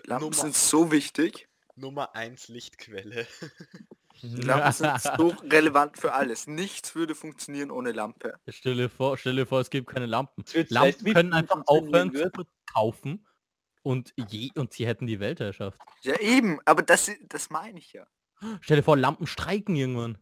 Lampen 0.04 0.30
Nummer- 0.30 0.34
sind 0.36 0.54
so 0.56 0.90
wichtig. 0.90 1.48
Nummer 1.76 2.14
1 2.14 2.48
Lichtquelle. 2.48 3.26
Lampen 4.22 4.72
sind 4.72 5.00
so 5.16 5.28
relevant 5.50 5.98
für 5.98 6.12
alles. 6.12 6.46
Nichts 6.46 6.94
würde 6.94 7.14
funktionieren 7.14 7.70
ohne 7.70 7.92
Lampe. 7.92 8.38
Stell 8.48 8.76
dir 8.76 8.90
vor, 8.90 9.16
stell 9.16 9.36
dir 9.36 9.46
vor, 9.46 9.60
es 9.60 9.70
gibt 9.70 9.88
keine 9.88 10.06
Lampen. 10.06 10.44
Lampen 10.68 11.14
können 11.14 11.32
einfach 11.32 11.62
aufhören 11.66 12.14
zu 12.14 12.44
kaufen 12.72 13.26
und 13.82 14.12
je 14.16 14.50
und 14.56 14.72
sie 14.72 14.86
hätten 14.86 15.06
die 15.06 15.20
Weltherrschaft. 15.20 15.78
Ja 16.02 16.18
eben, 16.20 16.60
aber 16.64 16.82
das, 16.82 17.10
das 17.28 17.50
meine 17.50 17.78
ich 17.78 17.92
ja. 17.92 18.06
Stell 18.60 18.78
dir 18.78 18.82
vor, 18.82 18.96
Lampen 18.96 19.26
streiken 19.26 19.76
irgendwann. 19.76 20.18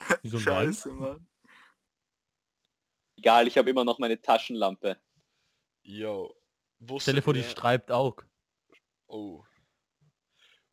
Wieso? 0.22 0.38
Scheiße, 0.38 0.90
Mann. 0.90 1.26
Egal, 3.16 3.48
ich 3.48 3.58
habe 3.58 3.68
immer 3.68 3.84
noch 3.84 3.98
meine 3.98 4.20
Taschenlampe. 4.20 4.96
Yo. 5.82 6.34
Stell 6.98 7.16
dir 7.16 7.22
vor, 7.22 7.34
die 7.34 7.42
streibt 7.42 7.90
auch. 7.90 8.22
Oh. 9.08 9.44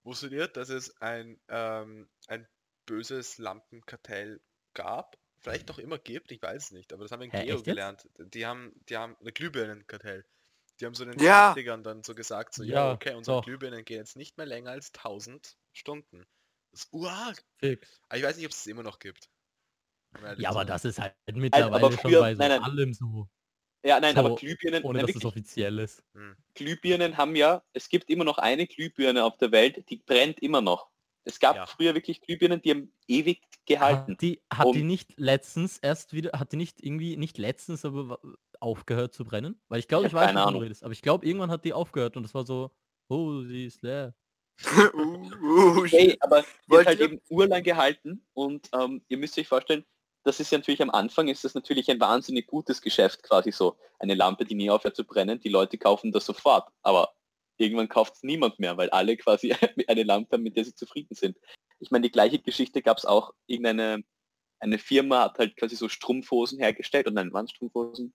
Wusstet 0.03 0.34
ihr, 0.34 0.47
dass 0.47 0.70
es 0.70 0.95
ein, 1.01 1.39
ähm, 1.47 2.07
ein 2.28 2.47
böses 2.86 3.38
Lampenkartell 3.38 4.42
gab? 4.74 5.18
Vielleicht 5.40 5.68
noch 5.68 5.78
immer 5.78 6.00
gibt, 6.00 6.32
ich 6.32 6.42
weiß 6.42 6.64
es 6.66 6.72
nicht, 6.72 6.92
aber 6.92 7.04
das 7.04 7.12
haben 7.12 7.20
wir 7.20 7.26
in 7.26 7.32
Hä, 7.32 7.46
Geo 7.46 7.62
gelernt. 7.62 8.10
Die 8.18 8.46
haben, 8.46 8.74
die 8.90 8.98
haben 8.98 9.16
eine 9.20 9.32
Glühbirnenkartell. 9.32 10.26
Die 10.80 10.86
haben 10.86 10.96
so 10.96 11.06
den 11.06 11.20
Ja. 11.20 11.54
20ern 11.54 11.84
dann 11.84 12.04
so 12.04 12.16
gesagt, 12.16 12.56
so, 12.56 12.64
Ja, 12.64 12.88
ja, 12.88 12.92
okay, 12.94 13.14
unsere 13.14 13.38
doch. 13.38 13.46
Glühbirnen 13.46 13.86
gehen 13.86 13.98
jetzt 13.98 14.16
nicht 14.18 14.38
mehr 14.38 14.48
länger 14.48 14.72
als 14.72 14.92
1000 14.94 15.56
Stunden. 15.72 16.26
Das 16.72 16.82
ist 16.86 16.94
urarg. 16.94 17.46
Fix. 17.58 18.02
Aber 18.10 18.18
ich 18.18 18.24
weiß 18.24 18.38
nicht, 18.38 18.46
ob 18.46 18.52
es 18.52 18.58
es 18.60 18.68
immer 18.68 18.84
noch 18.84 19.00
gibt. 19.00 19.30
ehrlich 20.22 20.40
Ja, 20.40 20.50
aber 20.50 20.66
das 20.66 20.84
ist 20.86 21.00
halt 21.00 21.16
mittlerweile 21.34 21.92
schon 21.92 22.02
früher- 22.12 22.20
bei 22.22 22.34
so 22.36 22.40
nein, 22.40 22.50
nein. 22.50 22.64
allem 22.64 22.94
so. 22.94 23.30
Ja, 23.84 24.00
nein, 24.00 24.16
So, 24.16 24.22
aber 24.22 24.36
Glühbirnen, 24.36 24.84
ohne 24.84 24.98
nein, 24.98 25.08
dass 25.08 25.16
es 25.16 25.26
offiziell 25.26 25.78
ist. 25.78 26.04
Hm. 26.14 26.36
Glühbirnen 26.56 27.18
haben 27.18 27.36
ja, 27.36 27.64
es 27.74 27.88
gibt 27.88 28.10
immer 28.10 28.24
noch 28.24 28.40
eine 28.40 28.66
Glühbirne 28.66 29.24
auf 29.24 29.38
der 29.38 29.52
Welt, 29.52 29.88
die 29.90 29.98
brennt 29.98 30.40
immer 30.42 30.62
noch. 30.62 30.90
Es 31.26 31.40
gab 31.40 31.56
Ja. 31.56 31.66
früher 31.66 31.94
wirklich 31.96 32.22
Glühbirnen, 32.22 32.62
die 32.62 32.72
haben 32.72 32.94
ewig 33.08 33.42
gehalten. 33.66 34.14
Hat 34.14 34.22
die, 34.22 34.42
hat 34.54 34.68
die 34.74 34.82
Um- 34.82 34.88
nicht 34.88 35.14
letztens 35.20 35.80
erst 35.80 36.14
wieder, 36.14 36.40
hat 36.40 36.52
die 36.52 36.58
nicht 36.58 36.84
irgendwie, 36.84 37.18
nicht 37.18 37.38
letztens, 37.38 37.84
aber 37.84 38.20
aufgehört 38.60 39.14
zu 39.14 39.26
brennen? 39.26 39.60
Weil 39.68 39.80
ich 39.80 39.88
glaube, 39.88 40.06
Ich 40.06 40.14
ich, 40.14 40.16
weiß, 40.16 40.32
du 40.34 40.40
Ahnung. 40.40 40.62
redest. 40.62 40.84
Aber 40.84 40.94
ich 40.94 41.02
glaube, 41.02 41.26
irgendwann 41.26 41.52
hat 41.52 41.66
die 41.66 41.74
aufgehört 41.74 42.16
und 42.16 42.26
es 42.26 42.34
war 42.34 42.46
so, 42.46 42.72
oh, 43.10 43.42
sie 43.42 43.66
ist 43.66 43.82
leer. 43.82 44.14
uh, 44.94 45.80
uh, 45.80 45.86
Hey, 45.88 46.16
aber 46.22 46.46
die 46.72 46.78
hat 46.78 46.86
halt 46.86 47.00
eben 47.02 47.20
urlang 47.30 47.64
gehalten 47.64 48.26
und 48.34 48.70
ähm, 48.74 49.04
ihr 49.10 49.18
müsst 49.18 49.38
euch 49.38 49.48
vorstellen, 49.48 49.84
das 50.24 50.40
ist 50.40 50.52
ja 50.52 50.58
natürlich 50.60 50.82
am 50.82 50.90
Anfang 50.92 51.28
ist 51.28 51.44
das 51.44 51.54
natürlich 51.56 51.90
ein 51.92 52.00
wahnsinnig 52.00 52.48
gutes 52.48 52.82
Geschäft, 52.82 53.22
quasi 53.24 53.52
so 53.52 53.78
eine 54.00 54.16
Lampe, 54.16 54.46
die 54.46 54.56
nie 54.56 54.70
aufhört 54.70 54.96
zu 54.96 55.04
brennen. 55.04 55.40
Die 55.40 55.50
Leute 55.50 55.78
kaufen 55.78 56.12
das 56.12 56.26
sofort, 56.26 56.72
aber 56.84 57.14
irgendwann 57.58 57.89
kauft 57.89 58.16
es 58.16 58.24
niemand 58.24 58.60
mehr, 58.60 58.78
weil 58.78 58.89
alle 58.89 59.18
quasi 59.18 59.51
eine 59.88 60.03
Lampe 60.03 60.34
haben, 60.34 60.43
mit 60.43 60.58
der 60.58 60.66
sie 60.66 60.76
zufrieden 60.76 61.16
sind. 61.16 61.38
Ich 61.80 61.91
meine, 61.91 62.03
die 62.03 62.12
gleiche 62.12 62.39
Geschichte 62.39 62.82
gab 62.82 62.97
es 62.97 63.06
auch, 63.06 63.34
irgendeine 63.47 64.03
eine 64.60 64.78
Firma 64.78 65.24
hat 65.24 65.38
halt 65.38 65.58
quasi 65.58 65.76
so 65.76 65.89
Strumpfhosen 65.89 66.60
hergestellt 66.60 67.08
und 67.08 67.14
nein, 67.16 67.32
waren 67.34 67.47
Strumpfhosen? 67.47 68.14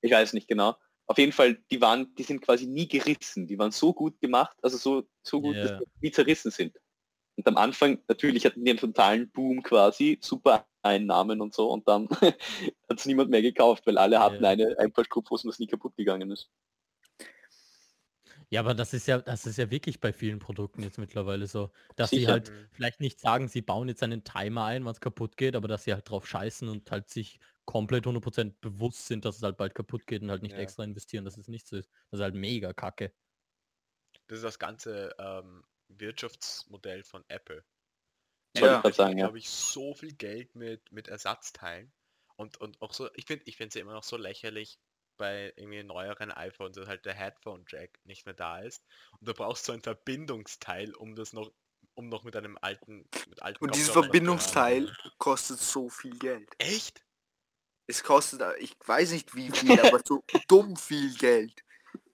Ich 0.00 0.10
weiß 0.10 0.32
nicht 0.32 0.48
genau. 0.48 0.76
Auf 1.06 1.18
jeden 1.18 1.32
Fall, 1.32 1.62
die 1.70 1.80
waren, 1.80 2.14
die 2.14 2.22
sind 2.22 2.40
quasi 2.40 2.66
nie 2.66 2.88
gerissen. 2.88 3.46
Die 3.46 3.58
waren 3.58 3.70
so 3.70 3.92
gut 3.92 4.18
gemacht, 4.20 4.56
also 4.62 4.78
so, 4.78 5.06
so 5.22 5.40
gut, 5.40 5.56
Ja. 5.56 5.62
dass 5.62 5.78
die 5.78 6.06
nie 6.06 6.10
zerrissen 6.10 6.50
sind. 6.50 6.76
Und 7.36 7.46
am 7.46 7.56
Anfang, 7.56 8.02
natürlich 8.08 8.44
hatten 8.44 8.64
die 8.64 8.70
einen 8.70 8.78
totalen 8.80 9.30
Boom 9.30 9.62
quasi, 9.62 10.18
super 10.22 10.66
Einnahmen 10.82 11.40
und 11.40 11.54
so, 11.54 11.70
und 11.70 11.86
dann 11.86 12.08
hat 12.88 12.98
es 12.98 13.06
niemand 13.06 13.30
mehr 13.30 13.42
gekauft, 13.42 13.86
weil 13.86 13.98
alle 13.98 14.20
hatten 14.20 14.42
Ja. 14.42 14.50
eine, 14.50 14.76
ein 14.78 14.92
paar 14.92 15.04
Strumpfhosen, 15.04 15.48
das 15.50 15.58
nie 15.58 15.66
kaputt 15.66 15.96
gegangen 15.96 16.30
ist. 16.30 16.50
Ja, 18.52 18.60
aber 18.60 18.74
das 18.74 18.92
ist 18.92 19.06
ja, 19.06 19.18
das 19.18 19.46
ist 19.46 19.56
ja 19.56 19.70
wirklich 19.70 19.98
bei 19.98 20.12
vielen 20.12 20.38
Produkten 20.38 20.82
jetzt 20.82 20.98
mittlerweile 20.98 21.46
so, 21.46 21.72
dass 21.96 22.12
sie 22.12 22.26
Sicher. 22.26 22.28
halt 22.28 22.50
Mhm. 22.50 22.68
vielleicht 22.70 23.00
nicht 23.00 23.18
sagen, 23.18 23.48
sie 23.48 23.62
bauen 23.62 23.88
jetzt 23.88 24.02
einen 24.02 24.24
Timer 24.24 24.64
ein, 24.66 24.84
wann 24.84 24.92
es 24.92 25.00
kaputt 25.00 25.38
geht, 25.38 25.56
aber 25.56 25.68
dass 25.68 25.84
sie 25.84 25.94
halt 25.94 26.10
drauf 26.10 26.26
scheißen 26.26 26.68
und 26.68 26.90
halt 26.90 27.08
sich 27.08 27.40
komplett 27.64 28.04
100% 28.06 28.60
bewusst 28.60 29.06
sind, 29.06 29.24
dass 29.24 29.36
es 29.38 29.42
halt 29.42 29.56
bald 29.56 29.74
kaputt 29.74 30.06
geht 30.06 30.20
und 30.20 30.30
halt 30.30 30.42
nicht 30.42 30.52
Ja. 30.52 30.58
extra 30.58 30.84
investieren, 30.84 31.24
dass 31.24 31.38
es 31.38 31.48
nicht 31.48 31.66
so 31.66 31.76
ist. 31.78 31.90
Das 32.10 32.20
ist 32.20 32.24
halt 32.24 32.34
mega 32.34 32.74
kacke. 32.74 33.14
Das 34.26 34.38
ist 34.38 34.44
das 34.44 34.58
ganze 34.58 35.14
ähm, 35.18 35.64
Wirtschaftsmodell 35.88 37.04
von 37.04 37.24
Apple. 37.28 37.64
Ja. 38.56 38.82
ich 38.86 38.94
sagen, 38.96 39.18
ja. 39.18 39.26
glaube 39.26 39.38
ich, 39.38 39.48
so 39.50 39.94
viel 39.94 40.12
Geld 40.14 40.54
mit, 40.54 40.92
mit 40.92 41.08
Ersatzteilen. 41.08 41.92
Und, 42.36 42.58
und 42.58 42.80
auch 42.82 42.92
so, 42.92 43.10
ich 43.14 43.26
finde 43.26 43.44
ich 43.46 43.56
finde 43.56 43.68
es 43.68 43.74
ja 43.74 43.80
immer 43.82 43.94
noch 43.94 44.04
so 44.04 44.16
lächerlich 44.16 44.78
bei 45.22 45.52
irgendwie 45.54 45.84
neueren 45.84 46.32
iPhones, 46.32 46.76
halt 46.88 47.04
der 47.04 47.14
Headphone 47.14 47.64
Jack 47.68 48.00
nicht 48.02 48.26
mehr 48.26 48.34
da 48.34 48.58
ist. 48.58 48.84
Und 49.20 49.28
du 49.28 49.32
brauchst 49.34 49.64
so 49.64 49.72
ein 49.72 49.80
Verbindungsteil, 49.80 50.96
um 50.96 51.14
das 51.14 51.32
noch, 51.32 51.52
um 51.94 52.08
noch 52.08 52.24
mit 52.24 52.34
einem 52.34 52.58
alten, 52.60 53.08
mit 53.28 53.40
alten 53.40 53.64
Und 53.64 53.72
dieses 53.76 53.90
Verbindungsteil 53.90 54.92
kostet 55.18 55.60
so 55.60 55.88
viel 55.88 56.18
Geld. 56.18 56.50
Echt? 56.58 57.04
Es 57.86 58.02
kostet, 58.02 58.40
äh, 58.40 58.56
ich 58.56 58.76
weiß 58.84 59.12
nicht 59.12 59.36
wie 59.36 59.52
viel, 59.52 59.78
aber 59.78 60.00
so 60.04 60.24
dumm 60.48 60.74
viel 60.76 61.14
Geld. 61.14 61.62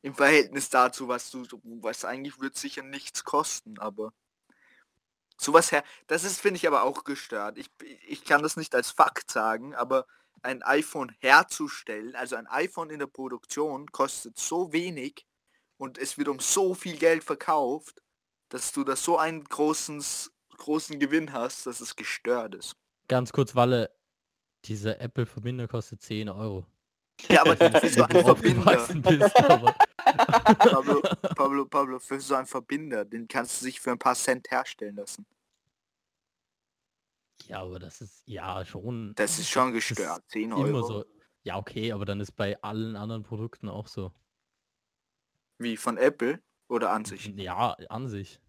Im 0.03 0.15
Verhältnis 0.15 0.69
dazu, 0.69 1.09
was 1.09 1.31
du, 1.31 1.47
was 1.81 2.05
eigentlich 2.05 2.39
wird 2.41 2.59
sicher 2.59 2.83
nichts 2.83 3.25
kosten, 3.25 3.79
aber 3.79 4.13
sowas 5.39 5.73
her, 5.73 5.83
das 6.09 6.25
ist, 6.25 6.43
finde 6.43 6.59
ich 6.59 6.67
aber 6.67 6.83
auch 6.83 7.05
gestört. 7.05 7.57
Ich, 7.57 7.71
ich 8.07 8.27
kann 8.27 8.43
das 8.43 8.59
nicht 8.59 8.75
als 8.75 8.91
Fakt 8.91 9.31
sagen, 9.31 9.75
aber 9.75 10.07
ein 10.43 10.63
iPhone 10.63 11.15
herzustellen, 11.21 12.15
also 12.15 12.37
ein 12.37 12.47
iPhone 12.47 12.91
in 12.91 12.99
der 12.99 13.07
Produktion 13.07 13.87
kostet 13.91 14.39
so 14.39 14.73
wenig 14.73 15.27
und 15.77 15.99
es 15.99 16.19
wird 16.19 16.29
um 16.29 16.41
so 16.41 16.75
viel 16.75 16.97
Geld 16.97 17.25
verkauft, 17.25 18.03
dass 18.49 18.73
du 18.73 18.85
da 18.85 18.97
so 18.97 19.19
einen 19.19 19.45
großen, 19.45 20.03
großen 20.57 20.99
Gewinn 20.99 21.33
hast, 21.33 21.67
dass 21.67 21.81
es 21.81 21.97
gestört 21.97 22.55
ist. 22.55 22.77
Ganz 23.09 23.33
kurz, 23.33 23.55
Walle, 23.55 23.91
dieser 24.65 25.01
Apple-Verbinder 25.01 25.69
kostet 25.69 26.03
10 26.03 26.29
Euro. 26.29 26.67
Ja, 27.29 27.41
aber 27.43 27.57
für 27.57 27.89
so 27.89 28.05
einen 28.05 28.25
Verbinder, 28.25 28.87
bist, 29.03 29.37
aber 29.37 29.75
Pablo, 30.59 31.03
Pablo, 31.35 31.65
Pablo, 31.67 31.99
für 31.99 32.21
so 32.21 32.35
einen 32.35 32.47
Verbinder, 32.47 33.05
den 33.05 33.27
kannst 33.29 33.61
du 33.61 33.65
sich 33.65 33.81
für 33.81 33.91
ein 33.91 33.99
paar 33.99 34.15
Cent 34.15 34.51
herstellen 34.51 34.97
lassen. 34.97 35.27
Ja, 37.47 37.61
aber 37.61 37.79
das 37.79 38.01
ist 38.01 38.23
ja 38.27 38.65
schon. 38.65 39.15
Das 39.15 39.39
ist 39.39 39.49
schon 39.49 39.73
das 39.73 39.83
ist 39.83 39.97
gestört. 39.97 40.23
10 40.29 40.51
Immer 40.53 40.57
Euro. 40.59 40.83
so. 40.83 41.05
Ja, 41.43 41.57
okay, 41.57 41.93
aber 41.93 42.05
dann 42.05 42.21
ist 42.21 42.33
bei 42.33 42.61
allen 42.63 42.97
anderen 42.97 43.23
Produkten 43.23 43.69
auch 43.69 43.87
so. 43.87 44.13
Wie 45.59 45.77
von 45.77 45.97
Apple 45.97 46.43
oder 46.69 46.91
an 46.91 47.05
sich. 47.05 47.27
Ja, 47.37 47.73
an 47.89 48.09
sich. 48.09 48.41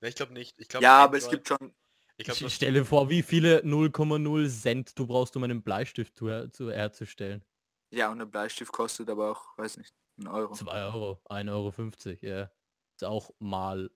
Ne, 0.00 0.08
ich 0.08 0.14
glaube 0.14 0.32
nicht. 0.32 0.54
Ich 0.58 0.68
glaube, 0.68 0.84
Ja, 0.84 1.04
aber 1.04 1.16
es 1.16 1.28
gibt 1.28 1.48
schon. 1.48 1.74
Ich 2.16 2.26
glaube, 2.26 2.44
Ich 2.44 2.54
stelle 2.54 2.84
vor, 2.84 3.08
wie 3.08 3.22
viele 3.22 3.60
0,0 3.64 4.48
Cent 4.48 4.98
du 4.98 5.06
brauchst, 5.06 5.36
um 5.36 5.42
einen 5.42 5.62
Bleistift 5.62 6.16
zu, 6.16 6.28
her 6.28 6.52
zu 6.52 6.70
herzustellen. 6.70 7.44
Ja, 7.90 8.10
und 8.10 8.20
ein 8.20 8.30
Bleistift 8.30 8.72
kostet 8.72 9.08
aber 9.10 9.32
auch, 9.32 9.58
weiß 9.58 9.78
nicht, 9.78 9.94
einen 10.18 10.28
Euro. 10.28 10.54
2 10.54 10.84
Euro, 10.84 11.20
1,50 11.28 11.50
Euro, 11.50 12.18
ja. 12.20 12.50
Ist 12.94 13.04
auch 13.04 13.30
mal 13.40 13.90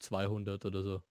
200 0.00 0.64
oder 0.64 0.82
so. 0.82 1.02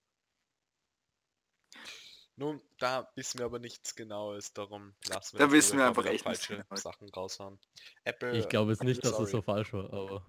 Nun, 2.40 2.62
da 2.78 3.06
wissen 3.16 3.38
wir 3.38 3.44
aber 3.44 3.58
nichts 3.58 3.94
Genaues, 3.94 4.54
darum 4.54 4.94
lassen 5.08 5.38
wir 5.38 5.46
Da 5.46 5.52
wissen 5.52 5.76
wir 5.76 5.86
einfach 5.86 6.06
echt 6.06 6.24
falsche 6.24 6.56
Genaues. 6.56 6.80
Sachen 6.82 7.10
raushauen. 7.10 7.60
Apple, 8.04 8.34
Ich 8.38 8.48
glaube 8.48 8.70
jetzt 8.72 8.82
nicht, 8.82 9.04
dass 9.04 9.10
es 9.12 9.16
sorry. 9.18 9.30
so 9.30 9.42
falsch 9.42 9.74
war, 9.74 9.92
aber 9.92 10.26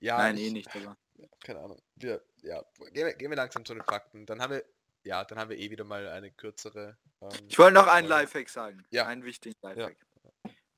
ja, 0.00 0.18
Nein, 0.18 0.36
ich, 0.36 0.42
eh 0.44 0.50
nicht, 0.50 0.76
aber. 0.76 0.98
keine 1.42 1.60
Ahnung. 1.60 1.80
Wir, 1.96 2.22
ja, 2.42 2.62
gehen 2.92 3.06
wir, 3.06 3.14
gehen 3.14 3.30
wir 3.30 3.36
langsam 3.38 3.64
zu 3.64 3.72
den 3.72 3.82
Fakten. 3.84 4.26
Dann 4.26 4.42
haben 4.42 4.52
wir, 4.52 4.64
ja, 5.02 5.24
dann 5.24 5.38
haben 5.38 5.48
wir 5.48 5.56
eh 5.58 5.70
wieder 5.70 5.84
mal 5.84 6.06
eine 6.08 6.30
kürzere. 6.30 6.98
Ähm, 7.22 7.30
Ich 7.48 7.58
wollte 7.58 7.72
noch 7.72 7.86
einen. 7.86 8.06
Lifehack 8.06 8.50
sagen. 8.50 8.84
Ja. 8.90 9.06
Einen 9.06 9.24
wichtigen 9.24 9.56
Lifehack. 9.62 9.96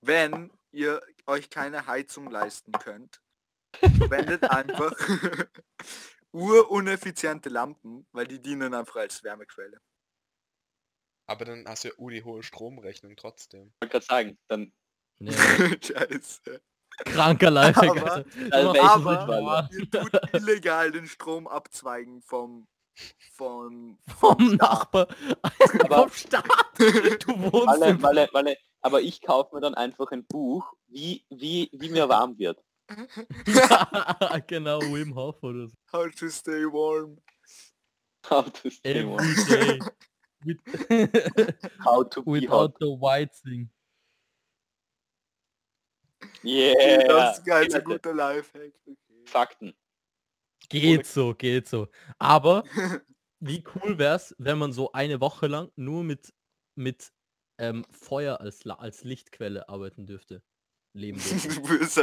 Wenn 0.01 0.53
ihr 0.71 1.03
euch 1.27 1.51
keine 1.51 1.89
Heizung 1.89 2.31
leisten 2.31 2.71
könnt, 2.71 3.21
verwendet 3.99 4.45
einfach 4.45 4.93
uruneffiziente 6.33 7.49
Lampen, 7.49 8.07
weil 8.13 8.27
die 8.27 8.41
dienen 8.41 8.75
einfach 8.75 8.97
als 8.97 9.23
Wärmequelle. 9.23 9.79
Aber 11.29 11.45
dann 11.45 11.65
hast 11.67 11.85
du 11.85 11.89
ja 11.89 11.95
uh, 11.99 12.11
die 12.11 12.23
hohe 12.23 12.43
Stromrechnung 12.43 13.17
trotzdem. 13.17 13.73
Ich 13.75 13.81
wollte 13.83 13.93
gerade 13.93 14.07
sagen, 14.07 14.39
dann 14.49 14.73
ja, 15.19 15.33
Scheiße. 15.83 16.61
kranker 16.99 17.51
Lifehack. 17.51 18.01
Aber-. 18.01 18.25
Also 18.53 19.43
mal. 19.43 19.69
Ihr 19.73 19.91
tut 19.91 20.35
illegal 20.35 20.93
den 20.93 21.07
Strom 21.07 21.49
abzweigen 21.49 22.23
vom 22.23 22.69
vom 23.33 23.99
vom 24.19 24.57
Nachbar. 24.57 25.09
Aber- 25.85 26.03
vom 26.03 26.11
Staat. 26.13 26.45
Du 26.79 26.87
wohnst 27.41 27.67
Walle, 27.67 27.89
im 27.89 28.03
Walle, 28.03 28.29
Walle, 28.33 28.57
aber 28.81 29.01
ich 29.01 29.21
kaufe 29.21 29.55
mir 29.55 29.61
dann 29.61 29.75
einfach 29.75 30.13
ein 30.13 30.25
Buch, 30.27 30.73
wie, 30.87 31.25
wie, 31.29 31.71
wie 31.73 31.89
mir 31.91 32.09
warm 32.09 32.39
wird. 32.39 32.63
genau, 34.47 34.81
Wim 34.81 35.15
Hof 35.15 35.43
oder 35.43 35.69
so. 35.69 35.75
How 35.93 36.09
to 36.09 36.29
stay 36.29 36.65
warm. 36.65 37.19
How 38.29 38.49
to 38.49 38.71
stay 38.71 39.05
warm. 39.05 39.21
Every 39.21 39.79
day. 39.79 39.81
With 40.45 40.59
How 41.85 42.05
to 42.05 42.23
be 42.23 42.31
without 42.31 42.73
hot. 42.73 42.79
the 42.81 42.87
white 42.87 43.35
thing. 43.35 43.69
Yeah. 46.43 47.07
das 47.09 47.39
ist 47.39 47.41
ein 47.41 47.45
ganz 47.47 47.73
Leute, 47.73 47.85
guter 47.85 48.15
Lifehack. 48.15 48.73
Okay. 48.87 48.97
Fakten. 49.25 49.75
Geht 50.69 51.07
so, 51.07 51.35
geht 51.35 51.69
so. 51.69 51.89
Aber 52.19 52.65
wie 53.41 53.65
cool 53.75 53.99
wär's, 53.99 54.35
wenn 54.39 54.59
man 54.59 54.73
so 54.73 54.93
eine 54.93 55.21
Woche 55.21 55.47
lang 55.47 55.71
nur 55.77 56.05
mit, 56.05 56.33
mit 56.77 57.13
ähm, 57.59 57.85
Feuer 57.91 58.41
als, 58.41 58.67
als 58.67 59.05
Lichtquelle 59.05 59.69
arbeiten 59.69 60.07
dürfte. 60.07 60.43
Leben. 60.97 61.19
Du 61.63 61.69
würdest 61.69 62.01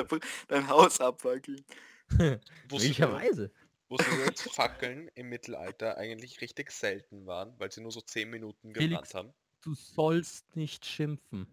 dein 0.48 0.68
Haus 0.68 1.02
abfackeln. 1.02 1.64
Möglicherweise. 2.72 3.52
wusstest 3.89 4.28
dass 4.28 4.41
Fackeln 4.56 5.10
im 5.16 5.30
Mittelalter 5.30 5.98
eigentlich 5.98 6.41
richtig 6.41 6.72
selten 6.72 7.26
waren, 7.26 7.54
weil 7.60 7.72
sie 7.72 7.82
nur 7.82 7.91
so 7.91 8.02
10 8.02 8.30
Minuten 8.30 8.74
gebrannt 8.74 9.14
haben? 9.14 9.34
Du 9.62 9.74
sollst 9.74 10.56
nicht 10.56 10.86
schimpfen. 10.86 11.48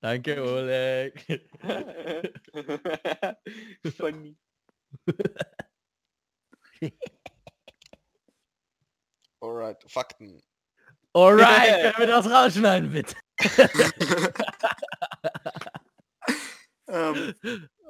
Danke, 0.00 0.42
Oleg. 0.42 1.42
Funny. 3.96 4.36
Alright, 9.40 9.84
Fakten. 9.90 10.42
Alright, 11.16 11.94
können 11.94 11.98
wir 11.98 12.06
das 12.08 12.30
rausschneiden, 12.30 12.92
bitte? 12.92 13.16
Ähm, 16.88 17.34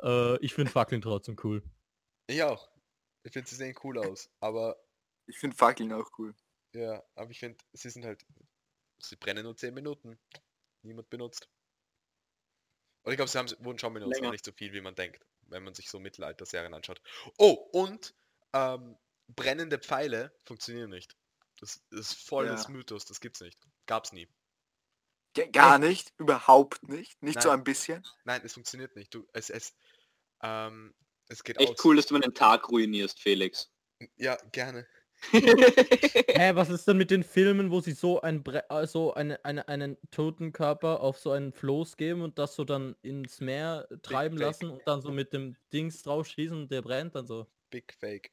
äh, 0.02 0.36
ich 0.38 0.54
finde 0.54 0.70
Fackeln 0.70 1.02
trotzdem 1.02 1.36
cool. 1.44 1.62
Ich 2.28 2.42
auch. 2.42 2.70
Ich 3.24 3.32
finde, 3.32 3.48
sie 3.48 3.56
sehen 3.56 3.74
cool 3.84 3.98
aus. 3.98 4.30
Aber 4.40 4.76
ich 5.26 5.38
finde 5.38 5.56
Fackeln 5.56 5.92
auch 5.92 6.10
cool. 6.18 6.34
Ja, 6.74 7.02
aber 7.14 7.30
ich 7.30 7.38
finde, 7.38 7.58
sie 7.72 7.90
sind 7.90 8.04
halt, 8.04 8.24
sie 8.98 9.16
brennen 9.16 9.44
nur 9.44 9.56
10 9.56 9.74
Minuten. 9.74 10.18
Niemand 10.82 11.10
benutzt. 11.10 11.48
Und 13.02 13.12
ich 13.12 13.16
glaube, 13.16 13.30
sie 13.30 13.38
haben, 13.38 13.50
wurden 13.58 13.78
schon 13.78 13.92
benutzt, 13.92 14.18
aber 14.18 14.30
nicht 14.30 14.44
so 14.44 14.52
viel, 14.52 14.72
wie 14.72 14.80
man 14.80 14.94
denkt, 14.94 15.24
wenn 15.42 15.62
man 15.62 15.74
sich 15.74 15.90
so 15.90 16.00
Mittelalter-Serien 16.00 16.74
anschaut. 16.74 17.00
Oh, 17.38 17.68
und 17.72 18.14
ähm, 18.52 18.96
brennende 19.28 19.78
Pfeile 19.78 20.32
funktionieren 20.44 20.90
nicht. 20.90 21.16
Das 21.60 21.82
ist 21.90 22.14
voll 22.14 22.46
das 22.46 22.64
Ja. 22.64 22.70
Mythos, 22.70 23.04
das 23.04 23.20
gibt's 23.20 23.40
nicht. 23.40 23.58
Gab's 23.86 24.12
nie. 24.12 24.28
Ge- 25.34 25.50
Gar 25.50 25.78
nicht, 25.78 26.12
überhaupt 26.18 26.86
nicht. 26.88 27.22
Nicht 27.22 27.42
so 27.42 27.48
Nein. 27.50 27.58
ein 27.60 27.64
bisschen. 27.64 28.06
Nein, 28.24 28.40
es 28.44 28.54
funktioniert 28.54 28.94
nicht. 28.96 29.14
Du, 29.14 29.26
es, 29.32 29.50
es, 29.50 29.74
ähm, 30.42 30.94
es 31.28 31.42
geht 31.44 31.58
Echt 31.60 31.72
aus. 31.78 31.84
cool, 31.84 31.96
dass 31.96 32.06
du 32.06 32.14
meinen 32.18 32.34
Tag 32.34 32.68
ruinierst, 32.70 33.20
Felix. 33.20 33.70
Ja, 34.16 34.36
gerne. 34.52 34.86
Hä, 35.32 36.54
was 36.54 36.68
ist 36.68 36.86
denn 36.86 36.98
mit 36.98 37.10
den 37.10 37.22
Filmen, 37.24 37.70
wo 37.70 37.80
sie 37.80 37.92
so 37.92 38.20
ein 38.20 38.42
Bre 38.42 38.68
äh, 38.68 38.86
so 38.86 39.14
eine, 39.14 39.42
eine, 39.46 39.66
einen 39.68 39.96
toten 40.10 40.52
Körper 40.52 41.00
auf 41.00 41.18
so 41.18 41.30
einen 41.30 41.52
Floß 41.54 41.96
geben 41.96 42.20
und 42.20 42.38
das 42.38 42.54
so 42.54 42.64
dann 42.64 42.94
ins 43.00 43.40
Meer 43.40 43.88
treiben 44.02 44.36
Fake. 44.36 44.46
lassen 44.46 44.70
und 44.70 44.82
dann 44.86 45.00
so 45.00 45.10
mit 45.10 45.32
dem 45.32 45.56
Dings 45.72 46.02
drauf 46.02 46.26
schießen 46.26 46.56
und 46.56 46.70
der 46.70 46.82
brennt 46.82 47.14
dann 47.14 47.26
so? 47.26 47.46
Big 47.70 47.94
Fake. 47.94 48.30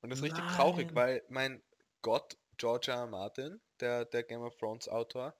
Und 0.00 0.10
das 0.10 0.18
ist 0.18 0.24
richtig 0.26 0.44
traurig, 0.54 0.88
Nein. 0.88 0.94
weil 0.96 1.22
mein 1.30 1.62
Gott, 2.02 2.36
George 2.58 2.90
R. 2.90 2.98
R. 2.98 3.06
Martin, 3.06 3.60
der, 3.80 4.04
der 4.04 4.22
Game 4.24 4.42
of 4.42 4.56
Thrones 4.56 4.88
Autor, 4.88 5.34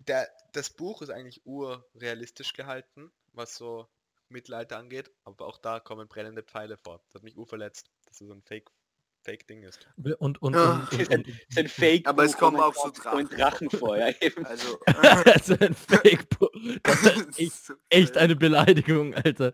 der, 0.00 0.30
das 0.52 0.70
Buch 0.70 1.02
ist 1.02 1.10
eigentlich 1.10 1.44
urrealistisch 1.46 2.52
gehalten, 2.52 3.10
was 3.32 3.56
so 3.56 3.88
Mittelalter 4.28 4.78
angeht, 4.78 5.10
aber 5.24 5.46
auch 5.46 5.58
da 5.58 5.80
kommen 5.80 6.08
brennende 6.08 6.42
Pfeile 6.42 6.76
vor. 6.76 7.00
Das 7.08 7.16
hat 7.16 7.22
mich 7.22 7.36
urverletzt, 7.36 7.90
dass 8.04 8.20
es 8.20 8.26
so 8.26 8.32
ein 8.34 8.42
Fake, 8.42 8.70
Fake 9.24 9.46
Ding 9.46 9.62
ist. 9.62 9.86
Und, 10.18 10.42
und, 10.42 10.54
Ja. 10.54 10.88
und, 10.90 11.00
ist 11.00 11.10
und, 11.10 11.26
ein, 11.26 11.40
ist 11.48 11.58
ein 11.58 11.68
Fake. 11.68 12.06
Aber 12.06 12.24
es 12.24 12.32
Buch, 12.32 12.40
kommen 12.40 12.60
auch 12.60 12.74
so 12.74 12.92
Gott, 12.92 13.06
ein 13.06 13.28
Drachen. 13.28 13.68
Drachen 13.68 13.70
vor, 13.70 13.96
ja 13.96 14.08
eben. 14.20 14.44
Also. 14.46 14.78
also 14.86 15.54
ein 15.60 15.74
Fake. 15.74 16.26
Das 16.82 17.02
ist 17.04 17.38
echt, 17.38 17.72
echt 17.90 18.16
eine 18.16 18.36
Beleidigung, 18.36 19.14
Alter. 19.14 19.52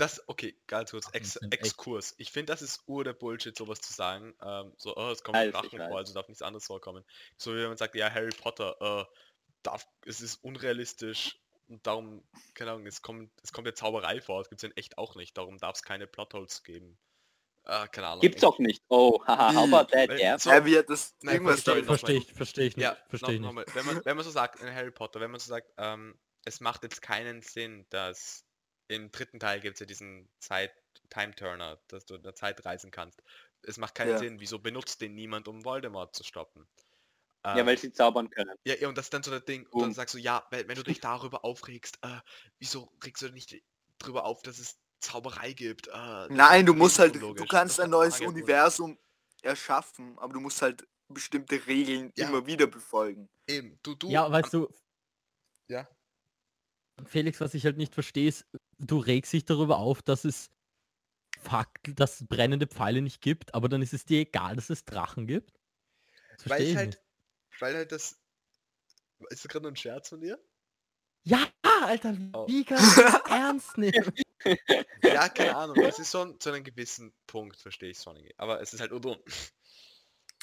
Das, 0.00 0.26
okay, 0.28 0.56
ganz 0.66 0.92
kurz, 0.92 1.08
Ex, 1.12 1.36
Exkurs. 1.36 2.14
Ich 2.16 2.32
finde, 2.32 2.52
das 2.52 2.62
ist 2.62 2.82
ur 2.86 3.04
der 3.04 3.12
Bullshit, 3.12 3.54
sowas 3.56 3.82
zu 3.82 3.92
sagen. 3.92 4.34
Ähm, 4.42 4.72
so, 4.78 4.96
oh, 4.96 5.10
es 5.10 5.22
kommt 5.22 5.36
ein 5.36 5.50
Drachen 5.52 5.78
vor, 5.78 5.98
also 5.98 6.14
darf 6.14 6.26
nichts 6.28 6.40
anderes 6.40 6.64
vorkommen. 6.64 7.04
So 7.36 7.52
wie 7.52 7.58
wenn 7.58 7.68
man 7.68 7.76
sagt, 7.76 7.94
ja, 7.94 8.10
Harry 8.10 8.30
Potter, 8.30 8.76
äh, 8.80 9.04
darf, 9.62 9.86
es 10.06 10.22
ist 10.22 10.36
unrealistisch 10.42 11.38
und 11.68 11.86
darum, 11.86 12.24
keine 12.54 12.70
Ahnung, 12.72 12.86
es 12.86 13.02
kommt, 13.02 13.30
es 13.42 13.52
kommt 13.52 13.66
ja 13.66 13.74
Zauberei 13.74 14.22
vor, 14.22 14.40
das 14.40 14.48
gibt 14.48 14.62
es 14.64 14.70
in 14.70 14.76
echt 14.76 14.96
auch 14.96 15.16
nicht, 15.16 15.36
darum 15.36 15.58
darf 15.58 15.76
es 15.76 15.82
keine 15.82 16.06
Plotholes 16.06 16.62
geben. 16.62 16.98
Äh, 17.64 17.86
keine 17.88 18.06
Ahnung. 18.06 18.22
Gibt's 18.22 18.42
auch 18.42 18.58
nicht. 18.58 18.82
Oh, 18.88 19.22
haha, 19.26 19.54
how 19.54 19.70
about 19.70 19.90
that, 19.92 20.08
Weil- 20.08 20.18
yeah? 20.18 20.38
so- 20.38 20.48
Ja, 20.48 20.64
wie 20.64 20.78
hat 20.78 20.88
das 20.88 21.14
Nein, 21.20 21.34
irgendwas 21.34 21.62
verstehe 21.62 21.74
da 21.74 21.80
ich 21.80 21.86
noch 21.86 21.98
Verstehe 21.98 22.16
ich, 22.16 22.32
verstehe 22.32 22.66
ich 22.68 22.76
nicht. 22.78 22.84
Ja, 22.84 22.96
verstehe 23.10 23.34
ich 23.34 23.40
nicht. 23.40 23.74
wenn 23.74 23.86
man, 23.86 24.02
wenn 24.02 24.16
man 24.16 24.24
so 24.24 24.30
sagt, 24.30 24.60
in 24.60 24.74
Harry 24.74 24.90
Potter, 24.90 25.20
wenn 25.20 25.30
man 25.30 25.40
so 25.40 25.48
sagt, 25.48 25.70
ähm, 25.76 26.18
es 26.46 26.60
macht 26.60 26.84
jetzt 26.84 27.02
keinen 27.02 27.42
Sinn, 27.42 27.84
dass 27.90 28.46
im 28.90 29.10
dritten 29.12 29.40
Teil 29.40 29.60
gibt 29.60 29.74
es 29.76 29.80
ja 29.80 29.86
diesen 29.86 30.28
Zeit 30.40 30.72
Time 31.10 31.34
Turner, 31.34 31.80
dass 31.88 32.06
du 32.06 32.16
in 32.16 32.22
der 32.22 32.34
Zeit 32.34 32.64
reisen 32.64 32.90
kannst. 32.90 33.22
Es 33.62 33.78
macht 33.78 33.94
keinen 33.94 34.10
Ja. 34.10 34.18
Sinn, 34.18 34.40
wieso 34.40 34.58
benutzt 34.58 35.00
den 35.00 35.14
niemand, 35.14 35.48
um 35.48 35.64
Voldemort 35.64 36.14
zu 36.16 36.24
stoppen? 36.24 36.68
Ja, 37.52 37.62
Ähm, 37.62 37.66
weil 37.66 37.78
sie 37.78 37.92
zaubern 37.92 38.30
können. 38.30 38.56
ja, 38.64 38.74
ja, 38.76 38.88
und 38.88 38.98
das 38.98 39.06
ist 39.06 39.14
dann 39.14 39.22
so 39.22 39.30
das 39.30 39.44
Ding. 39.44 39.66
Und 39.68 39.82
dann 39.82 39.92
sagst 39.94 40.14
du, 40.14 40.18
ja, 40.18 40.46
wenn, 40.50 40.68
wenn 40.68 40.76
du 40.76 40.84
dich 40.84 41.00
darüber 41.04 41.44
aufregst, 41.44 41.98
äh, 42.02 42.20
wieso 42.58 42.92
regst 43.04 43.22
du 43.22 43.26
dich 43.30 43.34
nicht 43.34 43.64
drüber 43.98 44.24
auf, 44.24 44.42
dass 44.42 44.58
es 44.58 44.78
Zauberei 45.00 45.52
gibt? 45.52 45.88
Äh, 45.88 46.26
Nein, 46.30 46.66
du 46.66 46.74
musst 46.74 46.98
halt, 46.98 47.14
du 47.16 47.34
kannst 47.46 47.80
ein 47.80 47.90
neues. 47.90 48.20
Universum 48.20 48.98
erschaffen, 49.42 50.18
aber 50.18 50.34
du 50.34 50.40
musst 50.40 50.60
halt 50.62 50.86
bestimmte 51.08 51.66
Regeln 51.66 52.12
Ja. 52.16 52.28
immer 52.28 52.46
wieder 52.46 52.66
befolgen. 52.66 53.28
Eben, 53.48 53.78
du, 53.82 53.94
du. 53.94 54.10
Ja, 54.10 54.30
weißt 54.30 54.52
du. 54.52 54.68
Ja. 55.68 55.88
Felix, 57.06 57.40
was 57.40 57.54
ich 57.54 57.64
halt 57.64 57.76
nicht 57.76 57.94
verstehe, 57.94 58.28
ist, 58.28 58.46
du 58.78 58.98
regst 58.98 59.32
dich 59.32 59.44
darüber 59.44 59.78
auf, 59.78 60.02
dass 60.02 60.24
es 60.24 60.50
Fakt, 61.42 61.98
dass 61.98 62.20
es 62.20 62.26
brennende 62.26 62.66
Pfeile 62.66 63.00
nicht 63.00 63.22
gibt, 63.22 63.54
aber 63.54 63.68
dann 63.68 63.80
ist 63.80 63.94
es 63.94 64.04
dir 64.04 64.20
egal, 64.20 64.56
dass 64.56 64.68
es 64.68 64.84
Drachen 64.84 65.26
gibt. 65.26 65.54
Das 66.36 66.48
weil 66.50 66.62
ich 66.62 66.76
halt, 66.76 66.88
nicht. 66.90 67.00
weil 67.60 67.74
halt 67.74 67.92
das. 67.92 68.18
Ist 69.30 69.44
das 69.44 69.48
gerade 69.50 69.62
nur 69.62 69.72
ein 69.72 69.76
Scherz 69.76 70.08
von 70.10 70.20
dir? 70.20 70.38
Ja, 71.22 71.46
Alter, 71.82 72.16
Oh. 72.34 72.46
wie 72.46 72.64
kannst 72.64 72.82
du 72.98 73.02
das 73.02 73.20
ernst 73.28 73.78
nehmen? 73.78 74.12
Ja, 75.02 75.28
keine 75.28 75.56
Ahnung. 75.56 75.76
Es 75.76 75.98
ist 75.98 76.10
schon 76.12 76.38
zu 76.40 76.50
einem 76.50 76.64
gewissen 76.64 77.12
Punkt, 77.26 77.56
verstehe 77.60 77.90
ich 77.90 78.06
irgendwie. 78.06 78.34
Aber 78.36 78.60
es 78.60 78.72
ist 78.74 78.80
halt 78.80 78.92
dumm. 78.92 79.16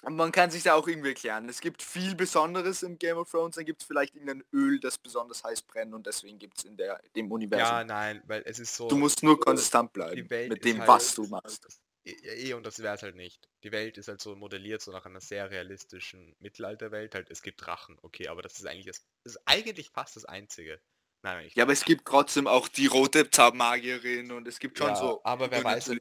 Man 0.03 0.31
kann 0.31 0.51
sich 0.51 0.63
da 0.63 0.75
auch 0.75 0.87
irgendwie 0.87 1.09
erklären. 1.09 1.49
Es 1.49 1.59
gibt 1.59 1.81
viel 1.81 2.15
Besonderes 2.15 2.83
im 2.83 2.99
Game 2.99 3.17
of 3.17 3.29
Thrones, 3.31 3.55
dann 3.55 3.65
gibt 3.65 3.81
es 3.81 3.87
vielleicht 3.87 4.13
irgendein 4.15 4.43
Öl, 4.53 4.79
das 4.79 4.97
besonders 4.97 5.43
heiß 5.43 5.63
brennt 5.63 5.93
und 5.93 6.05
deswegen 6.05 6.37
gibt 6.37 6.59
es 6.59 6.65
in 6.65 6.77
der, 6.77 7.01
dem 7.15 7.25
Ja, 7.25 7.33
Universum. 7.33 7.87
nein, 7.87 8.21
weil 8.27 8.43
es 8.45 8.59
ist 8.59 8.75
so. 8.75 8.87
du 8.87 8.97
musst 8.97 9.23
nur 9.23 9.39
konstant 9.39 9.91
bleiben 9.93 10.27
mit 10.49 10.63
dem, 10.63 10.79
halt- 10.79 10.87
was 10.87 11.15
du 11.15 11.25
machst. 11.27 11.67
Ja, 12.05 12.13
eh, 12.31 12.53
und 12.53 12.63
das 12.65 12.79
wäre 12.79 12.95
es 12.95 13.01
halt 13.03 13.15
nicht. 13.15 13.49
Die 13.63 13.71
Welt 13.73 13.97
ist 13.97 14.07
halt 14.07 14.21
so 14.21 14.33
modelliert, 14.35 14.81
so 14.81 14.91
nach 14.91 15.05
einer 15.05 15.19
sehr 15.19 15.49
realistischen 15.51 16.35
Mittelalterwelt. 16.39 17.15
Halt, 17.15 17.29
es 17.29 17.41
gibt 17.41 17.65
Drachen, 17.65 17.97
okay, 18.01 18.29
aber 18.29 18.41
das 18.41 18.57
ist 18.59 18.65
eigentlich 18.65 18.85
das, 18.85 19.05
das 19.25 19.33
ist 19.35 19.41
eigentlich 19.45 19.89
fast 19.89 20.15
das 20.15 20.23
Einzige. 20.23 20.79
Nein, 21.23 21.45
ich 21.47 21.55
Ja, 21.55 21.63
aber 21.63 21.73
es 21.73 21.83
gibt 21.83 22.05
trotzdem 22.05 22.47
auch 22.47 22.69
die 22.69 22.85
rote 22.85 23.29
Zaubermagierin 23.29 24.31
und 24.31 24.47
es 24.47 24.59
gibt 24.59 24.77
schon 24.77 24.89
Ja, 24.89 24.95
so. 24.95 25.21
aber 25.25 25.51
wer 25.51 25.63
weiß, 25.63 25.91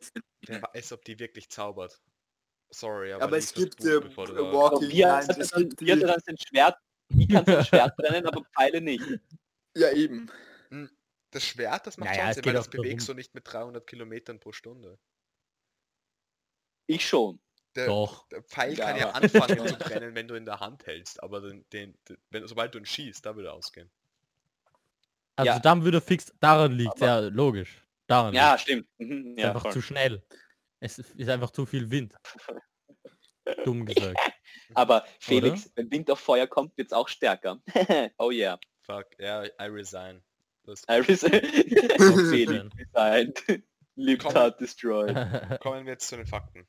wer 0.43 0.63
weiß, 0.63 0.93
ob 0.93 1.05
die 1.05 1.19
wirklich 1.19 1.49
zaubert. 1.49 2.01
Sorry, 2.71 3.13
aber, 3.13 3.25
Aber 3.25 3.39
es 3.39 3.55
gibt 3.55 3.77
Buch, 3.79 3.85
äh, 3.87 4.01
du 4.01 4.13
Aber 4.13 4.53
Walking 4.53 4.89
wie 4.91 5.05
hat 5.07 5.27
Lines, 5.27 5.29
er 5.37 5.39
es 5.43 5.51
dann, 5.51 5.69
gibt 5.69 5.81
wie 5.81 5.93
hat 5.93 5.99
er 5.99 6.07
die, 6.07 6.13
dann 6.13 6.21
sein 6.27 6.37
Schwert? 6.39 6.77
Wie 7.09 7.29
kann 7.29 7.45
sein 7.47 7.65
Schwert 7.65 7.97
brennen, 7.97 8.27
aber 8.27 8.43
Pfeile 8.55 8.81
nicht? 8.81 9.05
ja 9.77 9.91
eben. 9.93 10.31
Das 11.31 11.45
Schwert, 11.45 11.87
das 11.87 11.97
macht 11.99 12.09
Naja, 12.11 12.23
schon 12.23 12.29
es 12.31 12.35
Sinn, 12.37 12.43
geht 12.43 12.51
weil 12.53 12.55
das 12.59 12.69
bewegst 12.71 13.09
du 13.09 13.15
nicht 13.15 13.35
mit 13.35 13.45
300 13.51 13.87
Kilometern 13.87 14.41
pro 14.41 14.53
Stunde. 14.53 14.99
Ich 16.87 17.07
schon. 17.07 17.39
Der, 17.75 17.87
Doch. 17.87 18.27
der 18.29 18.43
Pfeil 18.43 18.73
Ja, 18.75 18.87
kann 18.87 18.97
ja 18.99 19.11
anfangen 19.13 19.69
zu 19.69 19.77
brennen, 19.77 20.15
wenn 20.15 20.27
du 20.29 20.35
in 20.35 20.47
der 20.47 20.61
Hand 20.61 20.87
hältst, 20.87 21.23
aber 21.23 21.41
den, 21.43 21.65
den, 21.73 21.95
den, 22.09 22.17
wenn, 22.31 22.47
sobald 22.49 22.75
du 22.75 22.79
ihn 22.79 22.87
schießt, 22.87 23.25
da 23.27 23.37
würde 23.37 23.49
er 23.49 23.55
ausgehen. 23.55 23.91
Also 25.37 25.53
Ja. 25.53 25.59
dann 25.59 25.85
würde 25.85 26.01
fix, 26.01 26.33
daran 26.41 26.73
liegt 26.73 26.93
Aber- 27.03 27.07
ja 27.07 27.19
logisch. 27.21 27.83
Daran 28.07 28.33
Ja, 28.35 28.51
liegt's. 28.53 28.63
stimmt. 28.63 28.89
Mhm, 28.99 29.37
Ja, 29.37 29.49
einfach 29.49 29.63
voll. 29.63 29.73
zu 29.73 29.83
schnell. 29.83 30.23
Es 30.81 30.99
ist 30.99 31.29
einfach 31.29 31.51
zu 31.51 31.67
viel 31.67 31.91
Wind. 31.91 32.15
Dumm 33.65 33.87
gesagt. 33.87 34.19
Aber 34.75 35.05
Felix, 35.21 35.71
wenn 35.77 35.91
Wind 35.91 36.11
auf 36.11 36.19
Feuer 36.21 36.47
kommt, 36.47 36.77
wird's 36.77 36.93
auch 36.93 37.09
stärker. 37.09 37.61
oh 38.19 38.31
yeah. 38.31 38.59
Fuck, 38.83 39.07
ja, 39.19 39.45
I 39.45 39.69
resign. 39.69 40.23
Das 40.65 40.83
Iris 40.89 41.25
Auf 41.25 41.31
Felix 41.31 42.75
resigned. 42.77 43.65
Hard 44.35 44.61
destroyed. 44.61 45.15
Kommen 45.61 45.87
wir 45.87 45.93
jetzt 45.93 46.09
zu 46.09 46.17
den 46.17 46.27
Fakten. 46.27 46.67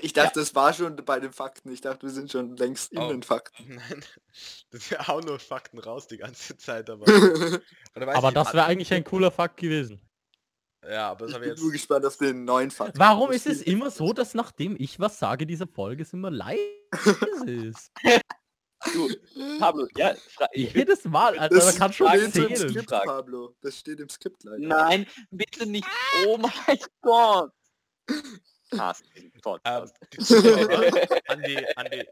Ich 0.00 0.12
dachte, 0.12 0.40
das 0.40 0.54
war 0.54 0.72
schon 0.72 0.96
bei 0.96 1.20
den 1.20 1.32
Fakten. 1.32 1.70
Ich 1.70 1.80
dachte, 1.80 2.02
wir 2.02 2.10
sind 2.10 2.32
schon 2.32 2.56
längst 2.56 2.92
in 2.92 2.98
Oh. 2.98 3.08
den 3.08 3.22
Fakten. 3.22 3.76
Nein, 3.76 4.04
das 4.70 4.90
wir 4.90 5.06
hauen 5.06 5.24
nur 5.24 5.38
Fakten 5.38 5.78
raus 5.78 6.08
die 6.08 6.16
ganze 6.16 6.56
Zeit, 6.56 6.90
aber... 6.90 7.04
Oder 7.94 8.16
Aber 8.16 8.32
das 8.32 8.52
wäre 8.52 8.64
eigentlich 8.64 8.92
ein 8.92 9.04
cooler 9.04 9.30
Fakt 9.30 9.58
gewesen. 9.58 10.00
Ja, 10.88 11.10
aber 11.10 11.26
das 11.26 11.30
ich 11.30 11.34
habe 11.34 11.40
bin 11.44 11.52
ich 11.52 11.56
jetzt... 11.56 11.62
nur 11.62 11.72
gespannt 11.72 12.04
auf 12.06 12.16
den 12.16 12.44
neuen 12.44 12.70
Fakt. 12.70 12.98
Warum 12.98 13.32
ist 13.32 13.46
es 13.46 13.62
immer 13.62 13.90
so, 13.90 14.12
dass 14.12 14.34
nachdem 14.34 14.76
ich 14.78 15.00
was 15.00 15.18
sage, 15.18 15.46
diese 15.46 15.66
Folge 15.66 16.02
es 16.02 16.12
immer 16.12 16.30
leise 16.30 16.60
ist? 17.46 17.90
Du, 18.92 19.08
Pablo, 19.58 19.88
ja, 19.96 20.14
ich 20.52 20.72
will, 20.74 20.82
Jedes 20.82 21.04
Mal, 21.04 21.36
Alter, 21.38 21.54
Das 21.56 21.64
man 21.64 21.74
kann 21.76 21.92
schon 21.94 22.30
steht 22.30 22.36
im. 22.60 22.68
Skript. 22.68 22.88
Pablo. 22.90 23.56
Das 23.62 23.78
steht 23.78 23.98
im 23.98 24.08
Skript 24.08 24.44
leider. 24.44 24.58
nein, 24.64 25.06
bitte 25.30 25.66
nicht. 25.66 25.86
Oh 26.26 26.36
mein 26.38 26.78
Gott. 27.00 27.50
Hass 28.76 29.02
Ähm, 29.16 29.32
Podcast. 29.42 29.96
die 30.12 30.18
Zuhörer, 30.18 30.92
an, 31.26 31.42
die, 31.42 31.76
an, 31.76 31.86
die, 31.90 32.08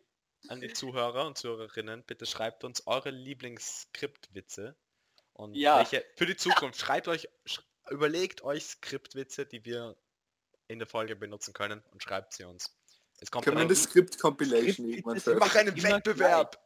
an 0.48 0.60
die 0.62 0.72
Zuhörer 0.72 1.26
und 1.26 1.36
Zuhörerinnen, 1.38 2.02
bitte 2.06 2.26
schreibt 2.26 2.64
uns 2.64 2.86
eure 2.86 3.10
Lieblings-Skriptwitze. 3.10 4.74
Und 5.34 5.54
Ja. 5.54 5.78
welche 5.78 6.04
für 6.16 6.26
die 6.26 6.36
Zukunft. 6.36 6.80
Schreibt 6.80 7.06
euch, 7.08 7.28
überlegt 7.90 8.42
euch 8.42 8.64
Skriptwitze, 8.64 9.46
die 9.46 9.64
wir 9.64 9.96
in 10.68 10.78
der 10.78 10.88
Folge 10.88 11.16
benutzen 11.16 11.52
können 11.52 11.82
und 11.92 12.02
schreibt 12.02 12.32
sie 12.34 12.44
uns. 12.44 12.76
Es 13.20 13.30
kommt 13.30 13.44
Können 13.44 13.56
wir 13.56 13.60
dann 13.60 13.68
das 13.68 13.84
Skript 13.84 14.18
Compilation 14.18 14.72
Skript 14.72 14.88
irgendwann 14.90 15.20
veröffentlichen? 15.20 15.38
machen 15.38 15.68
einen 15.88 15.96
Wettbewerb. 15.96 16.60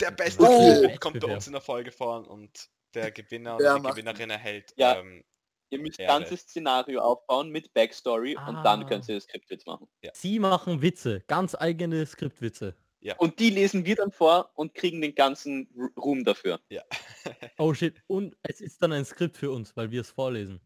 Der 0.00 0.10
beste 0.10 0.42
Oh. 0.42 0.96
Kommt 1.00 1.20
bei 1.20 1.32
uns 1.32 1.46
in 1.46 1.52
der 1.54 1.62
Folge 1.62 1.90
vor 1.90 2.28
und 2.28 2.68
der 2.94 3.10
Gewinner 3.12 3.56
oder 3.56 3.76
die 3.76 3.80
macht 3.80 3.94
Gewinnerin 3.94 4.30
erhält 4.30 4.72
Ja. 4.76 4.96
ähm, 4.98 5.24
Ihr 5.72 5.78
müsst 5.78 6.00
Ehre. 6.00 6.08
ganzes 6.18 6.40
Szenario 6.40 7.00
aufbauen 7.00 7.50
mit 7.50 7.72
Backstory 7.72 8.36
und 8.36 8.62
dann 8.64 8.82
Ah. 8.82 8.88
könnt 8.88 9.08
ihr 9.08 9.14
das 9.14 9.24
Skript 9.24 9.48
jetzt 9.50 9.66
machen. 9.66 9.88
Sie 10.14 10.38
machen 10.40 10.82
Witze, 10.82 11.20
ganz 11.28 11.54
eigene 11.54 12.04
Skriptwitze. 12.04 12.74
Und 13.18 13.38
die 13.38 13.50
lesen 13.50 13.84
wir 13.84 13.96
dann 13.96 14.12
vor 14.12 14.50
und 14.54 14.74
kriegen 14.74 15.00
den 15.00 15.14
ganzen 15.14 15.68
Ru- 15.74 16.00
Ruhm 16.00 16.24
dafür. 16.24 16.60
ja. 16.68 16.82
Oh 17.58 17.74
shit, 17.74 18.02
und 18.06 18.36
es 18.42 18.60
ist 18.60 18.82
dann 18.82 18.92
ein 18.92 19.04
Skript 19.04 19.36
für 19.36 19.50
uns, 19.50 19.76
weil 19.76 19.90
wir 19.90 20.00
es 20.00 20.10
vorlesen. 20.10 20.60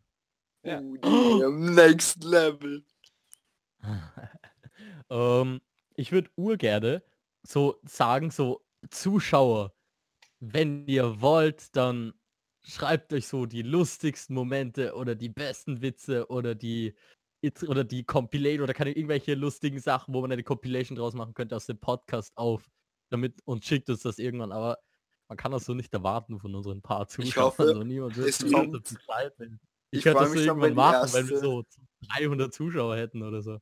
Ja. 0.64 0.80
Uh, 0.80 0.96
die 0.96 1.44
am 1.44 1.74
next 1.74 2.22
level. 2.24 2.84
Ähm, 5.10 5.60
ich 5.96 6.12
würde 6.12 6.30
urgerne 6.36 7.02
so 7.42 7.78
sagen, 7.84 8.30
so 8.30 8.64
Zuschauer, 8.90 9.74
wenn 10.40 10.86
ihr 10.88 11.20
wollt, 11.20 11.76
dann 11.76 12.14
schreibt 12.64 13.12
euch 13.12 13.28
so 13.28 13.44
die 13.46 13.62
lustigsten 13.62 14.34
Momente 14.34 14.94
oder 14.94 15.14
die 15.14 15.28
besten 15.28 15.82
Witze 15.82 16.28
oder 16.28 16.54
die 16.54 16.94
oder 17.68 17.84
die 17.84 18.04
Compilation 18.04 18.62
oder 18.62 18.74
keine 18.74 18.92
irgendwelche 18.92 19.34
lustigen 19.34 19.78
Sachen, 19.80 20.14
wo 20.14 20.20
man 20.20 20.32
eine 20.32 20.42
Compilation 20.42 20.96
draus 20.96 21.14
machen 21.14 21.34
könnte 21.34 21.56
aus 21.56 21.66
dem 21.66 21.78
Podcast 21.78 22.32
auf, 22.36 22.70
damit 23.10 23.40
und 23.44 23.64
schickt 23.64 23.88
uns 23.90 24.02
das 24.02 24.18
irgendwann. 24.18 24.52
Aber 24.52 24.78
man 25.28 25.36
kann 25.36 25.52
das 25.52 25.64
so 25.64 25.74
nicht 25.74 25.92
erwarten 25.92 26.38
von 26.38 26.54
unseren 26.54 26.82
paar 26.82 27.06
Zuschauern. 27.08 27.46
hoffe, 27.46 27.66
so 27.74 27.82
niemand 27.82 28.16
wird 28.16 28.28
es 28.28 28.50
kommt. 28.52 28.86
Zeit. 28.86 29.32
Ich 29.90 29.98
Ich 29.98 30.02
könnte 30.02 30.18
freu 30.18 30.24
das 30.24 30.32
so 30.34 30.38
irgendwann 30.40 30.74
machen, 30.74 31.12
wenn 31.12 31.28
wir 31.28 31.34
erste- 31.34 31.46
so 31.46 31.64
300 32.14 32.52
Zuschauer 32.52 32.96
hätten 32.96 33.22
oder 33.22 33.42
so. 33.42 33.58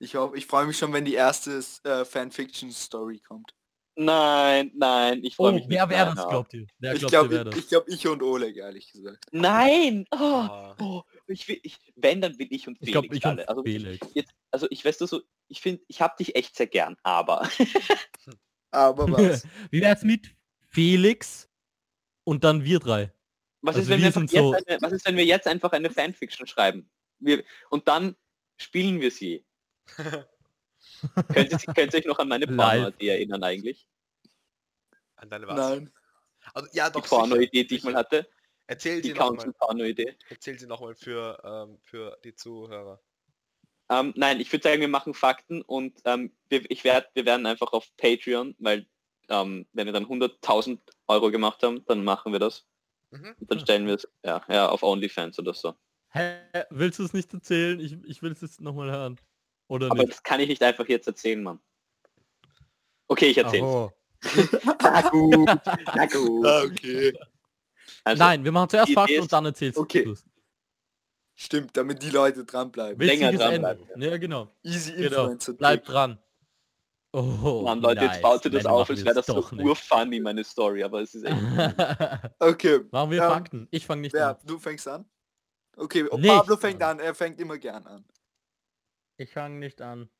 Ich 0.00 0.16
hoffe, 0.16 0.36
ich 0.36 0.46
freue 0.46 0.66
mich 0.66 0.76
schon, 0.76 0.92
wenn 0.92 1.04
die 1.04 1.14
erste 1.14 1.62
äh, 1.84 2.04
Fanfiction-Story 2.04 3.20
kommt. 3.20 3.54
Nein, 3.96 4.72
nein, 4.74 5.22
ich 5.22 5.36
freue 5.36 5.52
Oh, 5.52 5.54
mich 5.54 5.64
wer 5.68 5.86
nicht. 5.86 5.96
wäre 5.96 6.06
Nein, 6.06 6.16
das, 6.16 6.28
glaubt 6.28 6.54
ihr? 6.54 6.66
Wer 6.80 6.94
ich 6.94 7.06
glaube, 7.06 7.48
ich, 7.52 7.58
ich, 7.58 7.68
glaub, 7.68 7.88
ich 7.88 8.06
und 8.08 8.22
Oleg, 8.22 8.56
ehrlich 8.56 8.90
gesagt. 8.90 9.24
Nein! 9.30 10.04
Oh, 10.10 10.16
Ah, 10.16 10.76
oh, 10.80 11.02
ich 11.28 11.46
will, 11.46 11.60
ich, 11.62 11.78
wenn, 11.94 12.20
dann 12.20 12.36
will 12.38 12.48
ich 12.50 12.66
und 12.66 12.76
Ich 12.80 12.90
Felix 12.92 13.16
ich 13.16 13.24
und 13.24 13.30
alle. 13.30 13.48
Also, 13.48 13.62
Felix. 13.62 14.06
jetzt, 14.14 14.32
also 14.50 14.66
ich 14.70 14.84
weiß 14.84 14.98
du 14.98 15.06
so, 15.06 15.22
ich 15.48 15.60
finde, 15.60 15.82
ich 15.86 16.00
habe 16.00 16.14
dich 16.18 16.34
echt 16.34 16.56
sehr 16.56 16.66
gern, 16.66 16.96
aber 17.04 17.48
Aber 18.72 19.08
was? 19.12 19.46
Wie 19.70 19.80
wär's 19.80 20.02
mit 20.02 20.34
Felix 20.68 21.48
und 22.24 22.42
dann 22.42 22.64
wir 22.64 22.80
drei? 22.80 23.12
was, 23.62 23.76
Also 23.76 23.84
ist, 23.84 23.88
wenn 23.90 24.00
wir 24.02 24.06
wir 24.06 24.40
so- 24.42 24.52
eine, 24.66 24.82
was 24.82 24.92
ist, 24.92 25.06
wenn 25.06 25.16
wir 25.16 25.24
jetzt 25.24 25.46
einfach 25.46 25.70
eine 25.72 25.90
Fanfiction 25.90 26.46
schreiben? 26.48 26.90
Wir, 27.20 27.44
und 27.70 27.86
dann 27.86 28.16
spielen 28.56 29.00
wir 29.00 29.10
sie. 29.12 29.44
könnt, 31.32 31.52
ihr, 31.52 31.58
könnt 31.74 31.94
ihr 31.94 31.98
euch 32.00 32.06
noch 32.06 32.18
an 32.18 32.28
meine. 32.28 32.46
Porno-Idee 32.46 33.08
erinnern 33.08 33.42
eigentlich? 33.42 33.86
an 35.24 35.30
deine 35.30 35.46
was? 35.46 35.56
Nein. 35.56 35.92
Also, 36.52 36.68
ja, 36.72 36.88
Die 36.88 37.00
doch. 37.00 37.06
Porno-Idee, 37.06 37.64
die 37.64 37.76
ich 37.76 37.84
mal 37.84 37.94
hatte. 37.94 38.28
Erzähl 38.66 39.02
Die 39.02 39.08
sie 39.08 39.14
nochmal. 39.14 39.36
Council-Porno-Idee. 39.36 40.16
Erzähl 40.28 40.58
sie 40.58 40.66
nochmal 40.66 40.94
für, 40.94 41.40
ähm, 41.44 41.78
für 41.82 42.16
die 42.24 42.34
Zuhörer. 42.34 43.00
Ähm, 43.90 44.14
nein, 44.16 44.40
ich 44.40 44.50
würde 44.50 44.62
sagen, 44.62 44.80
wir 44.80 44.88
machen 44.88 45.12
Fakten 45.12 45.60
und 45.62 46.00
ähm, 46.06 46.32
wir, 46.48 46.62
ich 46.70 46.84
werd, 46.84 47.10
wir 47.14 47.26
werden 47.26 47.44
einfach 47.44 47.72
auf 47.72 47.94
Patreon, 47.98 48.54
weil 48.58 48.86
ähm, 49.28 49.66
wenn 49.72 49.86
wir 49.86 49.92
dann 49.92 50.06
100.000 50.06 50.78
Euro 51.08 51.30
gemacht 51.30 51.62
haben, 51.62 51.84
dann 51.86 52.04
machen 52.04 52.32
wir 52.32 52.38
das. 52.38 52.66
Mhm. 53.10 53.34
Und 53.38 53.50
dann 53.50 53.60
stellen 53.60 53.86
wir 53.86 53.94
es 53.94 54.08
ja, 54.22 54.42
ja, 54.48 54.68
auf 54.68 54.82
OnlyFans 54.82 55.38
oder 55.38 55.52
so. 55.52 55.74
Hä? 56.08 56.38
Willst 56.70 56.98
du 56.98 57.04
es 57.04 57.12
nicht 57.12 57.32
erzählen? 57.34 57.78
Ich, 57.80 57.96
ich 58.04 58.22
will 58.22 58.32
es 58.32 58.40
jetzt 58.40 58.60
nochmal 58.60 58.90
hören. 58.90 59.20
Oder 59.68 59.86
Aber 59.86 59.96
nicht? 60.02 60.10
das 60.12 60.22
kann 60.22 60.40
ich 60.40 60.48
nicht 60.48 60.62
einfach 60.62 60.86
jetzt 60.88 61.06
erzählen, 61.06 61.42
Mann. 61.42 61.58
Okay, 63.08 63.26
ich 63.26 63.38
erzähle. 63.38 63.92
Na 64.82 65.00
gut, 65.10 65.48
na 65.94 66.06
gut. 66.06 66.46
Ah, 66.46 66.62
okay. 66.64 67.12
Also, 68.04 68.22
Nein, 68.22 68.44
wir 68.44 68.52
machen 68.52 68.68
zuerst 68.70 68.92
Fakten 68.92 69.20
und 69.20 69.32
dann 69.32 69.44
erzählst 69.46 69.76
du 69.76 69.82
Okay. 69.82 70.02
Schluss. 70.02 70.24
Stimmt, 71.36 71.76
damit 71.76 72.02
die 72.02 72.10
Leute 72.10 72.44
dranbleiben. 72.44 73.04
Länger 73.04 73.32
Witziges 73.32 73.46
Ende. 73.46 73.60
dranbleiben. 73.68 74.02
Ja, 74.02 74.16
genau. 74.18 74.48
Easy 74.62 74.92
Genau. 74.92 75.04
Influencer. 75.22 75.52
Bleib 75.54 75.84
dran. 75.84 76.18
Oh, 77.12 77.62
Mann, 77.64 77.80
Leute, 77.80 78.00
jetzt 78.02 78.12
nice. 78.14 78.22
baut 78.22 78.44
ihr 78.44 78.50
das 78.50 78.64
Nein, 78.64 78.72
auf, 78.72 78.90
als 78.90 79.04
wäre 79.04 79.14
das 79.14 79.26
jetzt 79.28 79.36
so 79.48 79.56
urfunny, 79.56 80.20
meine 80.20 80.42
Story, 80.44 80.82
aber 80.82 81.00
es 81.02 81.14
ist 81.14 81.24
echt... 81.24 81.36
Okay. 82.40 82.80
machen 82.90 83.10
wir 83.10 83.22
Ähm, 83.22 83.28
Fakten. 83.30 83.68
Ich 83.70 83.86
fange 83.86 84.00
nicht 84.02 84.14
Ja, 84.14 84.30
an. 84.32 84.36
du 84.44 84.58
fängst 84.58 84.88
an. 84.88 85.04
Okay, 85.76 86.04
oh, 86.10 86.16
Nicht 86.16 86.28
Pablo 86.28 86.56
fängt 86.56 86.82
an. 86.82 86.98
Er 87.00 87.14
fängt 87.14 87.40
immer 87.40 87.58
gern 87.58 87.86
an. 87.86 88.04
Ich 89.16 89.32
fange 89.32 89.58
nicht 89.58 89.80
an. 89.80 90.10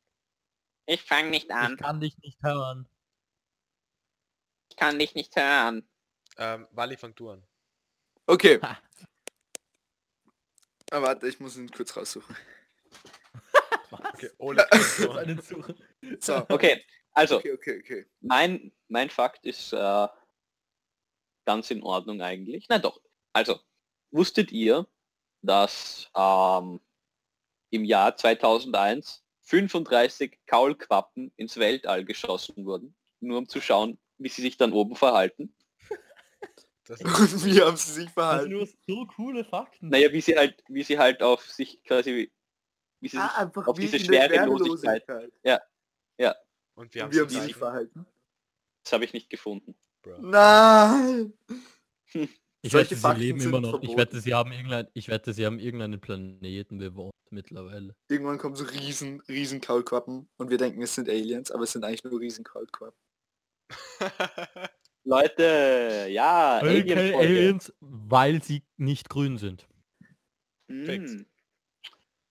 Ich 0.87 1.03
fange 1.03 1.31
nicht 1.31 1.51
Ich 1.73 1.79
kann 1.79 2.01
dich 2.01 2.19
nicht 2.19 2.43
hören. 2.43 2.89
ich 4.71 4.77
kann 4.77 4.99
dich 4.99 5.15
nicht 5.15 5.35
hören. 5.37 5.89
Ähm, 6.37 6.67
Wally, 6.73 6.97
fang 6.97 7.15
du 7.15 7.31
an. 7.31 7.47
Okay. 8.27 8.61
Ha. 8.61 8.79
Ah, 10.91 11.03
warte, 11.03 11.29
ich 11.29 11.41
muss 11.41 11.57
ihn 11.57 11.71
kurz 11.71 11.97
raussuchen. 11.97 12.37
Okay, 13.91 14.31
an. 14.39 14.67
Suche. 15.43 15.75
So. 16.21 16.47
Okay, 16.49 16.85
also, 17.13 17.37
Okay, 17.39 17.53
okay, 17.53 17.79
okay. 17.81 18.07
mein, 18.21 18.73
mein 18.89 19.11
Fakt 19.11 19.47
ist 19.47 19.73
äh, 19.73 20.09
ganz 21.47 21.71
in 21.71 21.83
Ordnung 21.83 22.21
eigentlich. 22.21 22.67
Na 22.69 22.79
doch, 22.79 23.01
also, 23.33 23.61
wusstet 24.11 24.53
ihr, 24.53 24.87
dass 25.43 26.11
ähm, 26.17 26.81
im 27.75 27.85
Jahr 27.85 28.17
2001 28.17 29.23
35 29.43 30.39
Kaulquappen 30.47 31.33
ins 31.37 31.57
Weltall 31.59 32.05
geschossen 32.05 32.65
wurden, 32.65 32.95
nur 33.21 33.39
um 33.39 33.49
zu 33.49 33.61
schauen, 33.61 33.99
wie 34.19 34.29
sie 34.29 34.43
sich 34.43 34.57
dann 34.57 34.73
oben 34.73 34.97
verhalten? 34.97 35.55
Das 36.87 37.01
Und 37.01 37.45
wie 37.45 37.61
haben 37.63 37.77
sie 37.77 37.93
sich 37.93 37.95
Das 37.95 37.97
sind 37.97 38.11
verhalten? 38.11 38.51
nur 38.53 38.67
so 38.87 39.07
coole 39.07 39.45
Fakten. 39.45 39.89
Naja, 39.89 40.13
wie 40.13 40.21
sie 40.21 40.37
halt, 40.37 40.63
wie 40.69 40.83
sie 40.83 40.99
halt 40.99 41.23
auf 41.23 41.43
sich 41.51 41.83
quasi, 41.83 42.31
wie 43.01 43.09
sie 43.09 43.17
sich 43.17 43.21
Ah, 43.21 43.43
einfach 43.43 43.67
auf 43.67 43.77
wie 43.79 43.83
diese 43.83 43.99
Schwerelosigkeit. 43.99 45.03
Schwerelosigkeit. 45.05 45.63
Und 46.77 46.93
wir 46.95 47.03
haben 47.05 47.13
Wie 47.13 47.21
haben 47.21 47.29
sie 47.29 47.41
sich 47.41 47.55
verhalten? 47.57 48.07
Das 48.83 48.93
habe 48.93 49.05
ich 49.05 49.13
nicht 49.13 49.31
gefunden. 49.31 49.75
Bro. 50.03 50.19
Nein! 50.21 51.33
Ich 52.65 52.73
wette, 52.73 52.97
sie 52.97 53.13
leben 53.15 53.43
immer 53.43 53.61
noch. 53.61 53.83
Ich 53.83 53.95
wette, 53.95 54.21
sie 54.21 54.33
haben 54.33 54.51
irgendein, 54.51 54.89
ich 54.95 55.09
wette, 55.09 55.35
sie 55.35 55.45
haben 55.45 55.59
irgendeinen 55.59 56.01
Planeten 56.01 56.79
bewohnt 56.79 57.13
mittlerweile. 57.31 57.95
Irgendwann 58.09 58.39
kommen 58.39 58.57
so 58.57 58.65
riesen, 58.65 59.21
riesen 59.29 59.61
Kaulquappen 59.61 60.31
und 60.39 60.51
wir 60.51 60.57
denken, 60.57 60.81
es 60.81 60.95
sind 60.95 61.11
Aliens, 61.11 61.51
aber 61.51 61.65
es 61.65 61.73
sind 61.73 61.85
eigentlich 61.85 62.05
nur 62.05 62.19
riesen 62.19 62.43
Kaulquappen. 62.43 62.99
Leute, 65.05 66.07
ja, 66.09 66.57
Okay, 66.63 66.69
Alien-Folge. 66.81 67.19
Aliens, 67.19 67.75
weil 67.81 68.43
sie 68.43 68.63
nicht 68.79 69.11
grün 69.11 69.37
sind. 69.37 69.69
Hm. 70.71 71.27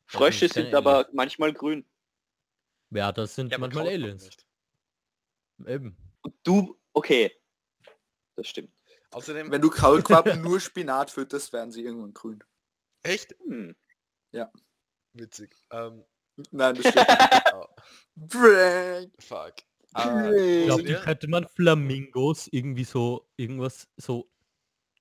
Frösche 0.07 0.47
sind 0.47 0.65
keine 0.65 0.77
aber 0.77 1.07
manchmal 1.13 1.53
grün. 1.53 1.85
Ja, 2.89 3.11
das 3.11 3.35
sind 3.35 3.51
Ja, 3.51 3.59
manchmal 3.59 3.87
Aliens. 3.87 4.29
Eben. 5.67 5.95
Und 6.23 6.33
du, 6.41 6.79
okay. 6.93 7.31
Das 8.35 8.47
stimmt. 8.47 8.72
Außerdem, 9.13 9.51
Wenn 9.51 9.61
du 9.61 9.69
Kaulquappen 9.69 10.41
nur 10.41 10.59
Spinat 10.59 11.11
fütterst, 11.11 11.53
werden 11.53 11.71
sie 11.71 11.83
irgendwann 11.83 12.13
grün. 12.13 12.43
echt 13.03 13.35
Hm. 13.47 13.75
witzig. 15.13 15.55
Ähm, 15.71 16.03
Nein, 16.51 16.75
das 16.75 16.85
stimmt. 16.91 17.07
oh, 17.53 17.65
fuck. 19.19 19.53
Ich 19.95 20.05
Äh, 20.05 20.65
glaube, 20.65 20.83
die 20.83 20.95
könnte 20.95 21.27
man 21.27 21.47
Flamingos 21.47 22.47
irgendwie 22.51 22.83
so, 22.83 23.29
irgendwas 23.37 23.87
so. 23.97 24.27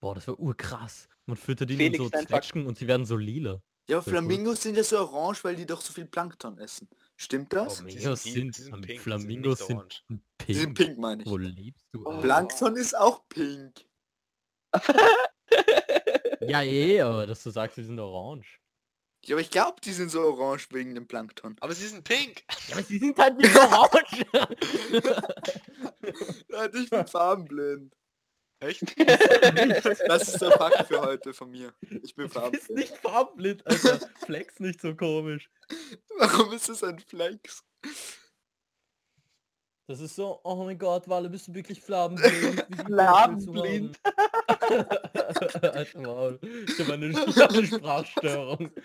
Boah, 0.01 0.15
das 0.15 0.27
war 0.29 0.39
urkrass. 0.39 1.09
Man 1.27 1.37
füttert 1.39 1.71
ihnen 1.71 1.79
Felix, 1.95 1.99
so. 1.99 2.11
Zwetschgen 2.27 2.67
und 2.67 2.77
sie 2.77 2.87
werden 2.87 3.07
so 3.07 3.17
lila. 3.17 3.63
Ja, 3.89 3.99
aber. 3.99 4.11
Flamingos 4.11 4.63
sind 4.63 4.77
ja 4.77 4.85
so 4.85 4.99
orange, 4.99 5.43
weil 5.45 5.57
die 5.57 5.65
doch 5.65 5.81
so 5.81 5.93
viel 5.95 6.05
Plankton 6.05 6.59
essen. 6.59 6.89
Stimmt 7.17 7.53
das? 7.55 7.81
Oh, 7.81 7.85
die 7.87 7.93
Flamingos 7.93 8.23
die- 8.25 8.31
sind- 8.33 8.59
die 8.59 8.63
sind 8.63 8.73
pink, 8.75 8.87
die 8.87 8.99
Flamingos 8.99 9.59
sind-. 9.67 10.05
Die 10.47 10.67
Pink. 10.67 10.99
meine 10.99 11.23
ich. 11.23 11.29
Wo 11.31 11.37
lebst 11.39 11.87
du? 11.93 12.05
Oh. 12.05 12.21
Plankton 12.21 12.77
ist 12.77 12.95
auch 12.99 13.27
pink. 13.31 13.87
Ja, 16.41 16.63
eh, 16.63 17.01
aber 17.01 17.27
dass 17.27 17.43
du 17.43 17.51
sagst, 17.51 17.77
sie 17.77 17.85
sind 17.85 17.99
orange. 18.01 18.59
Ja, 19.25 19.37
aber 19.37 19.41
ich 19.43 19.51
glaube, 19.51 19.81
die 19.81 19.93
sind 19.93 20.11
so 20.11 20.21
orange 20.23 20.67
wegen 20.73 20.95
dem 20.97 21.07
Plankton. 21.07 21.57
Aber 21.61 21.73
sie 21.75 21.87
sind 21.87 22.03
pink. 22.03 22.43
Ja, 22.69 22.75
aber 22.75 22.83
sie 22.83 22.99
sind 22.99 23.17
halt 23.19 23.37
nicht 23.39 23.57
orange. 23.57 24.25
Ja, 26.49 26.67
ich 26.67 26.91
bin 26.91 27.07
farbenblind. 27.07 27.95
Echt? 28.61 28.83
Das 30.09 30.29
ist 30.29 30.41
der 30.43 30.53
Fakt 30.53 30.89
für 30.89 31.01
heute 31.01 31.33
von 31.33 31.51
mir. 31.51 31.73
Ich 32.03 32.15
bin 32.15 32.27
Du 32.29 32.29
bist 32.29 32.35
farbenblind. 32.35 32.71
nicht 32.79 32.97
farbenblind, 32.99 33.67
Alter. 33.67 34.01
Flex 34.25 34.59
nicht 34.61 34.81
so 34.81 34.95
komisch. 34.97 35.49
Warum 36.19 36.53
ist 36.53 36.69
es 36.69 36.83
ein 36.83 36.99
Flex? 36.99 37.63
Das 39.89 40.01
ist 40.01 40.17
so, 40.17 40.41
oh 40.45 40.57
mein 40.65 40.79
Gott, 40.79 41.09
Wale, 41.09 41.29
bist 41.29 41.49
du 41.49 41.55
wirklich 41.55 41.81
farbenblind? 41.81 42.67
Farbenblind? 42.89 44.01
Alter 45.63 46.01
Maul. 46.01 46.39
Ich 46.67 46.79
habe 46.79 46.95
eine, 46.95 47.07
eine 47.49 47.67
Sprachstörung. 47.67 48.71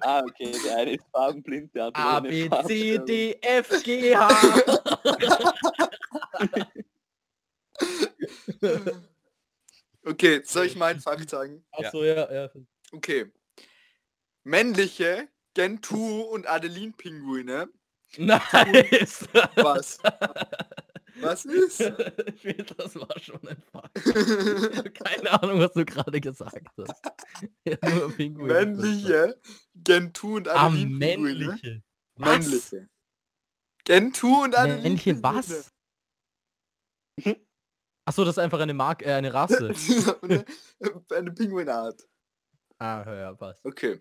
Ah, 0.00 0.22
okay, 0.22 0.52
der 0.64 0.76
eine 0.78 0.94
ist 0.94 1.04
farbenblind, 1.12 1.74
der 1.74 1.86
andere 1.86 2.04
A, 2.04 2.20
B, 2.20 2.48
C. 2.66 2.98
D, 2.98 3.38
F, 3.40 3.82
G, 3.82 4.16
H. 4.16 4.28
Okay, 10.04 10.42
soll 10.44 10.66
ich 10.66 10.76
meinen 10.76 11.00
Fakt 11.00 11.30
sagen? 11.30 11.64
Achso, 11.72 12.02
ja, 12.02 12.32
ja. 12.32 12.50
Okay. 12.92 13.30
Männliche 14.44 15.28
Gentoo 15.54 16.22
und 16.22 16.46
Adeline-Pinguine. 16.46 17.68
Nice. 18.16 19.28
Was? 19.56 19.98
Was 21.20 21.44
ist? 21.46 21.80
Das 22.76 22.94
war 22.96 23.18
schon 23.20 23.46
ein 23.48 23.62
Fakt. 23.72 23.94
Keine 24.94 25.42
Ahnung, 25.42 25.60
was 25.60 25.72
du 25.72 25.84
gerade 25.84 26.20
gesagt 26.20 26.66
hast. 26.78 27.02
Ja, 27.64 27.76
nur 27.94 28.12
Pinguin. 28.12 28.46
Männliche 28.52 29.40
Gentoo 29.74 30.36
und 30.36 30.48
Ah, 30.48 30.66
Adeline-Pinguine. 30.66 30.98
männliche. 31.46 31.82
Männliche. 32.16 32.88
Gentoo 33.84 34.44
und 34.44 34.54
eine 34.54 34.76
Männliche 34.78 35.22
was? 35.22 35.72
Achso, 38.06 38.24
das 38.24 38.34
ist 38.34 38.38
einfach 38.38 38.60
eine 38.60 38.74
Mark, 38.74 39.02
äh, 39.02 39.12
eine 39.12 39.32
Rasse. 39.32 39.72
eine, 40.22 40.44
eine 41.14 41.32
Pinguinart. 41.32 42.06
ah, 42.78 43.04
ja, 43.06 43.34
passt. 43.34 43.64
Okay. 43.64 44.00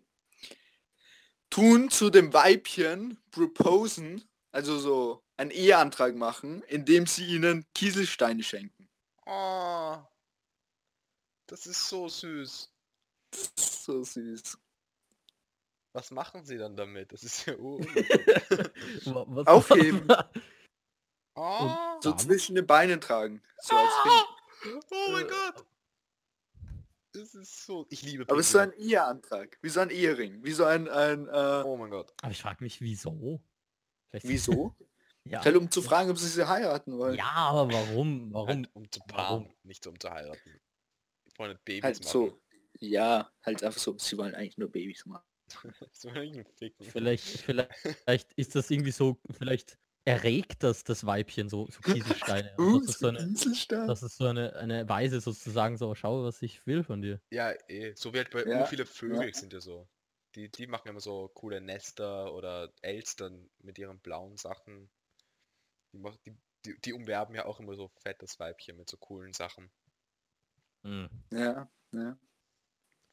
Tun 1.50 1.90
zu 1.90 2.10
dem 2.10 2.32
Weibchen 2.34 3.18
proposen, 3.32 4.24
also 4.52 4.78
so 4.80 5.24
einen 5.40 5.52
Eheantrag 5.52 6.16
machen, 6.16 6.62
indem 6.64 7.08
sie 7.08 7.26
ihnen 7.26 7.66
Kieselsteine 7.74 8.44
schenken. 8.44 8.90
Oh, 9.26 9.98
das 11.48 11.66
ist 11.66 11.88
so 11.88 12.08
süß. 12.10 12.70
So 13.56 14.04
süß. 14.04 14.58
Was 15.94 16.12
machen 16.12 16.44
sie 16.46 16.58
dann 16.58 16.76
damit? 16.76 17.12
Das 17.14 17.24
ist 17.24 17.46
ja 17.46 17.54
Wa- 17.60 19.26
was- 19.28 19.48
Aufheben. 19.48 20.08
Oh, 21.36 21.70
So 22.02 22.14
zwischen 22.16 22.56
den 22.56 22.68
Beinen 22.68 23.00
tragen. 23.00 23.42
So 23.62 23.76
als 23.76 23.92
Ring. 24.06 24.82
oh 24.92 25.12
mein 25.12 25.26
Äh. 25.26 25.30
Gott. 25.30 25.66
Das 27.14 27.34
ist 27.34 27.66
so. 27.66 27.88
Ich 27.90 28.02
liebe 28.04 28.24
Aber 28.28 28.40
es 28.40 28.48
ist 28.48 28.52
so 28.52 28.60
Pinguine. 28.60 28.76
ein 28.78 28.88
Eheantrag. 28.90 29.58
Wie 29.62 29.70
so 29.70 29.80
ein 29.80 29.90
Ehering. 29.90 30.44
Wie 30.44 30.52
so 30.52 30.66
ein, 30.66 30.88
ein 30.90 31.28
äh, 31.28 31.64
Oh 31.66 31.78
mein 31.78 31.90
Gott. 31.90 32.14
Aber 32.22 32.32
ich 32.32 32.42
frage 32.42 32.64
mich, 32.64 32.82
wieso? 32.82 33.42
Vielleicht- 34.10 34.28
wieso? 34.28 34.76
Ja. 35.26 35.44
Halt 35.44 35.56
um 35.58 35.70
zu 35.70 35.82
fragen, 35.82 36.10
ob 36.10 36.18
sie 36.18 36.28
sie 36.28 36.48
heiraten 36.48 36.98
wollen. 36.98 37.16
ja, 37.16 37.26
aber 37.32 37.72
warum? 37.72 38.34
Warum? 38.34 38.48
Halt, 38.48 38.70
um 38.74 38.92
zu 38.92 39.00
Warum? 39.08 39.46
paaren, 39.46 39.56
nicht 39.64 39.86
um 39.86 40.00
zu 40.00 40.10
heiraten. 40.10 40.60
Die 41.26 41.38
wollen 41.38 41.52
nicht 41.52 41.66
Babys 41.66 41.84
Halt 41.84 42.00
machen. 42.04 42.12
so. 42.12 42.42
Ja, 42.80 43.32
halt 43.44 43.64
einfach 43.64 43.80
so. 43.80 43.98
Sie 43.98 44.18
wollen 44.18 44.34
eigentlich 44.36 44.58
nur 44.58 44.72
Babys 44.72 45.06
machen. 45.06 45.26
Vielleicht, 46.80 47.24
vielleicht, 47.24 47.74
vielleicht 47.74 48.34
ist 48.34 48.54
das 48.56 48.70
irgendwie 48.70 48.92
so, 48.92 49.20
vielleicht 49.32 49.80
erregt 50.06 50.64
das 50.64 50.84
das 50.84 51.06
Weibchen 51.06 51.50
so, 51.50 51.68
so 51.70 51.82
Kieselsteine. 51.82 52.54
Uh, 52.58 52.80
das 52.86 52.90
ist 52.90 53.00
so 53.00 53.08
eine, 53.08 53.34
das 53.88 54.04
ist 54.04 54.18
so 54.18 54.26
eine, 54.26 54.56
eine 54.56 54.88
Weise 54.88 55.22
sozusagen 55.22 55.78
so, 55.78 55.94
schau, 55.96 56.24
was 56.24 56.42
ich 56.42 56.66
will 56.68 56.84
von 56.84 57.02
dir. 57.02 57.20
Ja, 57.32 57.52
eh. 57.68 57.94
So 57.96 58.14
wie 58.14 58.18
halt 58.18 58.32
bei 58.32 58.44
Ja, 58.46 58.66
viele 58.66 58.86
Vögel 58.86 59.34
sind 59.34 59.54
ja 59.54 59.60
so. 59.60 59.88
Die, 60.36 60.50
die 60.50 60.68
machen 60.68 60.90
immer 60.90 61.00
so 61.00 61.30
coole 61.34 61.60
Nester 61.62 62.34
oder 62.34 62.72
Elstern 62.82 63.50
mit 63.60 63.80
ihren 63.80 64.00
blauen 64.00 64.38
Sachen. 64.38 64.90
Die, 65.94 66.02
die, 66.26 66.38
die, 66.66 66.82
die 66.82 66.94
umwerben 66.94 67.36
ja 67.36 67.46
auch 67.46 67.60
immer 67.60 67.76
so 67.76 67.90
fettes 68.02 68.40
Weibchen 68.40 68.78
mit 68.78 68.90
so 68.90 68.98
coolen 68.98 69.34
Sachen. 69.34 69.72
Hm. 70.84 71.10
Ja, 71.32 71.70
ja. 71.92 72.18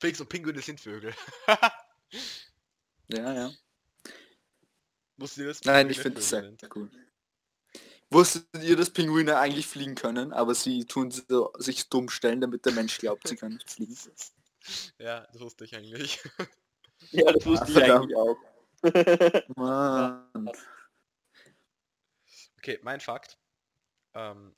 Fix 0.00 0.20
und 0.20 0.28
Pinguine 0.28 0.60
sind 0.60 0.80
Vögel. 0.80 1.14
Ja, 3.08 3.32
ja. 3.32 3.50
Wusstet 5.16 5.42
ihr 5.42 5.46
das? 5.48 5.64
Nein, 5.64 5.88
ich 5.90 5.96
Pinguine 5.96 6.02
finde 6.02 6.20
es 6.20 6.28
sehr 6.28 6.42
sind? 6.42 6.76
cool. 6.76 6.90
Wusstet 8.10 8.46
ihr, 8.62 8.76
dass 8.76 8.90
Pinguine 8.90 9.38
eigentlich 9.38 9.66
fliegen 9.66 9.94
können, 9.94 10.32
aber 10.32 10.54
sie 10.54 10.84
tun 10.84 11.10
so, 11.10 11.52
sich 11.58 11.88
dumm 11.88 12.08
stellen, 12.08 12.40
damit 12.40 12.64
der 12.64 12.72
Mensch 12.72 12.98
glaubt, 12.98 13.26
sie 13.26 13.36
können 13.36 13.54
nicht 13.54 13.70
fliegen? 13.70 13.96
Ja, 14.98 15.26
das 15.32 15.40
wusste 15.40 15.64
ich 15.64 15.74
eigentlich. 15.76 16.20
Ja, 17.10 17.32
das 17.32 17.44
wusste 17.46 17.66
ich 17.66 17.78
verdammt. 17.78 18.12
eigentlich 18.12 18.16
auch. 18.16 18.36
Mann. 19.56 20.50
Okay, 22.66 22.80
mein 22.82 22.98
Fakt. 22.98 23.38
Ähm, 24.14 24.52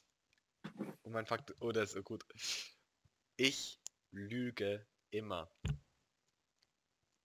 und 1.02 1.12
mein 1.12 1.26
Fakt, 1.26 1.54
oh, 1.60 1.72
der 1.72 1.82
ist 1.82 1.92
so 1.92 2.02
gut. 2.02 2.24
Ich 3.36 3.78
lüge 4.12 4.86
immer. 5.10 5.50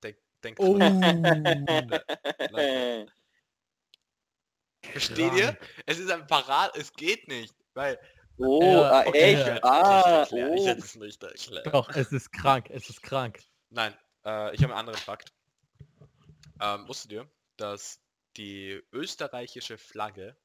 Denk, 0.03 0.17
denk 0.43 0.59
Oh, 0.59 0.77
Versteht 4.81 5.33
ihr? 5.35 5.57
Es 5.85 5.99
ist 5.99 6.11
ein 6.11 6.27
Parat, 6.27 6.75
es 6.75 6.91
geht 6.91 7.29
nicht. 7.29 7.55
Weil, 7.75 7.97
oh, 8.35 8.61
Ja, 8.61 8.91
ah, 8.91 9.07
okay, 9.07 9.35
echt? 9.35 9.47
ja. 9.47 9.63
Ah, 9.63 10.23
ich 10.23 10.33
oh. 10.33 10.53
es 10.67 10.95
nicht 10.95 11.23
erklären. 11.23 11.71
doch, 11.71 11.87
es 11.95 12.11
ist 12.11 12.29
krank, 12.33 12.69
es 12.69 12.89
ist 12.89 13.01
krank. 13.01 13.39
Nein, 13.69 13.97
äh, 14.25 14.53
ich 14.53 14.61
habe 14.61 14.73
einen 14.73 14.79
anderen 14.79 14.99
Fakt. 14.99 15.31
Ähm, 16.59 16.89
wusstet 16.89 17.13
ihr, 17.13 17.31
dass 17.55 18.01
die 18.35 18.83
österreichische 18.91 19.77
Flagge, 19.77 20.35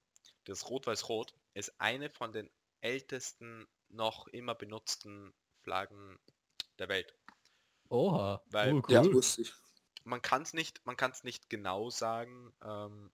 das 0.49 0.69
Rot-Weiß-Rot, 0.69 1.35
ist 1.55 1.81
eine 1.81 2.11
von 2.11 2.33
den 2.33 2.51
ältesten 2.81 3.67
noch 3.89 4.27
immer 4.29 4.55
benutzten 4.55 5.35
Flaggen 5.63 6.19
der 6.79 6.89
Welt. 6.89 7.15
Oha, 7.91 8.43
Weil- 8.47 8.83
Ja, 8.89 9.03
cool. 9.03 9.15
wusste 9.15 9.43
ich. 9.43 9.53
Man 10.05 10.23
kann 10.23 10.43
es 10.43 10.53
nicht, 10.55 10.85
man 10.87 10.97
kann 10.97 11.11
es 11.11 11.25
nicht 11.25 11.51
genau 11.51 11.91
sagen, 11.91 12.53
ähm, 12.63 13.11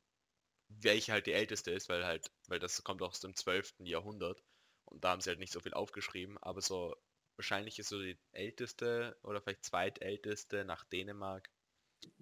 welche 0.68 1.12
halt 1.12 1.26
die 1.26 1.32
älteste 1.32 1.70
ist, 1.70 1.89
weil 1.89 2.05
halt, 2.05 2.30
weil 2.49 2.59
das 2.59 2.82
kommt 2.85 3.03
aus 3.03 3.20
dem 3.20 3.35
12. 3.35 3.85
Jahrhundert 3.87 4.43
und 4.87 5.03
da 5.05 5.11
haben 5.11 5.20
sie 5.20 5.30
halt 5.30 5.39
nicht 5.39 5.53
so 5.53 5.61
viel 5.61 5.74
aufgeschrieben, 5.74 6.39
aber 6.39 6.61
so 6.61 6.97
wahrscheinlich 7.37 7.78
ist 7.78 7.89
so 7.89 8.01
die 8.01 8.18
älteste 8.32 9.18
oder 9.22 9.41
vielleicht 9.41 9.64
zweitälteste 9.64 10.64
nach 10.64 10.85
Dänemark 10.85 11.51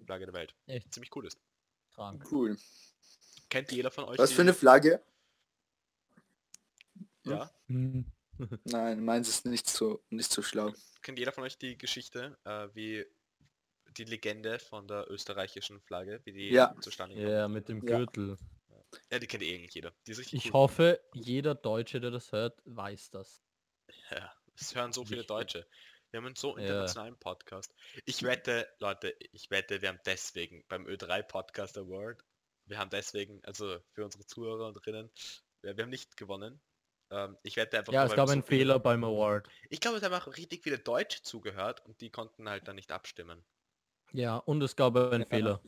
Flagge 0.05 0.25
der 0.25 0.33
Welt. 0.33 0.55
Echt 0.65 0.93
Ziemlich 0.93 1.15
cool 1.15 1.27
ist. 1.27 1.39
Krank. 1.93 2.23
Cool. 2.31 2.57
Kennt 3.49 3.71
jeder 3.71 3.91
von 3.91 4.05
euch 4.05 4.17
Was 4.17 4.31
die? 4.31 4.35
für 4.35 4.41
eine 4.41 4.53
Flagge? 4.53 5.01
ja, 7.25 7.49
Hm. 7.67 8.05
Nein, 8.65 9.03
meins 9.03 9.29
ist 9.29 9.45
nicht 9.45 9.69
so, 9.69 10.03
nicht 10.09 10.31
so 10.31 10.41
schlau. 10.41 10.73
kennt 11.01 11.19
jeder 11.19 11.31
von 11.31 11.43
euch 11.43 11.57
die 11.57 11.77
Geschichte, 11.77 12.37
äh, 12.45 12.67
wie 12.73 13.05
die 13.97 14.05
Legende 14.05 14.57
von 14.59 14.87
der 14.87 15.09
österreichischen 15.11 15.79
Flagge, 15.81 16.21
wie 16.25 16.33
die 16.33 16.51
Ja. 16.51 16.75
zustande 16.81 17.15
Ja, 17.15 17.29
gekommen 17.29 17.53
mit 17.53 17.69
dem 17.69 17.85
Ja. 17.85 17.97
Gürtel. 17.97 18.33
ist? 18.33 18.43
Ja, 19.11 19.19
die 19.19 19.27
kennt 19.27 19.43
eh 19.43 19.55
eigentlich 19.55 19.73
jeder. 19.75 19.93
Die 20.07 20.11
ist 20.11 20.19
richtig 20.19 20.39
Ich 20.39 20.45
cool. 20.45 20.53
hoffe, 20.53 20.99
jeder 21.13 21.55
Deutsche, 21.55 21.99
der 21.99 22.11
das 22.11 22.31
hört, 22.31 22.61
weiß 22.65 23.11
das. 23.11 23.41
Ja, 24.11 24.31
es 24.55 24.73
hören 24.75 24.93
so 24.93 25.05
viele. 25.05 25.23
Deutsche. 25.23 25.67
Wir 26.13 26.19
haben 26.19 26.27
einen 26.27 26.35
so 26.35 26.55
Ja. 26.55 26.63
internationalen 26.65 27.17
Podcast. 27.17 27.73
Ich 28.05 28.21
wette, 28.21 28.67
Leute, 28.77 29.15
ich 29.31 29.49
wette, 29.49 29.81
wir 29.81 29.89
haben 29.89 29.99
deswegen 30.05 30.63
beim 30.67 30.85
Ö3 30.85 31.23
Podcast 31.23 31.75
Award, 31.75 32.23
wir 32.65 32.77
haben 32.77 32.91
deswegen, 32.91 33.43
also 33.45 33.79
für 33.93 34.05
unsere 34.05 34.23
Zuhörer 34.23 34.67
und 34.67 34.73
Drinnen, 34.75 35.09
wir, 35.63 35.75
wir 35.75 35.83
haben 35.83 35.89
nicht 35.89 36.15
gewonnen. 36.15 36.61
Ähm, 37.09 37.35
ich 37.41 37.55
wette 37.55 37.79
einfach, 37.79 37.91
Ja, 37.91 38.01
nur, 38.03 38.11
es 38.11 38.15
gab 38.15 38.27
so 38.27 38.33
einen 38.33 38.43
Fehler 38.43 38.77
beim 38.77 39.03
Award. 39.03 39.49
Ich 39.71 39.79
glaube, 39.79 39.97
es 39.97 40.03
haben 40.03 40.13
auch 40.13 40.27
richtig 40.37 40.61
viele 40.61 40.77
Deutsche 40.77 41.23
zugehört 41.23 41.83
und 41.87 41.99
die 41.99 42.11
konnten 42.11 42.47
halt 42.47 42.67
dann 42.67 42.75
nicht 42.75 42.91
abstimmen. 42.91 43.43
Ja, 44.11 44.37
und 44.37 44.61
es 44.61 44.75
gab 44.75 44.95
einen 44.95 45.21
Ja. 45.23 45.27
Fehler. 45.29 45.63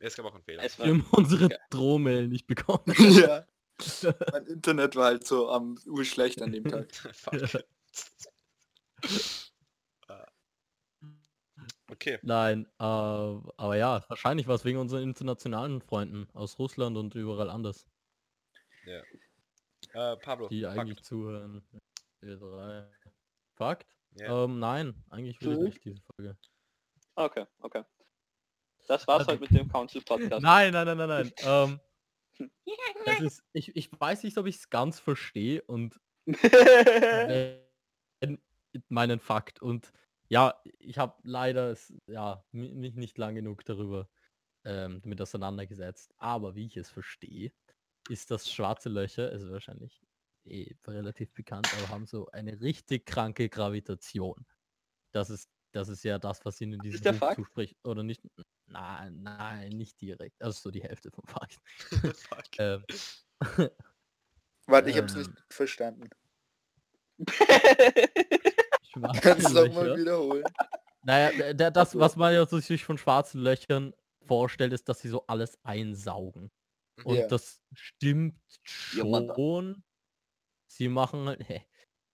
Es 0.00 0.16
gab 0.16 0.26
auch 0.26 0.34
einen 0.34 0.42
Fehler. 0.42 0.64
Es 0.64 0.76
Wir 0.76 0.86
haben 0.86 1.06
unsere 1.12 1.50
Drohmail 1.70 2.26
nicht 2.26 2.48
bekommen. 2.48 2.82
ja. 3.30 3.46
Mein 4.32 4.46
Internet 4.48 4.96
war 4.96 5.04
halt 5.04 5.24
so 5.24 5.48
am 5.50 5.78
urschlecht 5.86 6.42
an 6.42 6.50
dem 6.50 6.64
Tag. 6.64 6.88
Okay, 11.92 12.18
Nein, 12.22 12.64
äh, 12.78 12.82
aber 12.84 13.76
ja, 13.76 14.02
wahrscheinlich 14.08 14.46
war 14.48 14.54
es 14.54 14.64
wegen 14.64 14.78
unseren 14.78 15.02
internationalen 15.02 15.82
Freunden 15.82 16.26
aus 16.32 16.58
Russland 16.58 16.96
und 16.96 17.14
überall 17.14 17.50
anders, 17.50 17.86
äh, 18.86 20.16
Pablo, 20.16 20.48
die 20.48 20.62
Fakt. 20.62 20.78
eigentlich 20.78 21.02
zuhören. 21.02 21.62
Ö3. 22.22 22.88
Fakt? 23.56 23.94
Ja. 24.14 24.44
Ähm, 24.44 24.58
nein, 24.58 25.04
eigentlich 25.10 25.38
will 25.42 25.52
ich 25.52 25.58
nicht 25.58 25.84
diese 25.84 26.00
Folge. 26.00 26.38
Okay, 27.14 27.44
okay. 27.60 27.84
Das 28.88 29.06
war's 29.06 29.20
Also- 29.20 29.32
halt 29.32 29.42
mit 29.42 29.50
dem 29.50 29.68
Council 29.68 30.00
Podcast. 30.00 30.42
Nein, 30.42 30.72
nein, 30.72 30.86
nein, 30.86 30.96
nein, 30.96 31.08
nein. 31.08 31.32
ähm, 31.44 31.80
das 33.04 33.20
ist, 33.20 33.44
ich, 33.52 33.76
ich 33.76 33.90
weiß 34.00 34.22
nicht, 34.22 34.38
ob 34.38 34.46
ich 34.46 34.56
es 34.56 34.70
ganz 34.70 34.98
verstehe 34.98 35.60
und 35.64 36.00
meinen 38.88 39.20
Fakt 39.20 39.60
und 39.60 39.92
ja, 40.32 40.60
ich 40.78 40.98
habe 40.98 41.16
leider 41.24 41.70
es, 41.70 41.92
ja, 42.08 42.44
mi- 42.52 42.74
mich 42.74 42.94
nicht 42.96 43.18
lang 43.18 43.34
genug 43.34 43.64
darüber 43.64 44.08
ähm, 44.64 45.00
damit 45.02 45.20
auseinandergesetzt. 45.22 46.14
Aber 46.18 46.54
wie 46.56 46.66
ich 46.66 46.76
es 46.78 46.90
verstehe, 46.90 47.52
ist 48.06 48.30
das 48.32 48.50
schwarze 48.50 48.88
Löcher, 48.90 49.30
also 49.30 49.50
wahrscheinlich 49.52 50.02
eh 50.46 50.74
relativ 50.86 51.32
bekannt, 51.34 51.74
aber 51.74 51.88
haben 51.90 52.06
so 52.06 52.28
eine 52.30 52.60
richtig 52.62 53.06
kranke 53.06 53.48
Gravitation. 53.50 54.46
Das 55.12 55.30
ist, 55.30 55.50
das 55.72 55.88
ist 55.88 56.04
ja 56.04 56.18
das, 56.18 56.44
was 56.44 56.60
ihnen 56.60 56.74
in 56.74 56.82
diesem 56.82 57.04
der 57.04 57.12
Buch 57.12 57.24
Fakt? 57.24 57.36
zuspricht. 57.36 57.76
Oder 57.84 58.02
nicht? 58.04 58.22
Nein, 58.66 59.22
nein, 59.22 59.76
nicht 59.76 60.00
direkt. 60.00 60.42
Also 60.42 60.60
so 60.62 60.70
die 60.72 60.82
Hälfte 60.82 61.10
vom 61.12 61.26
Fakt. 61.26 61.58
Ähm, 62.58 62.84
Warte, 64.66 64.90
ich 64.90 64.98
hab's 64.98 65.14
Ähm. 65.14 65.14
nicht 65.14 65.44
verstanden. 65.50 66.08
Kannst 69.22 69.50
du 69.50 69.54
doch 69.54 69.74
mal 69.74 69.96
wiederholen? 69.98 70.44
Naja, 71.04 71.52
das, 71.70 71.98
was 71.98 72.16
man 72.16 72.32
ja 72.32 72.46
so 72.46 72.58
sich 72.60 72.84
von 72.84 72.96
schwarzen 72.98 73.40
Löchern 73.40 73.92
vorstellt, 74.26 74.72
ist, 74.72 74.88
dass 74.88 75.00
sie 75.00 75.08
so 75.08 75.26
alles 75.26 75.58
einsaugen. 75.64 76.50
Und 77.04 77.16
Ja. 77.16 77.26
das 77.26 77.60
stimmt 77.72 78.38
schon. 78.62 79.82
Sie 80.68 80.88
machen, 80.88 81.26
halt- 81.28 81.66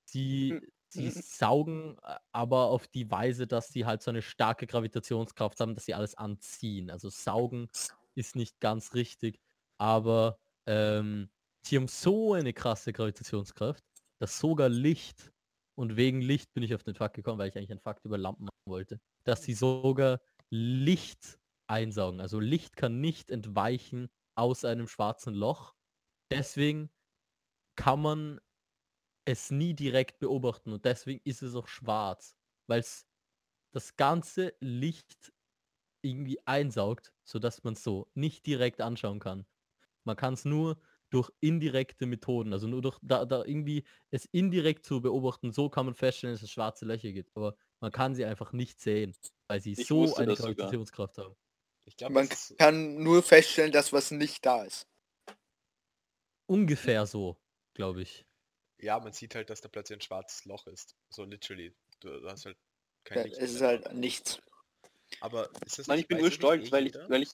sie, 0.04 0.50
Hm. 0.52 0.72
sie 0.88 1.10
saugen 1.10 1.98
äh, 2.02 2.16
aber 2.32 2.66
auf 2.66 2.88
die 2.88 3.10
Weise, 3.10 3.46
dass 3.46 3.68
sie 3.68 3.84
halt 3.84 4.02
so 4.02 4.10
eine 4.10 4.22
starke 4.22 4.66
Gravitationskraft 4.66 5.60
haben, 5.60 5.74
dass 5.74 5.84
sie 5.84 5.94
alles 5.94 6.14
anziehen. 6.16 6.90
Also 6.90 7.10
saugen 7.10 7.68
ist 8.14 8.36
nicht 8.36 8.58
ganz 8.60 8.94
richtig. 8.94 9.40
aber 9.80 10.38
ähm, 10.66 11.30
sie 11.64 11.76
haben 11.76 11.86
so 11.88 12.32
eine 12.34 12.52
krasse 12.52 12.92
Gravitationskraft, 12.92 13.84
dass 14.18 14.38
sogar 14.40 14.68
Licht, 14.68 15.30
und 15.78 15.96
wegen 15.96 16.20
Licht 16.20 16.52
bin 16.54 16.64
ich 16.64 16.74
auf 16.74 16.82
den 16.82 16.96
Fakt 16.96 17.14
gekommen, 17.14 17.38
weil 17.38 17.50
ich 17.50 17.56
eigentlich 17.56 17.70
einen 17.70 17.78
Fakt 17.78 18.04
über 18.04 18.18
Lampen 18.18 18.46
machen 18.46 18.66
wollte, 18.66 19.00
dass 19.22 19.44
sie 19.44 19.54
sogar 19.54 20.20
Licht 20.50 21.38
einsaugen. 21.68 22.20
Also 22.20 22.40
Licht 22.40 22.74
kann 22.74 23.00
nicht 23.00 23.30
entweichen 23.30 24.10
aus 24.34 24.64
einem 24.64 24.88
schwarzen 24.88 25.34
Loch. 25.34 25.76
Deswegen 26.32 26.90
kann 27.76 28.02
man 28.02 28.40
es 29.24 29.52
nie 29.52 29.72
direkt 29.72 30.18
beobachten 30.18 30.72
und 30.72 30.84
deswegen 30.84 31.20
ist 31.22 31.42
es 31.42 31.54
auch 31.54 31.68
schwarz, 31.68 32.34
weil 32.66 32.80
es 32.80 33.06
das 33.72 33.94
ganze 33.96 34.54
Licht 34.58 35.32
irgendwie 36.02 36.44
einsaugt, 36.44 37.14
sodass 37.22 37.62
man 37.62 37.74
es 37.74 37.84
so 37.84 38.10
nicht 38.14 38.46
direkt 38.46 38.80
anschauen 38.80 39.20
kann. 39.20 39.46
Man 40.02 40.16
kann 40.16 40.34
es 40.34 40.44
nur 40.44 40.80
durch 41.10 41.30
indirekte 41.40 42.06
Methoden, 42.06 42.52
also 42.52 42.66
nur 42.66 42.82
durch 42.82 42.98
da, 43.02 43.24
da 43.24 43.44
irgendwie 43.44 43.84
es 44.10 44.26
indirekt 44.26 44.84
zu 44.84 45.00
beobachten, 45.00 45.52
so 45.52 45.68
kann 45.70 45.86
man 45.86 45.94
feststellen, 45.94 46.34
dass 46.34 46.42
es 46.42 46.50
schwarze 46.50 46.84
Löcher 46.84 47.12
gibt. 47.12 47.34
Aber 47.36 47.56
man 47.80 47.92
kann 47.92 48.14
sie 48.14 48.24
einfach 48.24 48.52
nicht 48.52 48.80
sehen, 48.80 49.14
weil 49.46 49.60
sie 49.60 49.72
Ich 49.72 49.86
so 49.86 50.14
eine 50.16 50.26
das 50.28 50.38
sogar. 50.38 50.54
Gravitationskraft 50.54 51.18
haben. 51.18 51.34
Ich 51.86 51.96
glaube, 51.96 52.12
Man 52.14 52.28
kann 52.58 53.02
nur 53.02 53.22
feststellen, 53.22 53.72
dass 53.72 53.92
was 53.92 54.10
nicht 54.10 54.44
da 54.44 54.64
ist. 54.64 54.86
Ungefähr 56.46 57.06
so, 57.06 57.36
glaube 57.74 58.02
ich. 58.02 58.24
ja, 58.78 58.98
man 59.00 59.12
sieht 59.12 59.34
halt, 59.34 59.50
dass 59.50 59.60
da 59.60 59.68
plötzlich 59.68 59.98
ein 59.98 60.02
schwarzes 60.02 60.44
Loch 60.44 60.66
ist. 60.66 60.96
So 61.10 61.24
literally. 61.24 61.74
Du, 62.00 62.26
hast 62.28 62.46
halt 62.46 62.56
kein 63.04 63.18
Ja, 63.18 63.24
Licht 63.24 63.38
es 63.38 63.52
ist 63.54 63.60
halt 63.60 63.92
nichts. 63.94 64.38
Aber 65.20 65.50
ist 65.66 65.78
das 65.78 65.86
Mann, 65.86 65.96
nicht- 65.96 66.04
ich 66.04 66.08
bin 66.08 66.18
nur 66.18 66.30
stolz, 66.30 66.70
weil 66.70 66.86
ich, 66.86 66.94
weil 66.94 67.22
ich 67.22 67.32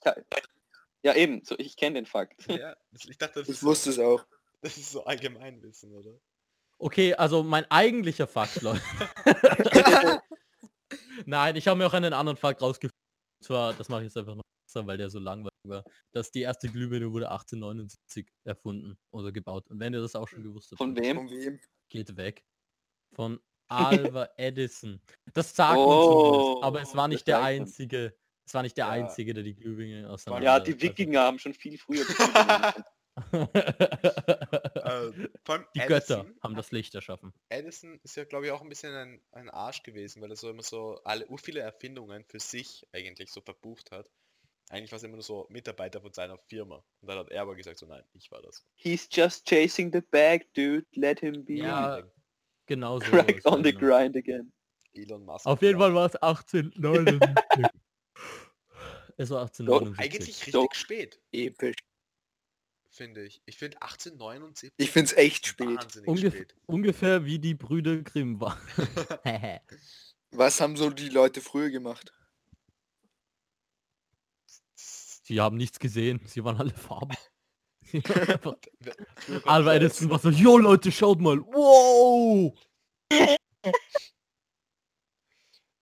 ja 1.04 1.14
eben, 1.14 1.44
so 1.44 1.54
ich 1.58 1.76
kenne 1.76 1.94
den 1.96 2.06
Fakt. 2.06 2.46
Ja, 2.48 2.74
das- 2.92 3.04
ich 3.04 3.18
dachte, 3.18 3.40
das, 3.40 3.48
Ich 3.48 3.54
ist, 3.54 3.60
so, 3.60 3.66
wusste 3.68 3.90
es 3.90 3.98
auch. 3.98 4.24
das 4.62 4.76
ist 4.76 4.90
so 4.92 5.04
Allgemeinwissen, 5.04 5.92
oder? 5.92 6.18
Okay, 6.78 7.14
also 7.14 7.42
mein 7.42 7.70
eigentlicher 7.70 8.26
Fakt, 8.26 8.60
Leute. 8.62 8.82
Nein, 11.26 11.56
ich 11.56 11.68
habe 11.68 11.78
mir 11.78 11.86
auch 11.86 11.92
einen 11.94 12.12
anderen 12.12 12.36
Fakt 12.36 12.60
rausgefunden. 12.62 12.90
Und 13.40 13.46
Zwar, 13.46 13.74
das 13.74 13.88
mache 13.88 14.00
ich 14.02 14.06
jetzt 14.06 14.16
einfach 14.16 14.34
noch 14.34 14.42
besser, 14.66 14.86
weil 14.86 14.98
der 14.98 15.10
so 15.10 15.18
langweilig 15.18 15.50
war. 15.66 15.84
Dass 16.12 16.30
die 16.30 16.40
erste 16.42 16.68
Glühbirne 16.68 17.12
wurde 17.12 17.30
1879 17.30 18.28
erfunden 18.44 18.96
oder 19.12 19.32
gebaut. 19.32 19.68
Und 19.70 19.80
wenn 19.80 19.94
ihr 19.94 20.00
das 20.00 20.16
auch 20.16 20.28
schon 20.28 20.42
gewusst 20.42 20.70
habt, 20.72 20.78
Von 20.78 20.96
wem? 20.96 21.16
Von 21.16 21.30
wem? 21.30 21.60
geht 21.88 22.16
weg. 22.16 22.44
Von 23.14 23.40
Alva 23.68 24.28
Edison. 24.36 25.00
Das 25.32 25.54
sagt 25.54 25.76
man 25.76 25.86
Oh, 25.86 26.32
zumindest, 26.32 26.64
aber 26.64 26.82
es 26.82 26.94
war 26.96 27.08
nicht 27.08 27.26
der 27.26 27.38
man. 27.38 27.46
einzige. 27.46 28.16
Es 28.46 28.52
war 28.54 28.62
nicht 28.62 28.76
der 28.76 28.86
Ja. 28.86 28.90
einzige, 28.92 29.32
der 29.34 29.42
die 29.42 29.54
Glühbirne 29.54 30.08
auseinander. 30.10 30.44
Ja, 30.44 30.60
die 30.60 30.80
Wikinger 30.80 31.20
haben 31.22 31.38
schon 31.38 31.54
viel 31.54 31.78
früher. 31.78 32.04
Äh, 33.16 35.10
die 35.74 35.80
Edison 35.80 35.88
Götter 35.88 36.26
haben 36.42 36.54
das 36.56 36.72
Licht 36.72 36.94
erschaffen. 36.94 37.32
Edison 37.48 37.98
ist 38.02 38.16
ja, 38.16 38.24
glaube 38.24 38.46
ich, 38.46 38.52
auch 38.52 38.60
ein 38.62 38.68
bisschen 38.68 38.94
ein, 38.94 39.20
ein 39.32 39.50
Arsch 39.50 39.82
gewesen, 39.82 40.20
weil 40.22 40.30
er 40.30 40.36
so 40.36 40.50
immer 40.50 40.62
so 40.62 41.00
alle 41.04 41.26
ur 41.28 41.38
viele 41.38 41.60
Erfindungen 41.60 42.24
für 42.24 42.40
sich 42.40 42.86
eigentlich 42.92 43.30
so 43.30 43.40
verbucht 43.40 43.90
hat. 43.92 44.10
Eigentlich 44.70 44.90
war 44.92 44.96
es 44.96 45.02
immer 45.02 45.14
nur 45.14 45.22
so 45.22 45.46
Mitarbeiter 45.50 46.00
von 46.00 46.12
seiner 46.12 46.38
Firma. 46.48 46.76
Und 47.00 47.08
dann 47.08 47.18
hat 47.18 47.30
er 47.30 47.42
aber 47.42 47.54
gesagt, 47.54 47.78
so 47.78 47.86
nein, 47.86 48.02
ich 48.14 48.30
war 48.30 48.42
das. 48.42 48.66
He's 48.74 49.08
just 49.12 49.46
chasing 49.48 49.92
the 49.92 50.00
bag, 50.00 50.46
dude. 50.54 50.86
Let 50.94 51.20
him 51.20 51.44
be. 51.44 51.54
Ja, 51.54 52.02
Genau 52.66 52.98
so. 52.98 53.04
Crack 53.10 53.42
on 53.44 53.62
the 53.62 53.72
genau. 53.72 53.86
grind 53.86 54.16
again. 54.16 54.52
Elon 54.94 55.24
Musk. 55.24 55.44
Auf 55.46 55.60
jeden 55.60 55.78
Fall 55.78 55.94
war 55.94 56.06
es 56.06 56.16
1879. 56.16 57.66
es 59.16 59.30
war 59.30 59.42
1879. 59.42 59.98
Eigentlich 59.98 60.28
richtig 60.38 60.52
So. 60.52 60.68
spät, 60.72 61.20
Episch. 61.32 61.76
finde 62.90 63.24
ich. 63.24 63.42
Ich 63.46 63.58
finde 63.58 63.80
1879 63.82 64.70
Ich 64.76 64.90
find's 64.90 65.12
echt 65.12 65.46
spät. 65.46 65.66
wahnsinnig 65.68 66.08
Ungef 66.08 66.34
spät. 66.34 66.56
ungefähr 66.66 67.24
wie 67.24 67.38
die 67.38 67.54
Brüder 67.54 67.96
Grimm 67.98 68.40
waren. 68.40 68.58
Was 70.30 70.60
haben 70.60 70.76
so 70.76 70.90
die 70.90 71.08
Leute 71.08 71.40
früher 71.40 71.70
gemacht? 71.70 72.12
Sie 74.76 75.40
haben 75.40 75.56
nichts 75.56 75.78
gesehen. 75.78 76.20
Sie 76.26 76.44
waren 76.44 76.58
alle 76.58 76.74
Farben. 76.74 77.16
Ja 77.92 79.72
Edison 79.74 80.10
war 80.10 80.18
so, 80.18 80.30
yo 80.30 80.58
Leute, 80.58 80.90
schaut 80.90 81.20
mal. 81.20 81.40
Wow! 81.40 82.54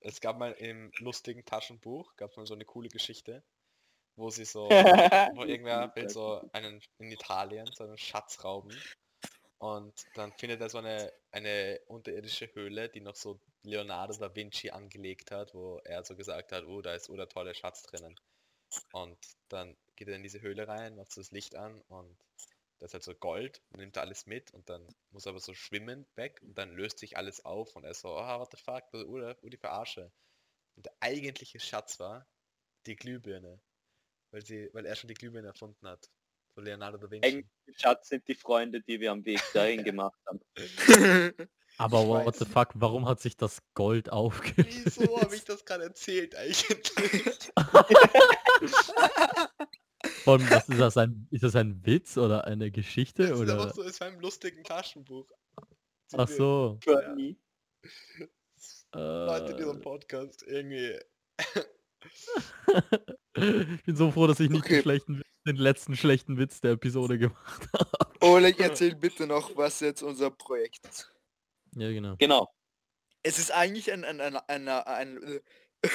Es 0.05 0.20
gab 0.20 0.38
mal 0.38 0.53
im 0.53 0.90
lustigen 0.98 1.44
Taschenbuch, 1.44 2.16
gab 2.16 2.30
es 2.30 2.36
mal 2.36 2.46
so 2.46 2.55
eine 2.55 2.64
coole 2.64 2.88
Geschichte, 2.88 3.42
wo 4.16 4.30
sie 4.30 4.44
so, 4.44 4.68
wo 4.68 5.44
irgendwer 5.44 5.92
will 5.94 6.09
so 6.09 6.42
einen 6.53 6.80
in 6.98 7.11
Italien 7.12 7.66
so 7.72 7.84
einen 7.84 7.98
Schatz 7.98 8.44
rauben 8.44 8.76
und 9.62 9.94
dann 10.14 10.32
findet 10.32 10.61
er 10.61 10.68
so 10.68 10.78
eine, 10.78 11.12
eine 11.30 11.78
unterirdische 11.86 12.53
Höhle, 12.53 12.88
die 12.88 13.00
noch 13.00 13.14
so 13.14 13.38
Leonardo 13.62 14.12
da 14.14 14.34
Vinci 14.34 14.70
angelegt 14.70 15.30
hat, 15.30 15.55
wo 15.55 15.78
er 15.84 16.03
so 16.03 16.16
gesagt 16.16 16.50
hat, 16.50 16.64
oh, 16.66 16.82
da 16.82 16.94
ist 16.94 17.09
oh, 17.09 17.16
der 17.16 17.28
tolle 17.28 17.55
Schatz 17.55 17.84
drinnen. 17.84 18.18
Und 18.90 19.16
dann 19.50 19.76
geht 19.94 20.09
er 20.09 20.16
in 20.16 20.24
diese 20.24 20.42
Höhle 20.42 20.66
rein, 20.66 20.96
macht 20.96 21.12
so 21.12 21.20
das 21.20 21.30
Licht 21.30 21.55
an 21.55 21.80
und 21.82 22.16
da 22.83 22.87
ist 22.87 22.95
halt 22.95 23.05
so 23.05 23.14
Gold, 23.14 23.62
nimmt 23.76 23.97
er 23.97 24.03
alles 24.03 24.26
mit 24.26 24.53
und 24.53 24.68
dann 24.68 24.85
muss 25.11 25.24
er 25.24 25.30
aber 25.30 25.39
so 25.39 25.55
schwimmen 25.55 26.05
weg 26.16 26.41
und 26.43 26.59
dann 26.59 26.74
löst 26.74 26.99
sich 26.99 27.16
alles 27.16 27.45
auf 27.45 27.76
und 27.76 27.85
er 27.85 27.93
ist 27.93 28.01
so, 28.01 28.09
oh, 28.09 28.41
what 28.41 28.51
the 28.51 28.57
fuck, 28.57 28.83
oh, 28.93 29.05
oh 29.07 29.49
die 29.49 29.57
Verarsche. 29.57 30.11
Und 30.74 30.87
der 30.87 30.93
eigentliche 30.99 31.61
Schatz 31.61 32.01
war 32.01 32.26
die 32.87 32.97
Glühbirne, 32.97 33.61
weil, 34.33 34.45
sie, 34.45 34.68
weil 34.72 34.85
er 34.85 34.97
schon 34.97 35.07
die 35.07 35.14
Glühbirne 35.14 35.47
erfunden 35.47 35.87
hat. 35.87 36.11
Von 36.55 36.64
Leonardo 36.64 36.99
da 36.99 37.09
Vinci. 37.09 37.28
Eigentlich 37.28 37.78
Schatz 37.78 38.09
sind 38.09 38.26
die 38.26 38.35
Freunde, 38.35 38.83
die 38.83 38.99
wir 38.99 39.12
am 39.12 39.24
Weg 39.24 39.41
dahin 39.55 39.85
gemacht 39.85 40.18
haben. 40.26 40.41
Aber 41.78 42.09
what 42.09 42.35
the 42.35 42.45
fuck, 42.45 42.70
warum 42.74 43.09
hat 43.09 43.20
sich 43.20 43.37
das 43.37 43.62
Gold 43.74 44.11
aufgelöst? 44.11 44.99
Wieso 44.99 45.20
habe 45.20 45.37
ich 45.37 45.45
das 45.45 45.64
gerade 45.64 45.85
erzählt 45.85 46.35
eigentlich? 46.35 47.53
Von, 50.25 50.41
was 50.51 50.68
ist 50.68 50.79
das 50.81 50.97
ein, 50.97 51.27
ist 51.31 51.43
das 51.43 51.57
ein 51.57 51.85
Witz 51.85 52.16
oder 52.16 52.45
eine 52.45 52.70
Geschichte 52.70 53.23
Das 53.23 53.33
ist 53.33 53.41
oder? 53.41 53.55
einfach 53.62 53.75
so, 53.75 53.83
es 53.83 54.01
war 54.01 54.09
im 54.09 54.20
lustigen 54.20 54.62
Taschenbuch. 54.64 55.27
Ach 56.14 56.29
so. 56.29 56.79
Funny. 56.85 57.37
Leute 58.95 59.53
in 59.53 59.57
diesem 59.59 59.79
Äh, 59.79 59.81
Podcast 59.81 60.43
irgendwie. 60.47 60.99
ich 63.35 63.85
bin 63.85 63.97
so 63.97 64.11
froh, 64.11 64.27
dass 64.27 64.41
ich 64.41 64.51
nicht 64.51 64.64
den, 64.66 64.73
Okay. 64.73 64.83
schlechten, 64.83 65.18
Witz- 65.18 65.27
den 65.47 65.57
letzten 65.57 65.97
schlechten 65.97 66.39
Witz 66.39 66.61
der 66.61 66.73
Episode 66.73 67.18
gemacht 67.18 67.68
habe. 67.73 68.11
Oleg, 68.20 68.61
erzähl 68.61 68.95
bitte 68.95 69.27
noch, 69.27 69.57
was 69.57 69.81
jetzt 69.81 70.03
unser 70.03 70.31
Projekt 70.31 70.87
ist. 70.87 71.11
Ja, 71.75 71.91
genau. 71.91 72.16
Genau. 72.18 72.49
Es 73.23 73.39
ist 73.39 73.51
eigentlich 73.51 73.91
ein, 73.93 74.05
ein, 74.05 74.20
ein, 74.20 74.37
ein, 74.37 74.68
ein 74.68 75.23
äh, 75.23 75.41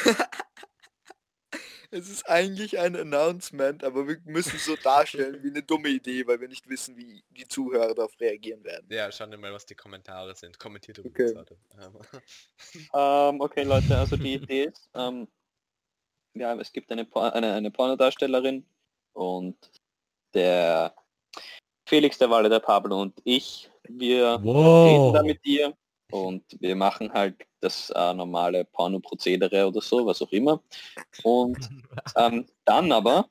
Es 1.90 2.10
ist 2.10 2.28
eigentlich 2.30 2.78
ein 2.80 2.96
Announcement, 2.98 3.84
aber 3.84 4.08
wir 4.08 4.18
müssen 4.26 4.60
so 4.60 4.76
darstellen 4.76 5.42
wie 5.42 5.50
eine 5.50 5.64
dumme 5.64 5.88
Idee, 5.90 6.28
weil 6.28 6.42
wir 6.42 6.50
nicht 6.50 6.68
wissen, 6.68 6.98
wie 6.98 7.24
die 7.30 7.48
Zuhörer 7.48 7.96
darauf 7.96 8.20
reagieren 8.20 8.62
werden. 8.66 8.86
Ja, 8.90 9.10
schauen 9.12 9.32
wir 9.32 9.38
mal, 9.38 9.54
was 9.54 9.66
die 9.66 9.76
Kommentare 9.76 10.36
sind. 10.36 10.60
Kommentiert 10.60 11.00
Okay. 11.00 11.08
übrigens, 11.08 11.34
Leute. 11.34 11.58
Ähm, 11.80 11.94
Ähm, 12.94 13.42
okay, 13.42 13.64
Leute, 13.64 13.98
also 13.98 14.18
die 14.18 14.34
Idee 14.36 14.64
ist, 14.66 14.90
ähm, 14.96 15.28
ja, 16.34 16.54
es 16.60 16.72
gibt 16.74 16.92
eine, 16.92 17.06
Por 17.06 17.34
eine, 17.34 17.54
eine 17.54 17.72
Pornodarstellerin 17.72 18.66
und 19.14 19.56
der 20.34 20.94
Felix, 21.88 22.18
der 22.18 22.30
Walle, 22.30 22.50
der 22.50 22.60
Pablo 22.60 23.02
und 23.02 23.20
ich, 23.24 23.72
wir 23.88 24.34
reden 24.34 24.44
Wow. 24.44 25.14
da 25.16 25.24
mit 25.24 25.40
ihr 25.46 25.74
und 26.12 26.44
wir 26.60 26.76
machen 26.76 27.12
halt 27.12 27.36
das 27.60 27.90
äh, 27.90 28.14
normale 28.14 28.66
Porno-Prozedere 28.66 29.68
oder 29.68 29.82
so, 29.82 30.06
was 30.06 30.22
auch 30.22 30.32
immer. 30.32 30.64
Und 31.24 31.58
ähm, 32.16 32.46
dann 32.66 32.92
aber, 32.92 33.28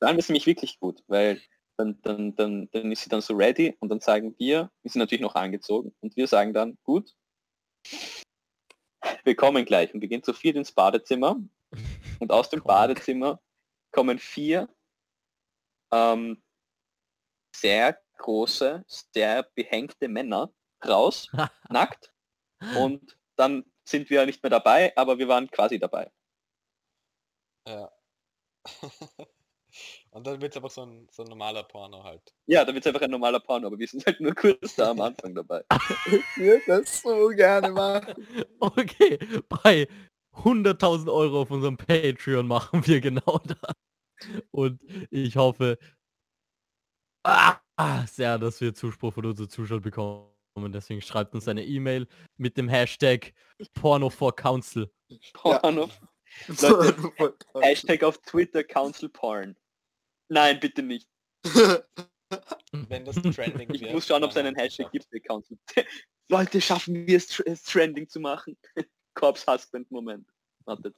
dann 0.00 0.18
ist 0.18 0.28
nämlich 0.28 0.46
wirklich 0.46 0.78
gut, 0.78 1.02
weil 1.08 1.40
dann, 1.76 2.00
dann, 2.02 2.34
dann, 2.36 2.68
dann 2.70 2.92
ist 2.92 3.02
sie 3.02 3.08
dann 3.08 3.20
so 3.20 3.34
ready 3.34 3.76
und 3.80 3.88
dann 3.88 4.00
sagen 4.00 4.34
wir, 4.38 4.70
wir 4.82 4.90
sind 4.90 5.00
natürlich 5.00 5.22
noch 5.22 5.34
angezogen 5.34 5.94
und 6.00 6.16
wir 6.16 6.26
sagen 6.26 6.52
dann, 6.52 6.78
gut, 6.84 7.14
wir 9.24 9.34
kommen 9.34 9.64
gleich 9.64 9.92
und 9.92 10.00
wir 10.00 10.08
gehen 10.08 10.22
zu 10.22 10.32
viert 10.32 10.56
ins 10.56 10.72
Badezimmer 10.72 11.36
und 12.20 12.30
aus 12.30 12.50
dem. 12.50 12.62
Badezimmer 12.64 13.40
kommen 13.90 14.18
vier 14.18 14.68
ähm, 15.92 16.42
sehr 17.54 17.98
große, 18.18 18.84
sehr 18.86 19.42
behängte 19.54 20.08
Männer 20.08 20.52
raus, 20.86 21.28
nackt 21.70 22.12
und 22.76 23.16
dann 23.36 23.64
sind 23.84 24.10
wir 24.10 24.26
nicht 24.26 24.42
mehr 24.42 24.50
dabei, 24.50 24.96
aber 24.96 25.18
wir 25.18 25.28
waren 25.28 25.50
quasi 25.50 25.78
dabei. 25.78 26.10
ja. 27.66 27.90
Und 30.10 30.26
dann 30.26 30.40
wird 30.40 30.52
es 30.52 30.56
einfach 30.56 30.70
so 30.70 30.82
ein, 30.82 31.08
so 31.10 31.22
ein 31.22 31.28
normaler 31.28 31.62
Porno 31.62 32.04
halt. 32.04 32.34
Ja, 32.46 32.64
da 32.64 32.74
wird 32.74 32.84
es 32.84 32.86
einfach 32.86 33.00
ein 33.00 33.10
normaler 33.10 33.40
Porno, 33.40 33.68
aber 33.68 33.78
wir 33.78 33.88
sind 33.88 34.04
halt 34.04 34.20
nur 34.20 34.34
kurz 34.34 34.74
da 34.76 34.90
am 34.90 35.00
Anfang 35.00 35.34
dabei. 35.34 35.64
Ich 36.06 36.36
würde 36.36 36.62
das 36.66 37.00
so 37.00 37.28
gerne 37.28 37.70
machen. 37.70 38.26
Okay, 38.60 39.18
bei 39.48 39.88
100.000 40.34 41.10
Euro 41.12 41.42
auf 41.42 41.50
unserem 41.50 41.76
Patreon 41.76 42.46
machen 42.46 42.86
wir 42.86 43.00
genau 43.00 43.40
das. 43.46 43.74
Und 44.50 44.80
ich 45.10 45.36
hoffe, 45.36 45.78
ah, 47.24 47.58
sehr, 48.06 48.38
dass 48.38 48.60
wir 48.60 48.74
Zuspruch 48.74 49.14
von 49.14 49.26
unseren 49.26 49.48
Zuschauern 49.48 49.80
bekommen. 49.80 50.31
Deswegen 50.56 51.00
schreibt 51.00 51.34
uns 51.34 51.48
eine 51.48 51.64
E-Mail 51.64 52.06
mit 52.36 52.56
dem 52.56 52.68
Hashtag 52.68 53.32
Porno 53.74 54.10
for 54.10 54.34
Council. 54.34 54.90
Porno. 55.34 55.90
Leute, 56.60 57.36
Hashtag 57.60 58.02
auf 58.04 58.18
Twitter 58.22 58.64
Council 58.64 59.08
Porn. 59.08 59.56
Nein, 60.28 60.60
bitte 60.60 60.82
nicht. 60.82 61.08
Wenn 62.72 63.04
das 63.04 63.16
trending 63.16 63.72
Ich 63.74 63.82
wird. 63.82 63.92
muss 63.92 64.06
schauen, 64.06 64.24
ob 64.24 64.30
es 64.30 64.36
einen 64.36 64.56
wir 64.56 64.62
Hashtag 64.62 64.90
gibt 64.92 65.06
für 65.10 65.20
Council. 65.20 65.58
Leute, 66.30 66.60
schaffen 66.60 67.06
wir 67.06 67.16
es, 67.16 67.28
tr- 67.30 67.46
es 67.46 67.62
trending 67.64 68.08
zu 68.08 68.20
machen. 68.20 68.56
Corpse 69.14 69.50
Husband 69.52 69.90
Moment. 69.90 70.26
Wartet. 70.64 70.96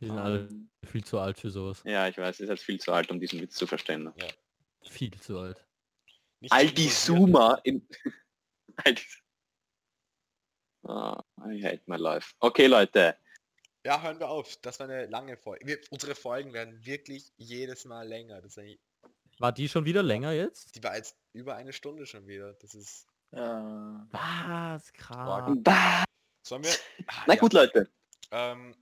Die 0.00 0.06
sind 0.06 0.18
alle 0.18 0.40
Ähm, 0.48 0.70
viel 0.86 1.02
zu 1.04 1.18
alt 1.18 1.38
für 1.38 1.50
sowas. 1.50 1.82
Ja, 1.84 2.06
ich 2.06 2.16
weiß, 2.16 2.38
ihr 2.40 2.46
seid 2.46 2.60
viel 2.60 2.78
zu 2.78 2.92
alt, 2.92 3.10
um 3.10 3.18
diesen 3.18 3.40
Witz 3.40 3.56
zu 3.56 3.66
verstehen. 3.66 4.04
ne? 4.04 4.14
Viel 4.82 5.18
zu 5.20 5.38
alt. 5.40 5.66
Nicht 6.40 6.52
All 6.52 6.68
die. 6.70 6.88
Zoomer 6.88 7.60
in... 7.64 7.88
Ah, 10.86 11.22
I 11.44 11.62
hate 11.62 11.82
my 11.86 11.96
life. 11.96 12.32
Okay, 12.40 12.66
Leute. 12.66 13.16
Ja, 13.84 14.00
hören 14.02 14.18
wir 14.18 14.28
auf. 14.28 14.56
Das 14.62 14.78
war 14.80 14.88
eine 14.88 15.06
lange 15.06 15.36
Folge. 15.36 15.66
Wir, 15.66 15.80
unsere 15.90 16.14
Folgen 16.14 16.52
werden 16.52 16.84
wirklich 16.84 17.32
jedes 17.36 17.84
Mal 17.84 18.06
länger. 18.06 18.40
Das 18.42 18.56
War 19.38 19.52
die 19.52 19.68
schon 19.68 19.84
wieder 19.84 20.02
länger 20.02 20.32
jetzt? 20.32 20.74
die 20.74 20.82
war 20.82 20.96
jetzt 20.96 21.16
über 21.32 21.56
eine 21.56 21.72
Stunde 21.72 22.06
schon 22.06 22.26
wieder. 22.26 22.54
Das 22.54 22.74
ist. 22.74 23.06
Ja. 23.32 24.06
Was? 24.10 24.92
Krass. 24.94 25.52
Bah. 25.62 26.04
Sollen 26.42 26.64
wir. 26.64 26.72
Ah, 27.06 27.24
Na 27.26 27.34
ja. 27.34 27.40
gut, 27.40 27.52
Leute. 27.52 27.90
Ähm, 28.30 28.74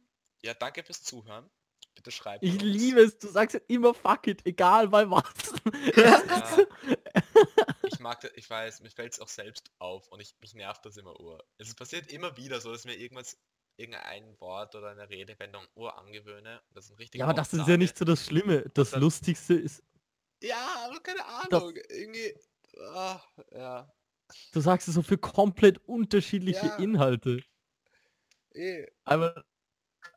ja, 0.43 0.55
danke 0.55 0.83
fürs 0.85 1.03
Zuhören. 1.03 1.51
Bitte 1.95 2.11
schreibt 2.11 2.45
Ich 2.45 2.53
uns. 2.55 2.63
liebe 2.63 3.01
es, 3.01 3.19
du 3.19 3.29
sagst 3.29 3.61
immer 3.69 3.95
fuck 3.95 4.27
it, 4.27 4.45
egal 4.47 4.89
bei 4.89 5.09
was. 5.11 5.25
Ja. 5.97 6.23
Ich 7.87 7.99
mag 8.01 8.21
das, 8.21 8.33
ich 8.35 8.49
weiß, 8.49 8.81
mir 8.81 8.91
fällt 8.91 9.13
es 9.15 9.21
auch 9.21 9.29
selbst 9.29 9.71
auf 9.79 10.09
und 10.09 10.21
ich, 10.21 10.35
mich 10.41 10.55
nervt 10.55 10.85
das 10.85 10.97
immer 10.97 11.19
ur. 11.21 11.45
Es 11.59 11.75
passiert 11.75 12.11
immer 12.13 12.37
wieder 12.37 12.61
so, 12.61 12.73
dass 12.73 12.85
mir 12.85 12.97
irgendwas, 12.97 13.39
irgendein 13.77 14.39
Wort 14.41 14.75
oder 14.75 14.91
eine 14.91 15.09
Redewendung 15.09 15.65
ur 15.75 15.97
angewöhne. 15.99 16.63
Das 16.71 16.91
ist 16.91 17.15
ja, 17.15 17.25
aber 17.25 17.35
das 17.35 17.53
ist 17.53 17.69
ja 17.69 17.77
nicht 17.77 17.97
so 17.97 18.05
das 18.05 18.25
Schlimme. 18.25 18.65
Das 18.75 18.91
dann- 18.91 19.01
Lustigste 19.01 19.55
ist, 19.55 19.83
Ja, 20.43 20.87
aber 20.87 21.01
keine 21.01 21.25
Ahnung. 21.25 21.75
Irgendwie. 21.89 22.35
ah, 22.95 23.21
ja. 23.53 23.93
du 24.53 24.61
sagst 24.61 24.89
es 24.89 24.95
so 24.95 25.03
für 25.03 25.19
komplett 25.19 25.79
unterschiedliche 25.87 26.67
Ja. 26.67 26.77
Inhalte. 26.77 27.43
Eh. 28.55 28.87
Einmal, 29.05 29.45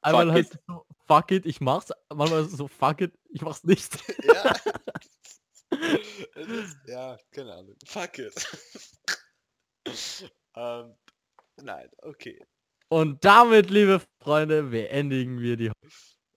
einmal 0.02 0.32
heißt 0.32 0.56
es 0.56 0.60
so, 0.66 0.86
fuck 1.06 1.32
it, 1.32 1.46
ich 1.46 1.60
mach's. 1.62 1.92
Manchmal 2.14 2.46
so, 2.46 2.68
fuck 2.68 3.02
it, 3.02 3.18
ich 3.30 3.42
mach's 3.42 3.64
nicht. 3.64 3.98
Ja. 4.24 4.54
Ist, 5.72 6.78
ja, 6.88 7.18
keine 7.32 7.54
Ahnung. 7.54 7.76
Fuck 7.86 8.20
it. 8.20 8.48
ähm, 10.56 10.96
nein, 11.58 11.90
okay. 12.02 12.46
Und 12.90 13.24
damit, 13.24 13.70
liebe 13.70 14.02
Freunde, 14.22 14.64
beendigen 14.64 15.40
wir 15.40 15.58
die 15.58 15.72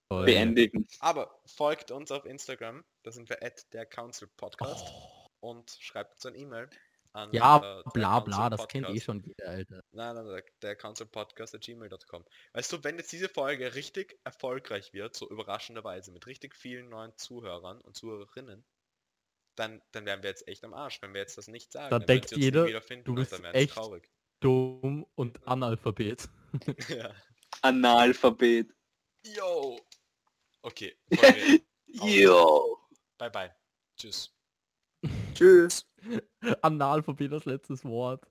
Folge. 0.09 0.33
Beendigen. 0.33 0.87
Aber 1.01 1.41
folgt 1.47 1.91
uns 1.91 2.11
auf 2.11 2.26
Instagram, 2.26 2.85
da 3.05 3.11
sind 3.11 3.30
wir 3.30 3.43
at 3.43 3.72
der 3.72 3.87
Council 3.87 4.28
Podcast 4.37 4.85
Oh, 4.87 5.28
und 5.41 5.70
schreibt 5.80 6.14
uns 6.14 6.26
ein 6.26 6.35
E-Mail 6.35 6.68
an 7.14 7.33
ja, 7.33 7.57
äh, 7.57 7.83
bla 7.93 8.20
Council 8.20 8.24
bla, 8.24 8.51
das 8.51 8.68
kennt 8.68 8.89
eh 8.89 9.01
schon 9.01 9.22
jeder, 9.22 9.49
Alter. 9.49 9.83
Nein, 9.93 10.14
nein, 10.14 10.26
der, 10.26 10.45
der 10.62 10.76
Council 10.76 11.07
Podcast 11.07 11.55
at 11.55 11.62
gmail.com. 11.62 12.24
Weißt 12.53 12.72
du, 12.72 12.85
wenn 12.85 12.99
jetzt 12.99 13.12
diese 13.12 13.28
Folge 13.28 13.74
richtig 13.74 14.18
erfolgreich 14.24 14.93
wird, 14.93 15.16
so 15.16 15.28
überraschenderweise, 15.28 16.12
mit 16.12 16.26
richtig 16.26 16.55
vielen 16.55 16.89
neuen 16.89 17.16
Zuhörern 17.16 17.80
und 17.80 17.97
Zuhörerinnen, 17.97 18.64
dann, 19.57 19.82
dann 19.92 20.07
wären 20.07 20.22
wir 20.22 20.30
jetzt 20.30 20.46
echt 20.48 20.64
am 20.64 20.74
Arsch, 20.74 21.00
wenn 21.03 21.12
wir 21.14 21.20
jetzt 21.20 21.38
das 21.38 21.48
nicht 21.48 21.72
sagen. 21.72 21.90
Dann 21.90 22.00
werden 22.03 22.07
denkt 22.07 22.30
jeder, 22.36 22.66
wiederfinden 22.66 23.05
du 23.05 23.12
und 23.12 23.16
bist 23.16 23.32
dann 23.32 23.44
echt- 23.46 23.74
traurig. 23.74 24.11
Dumm 24.40 25.07
und 25.14 25.38
Analphabet. 25.46 26.28
ja. 26.88 27.14
Analphabet. 27.62 28.72
Yo! 29.24 29.78
Okay. 30.62 30.96
Yo. 31.86 32.78
bye 33.18 33.30
bye. 33.30 33.55
Tschüss. 33.96 34.34
Tschüss. 35.34 35.86
Analphabet 36.62 37.32
als 37.32 37.44
letztes 37.44 37.84
Wort. 37.84 38.26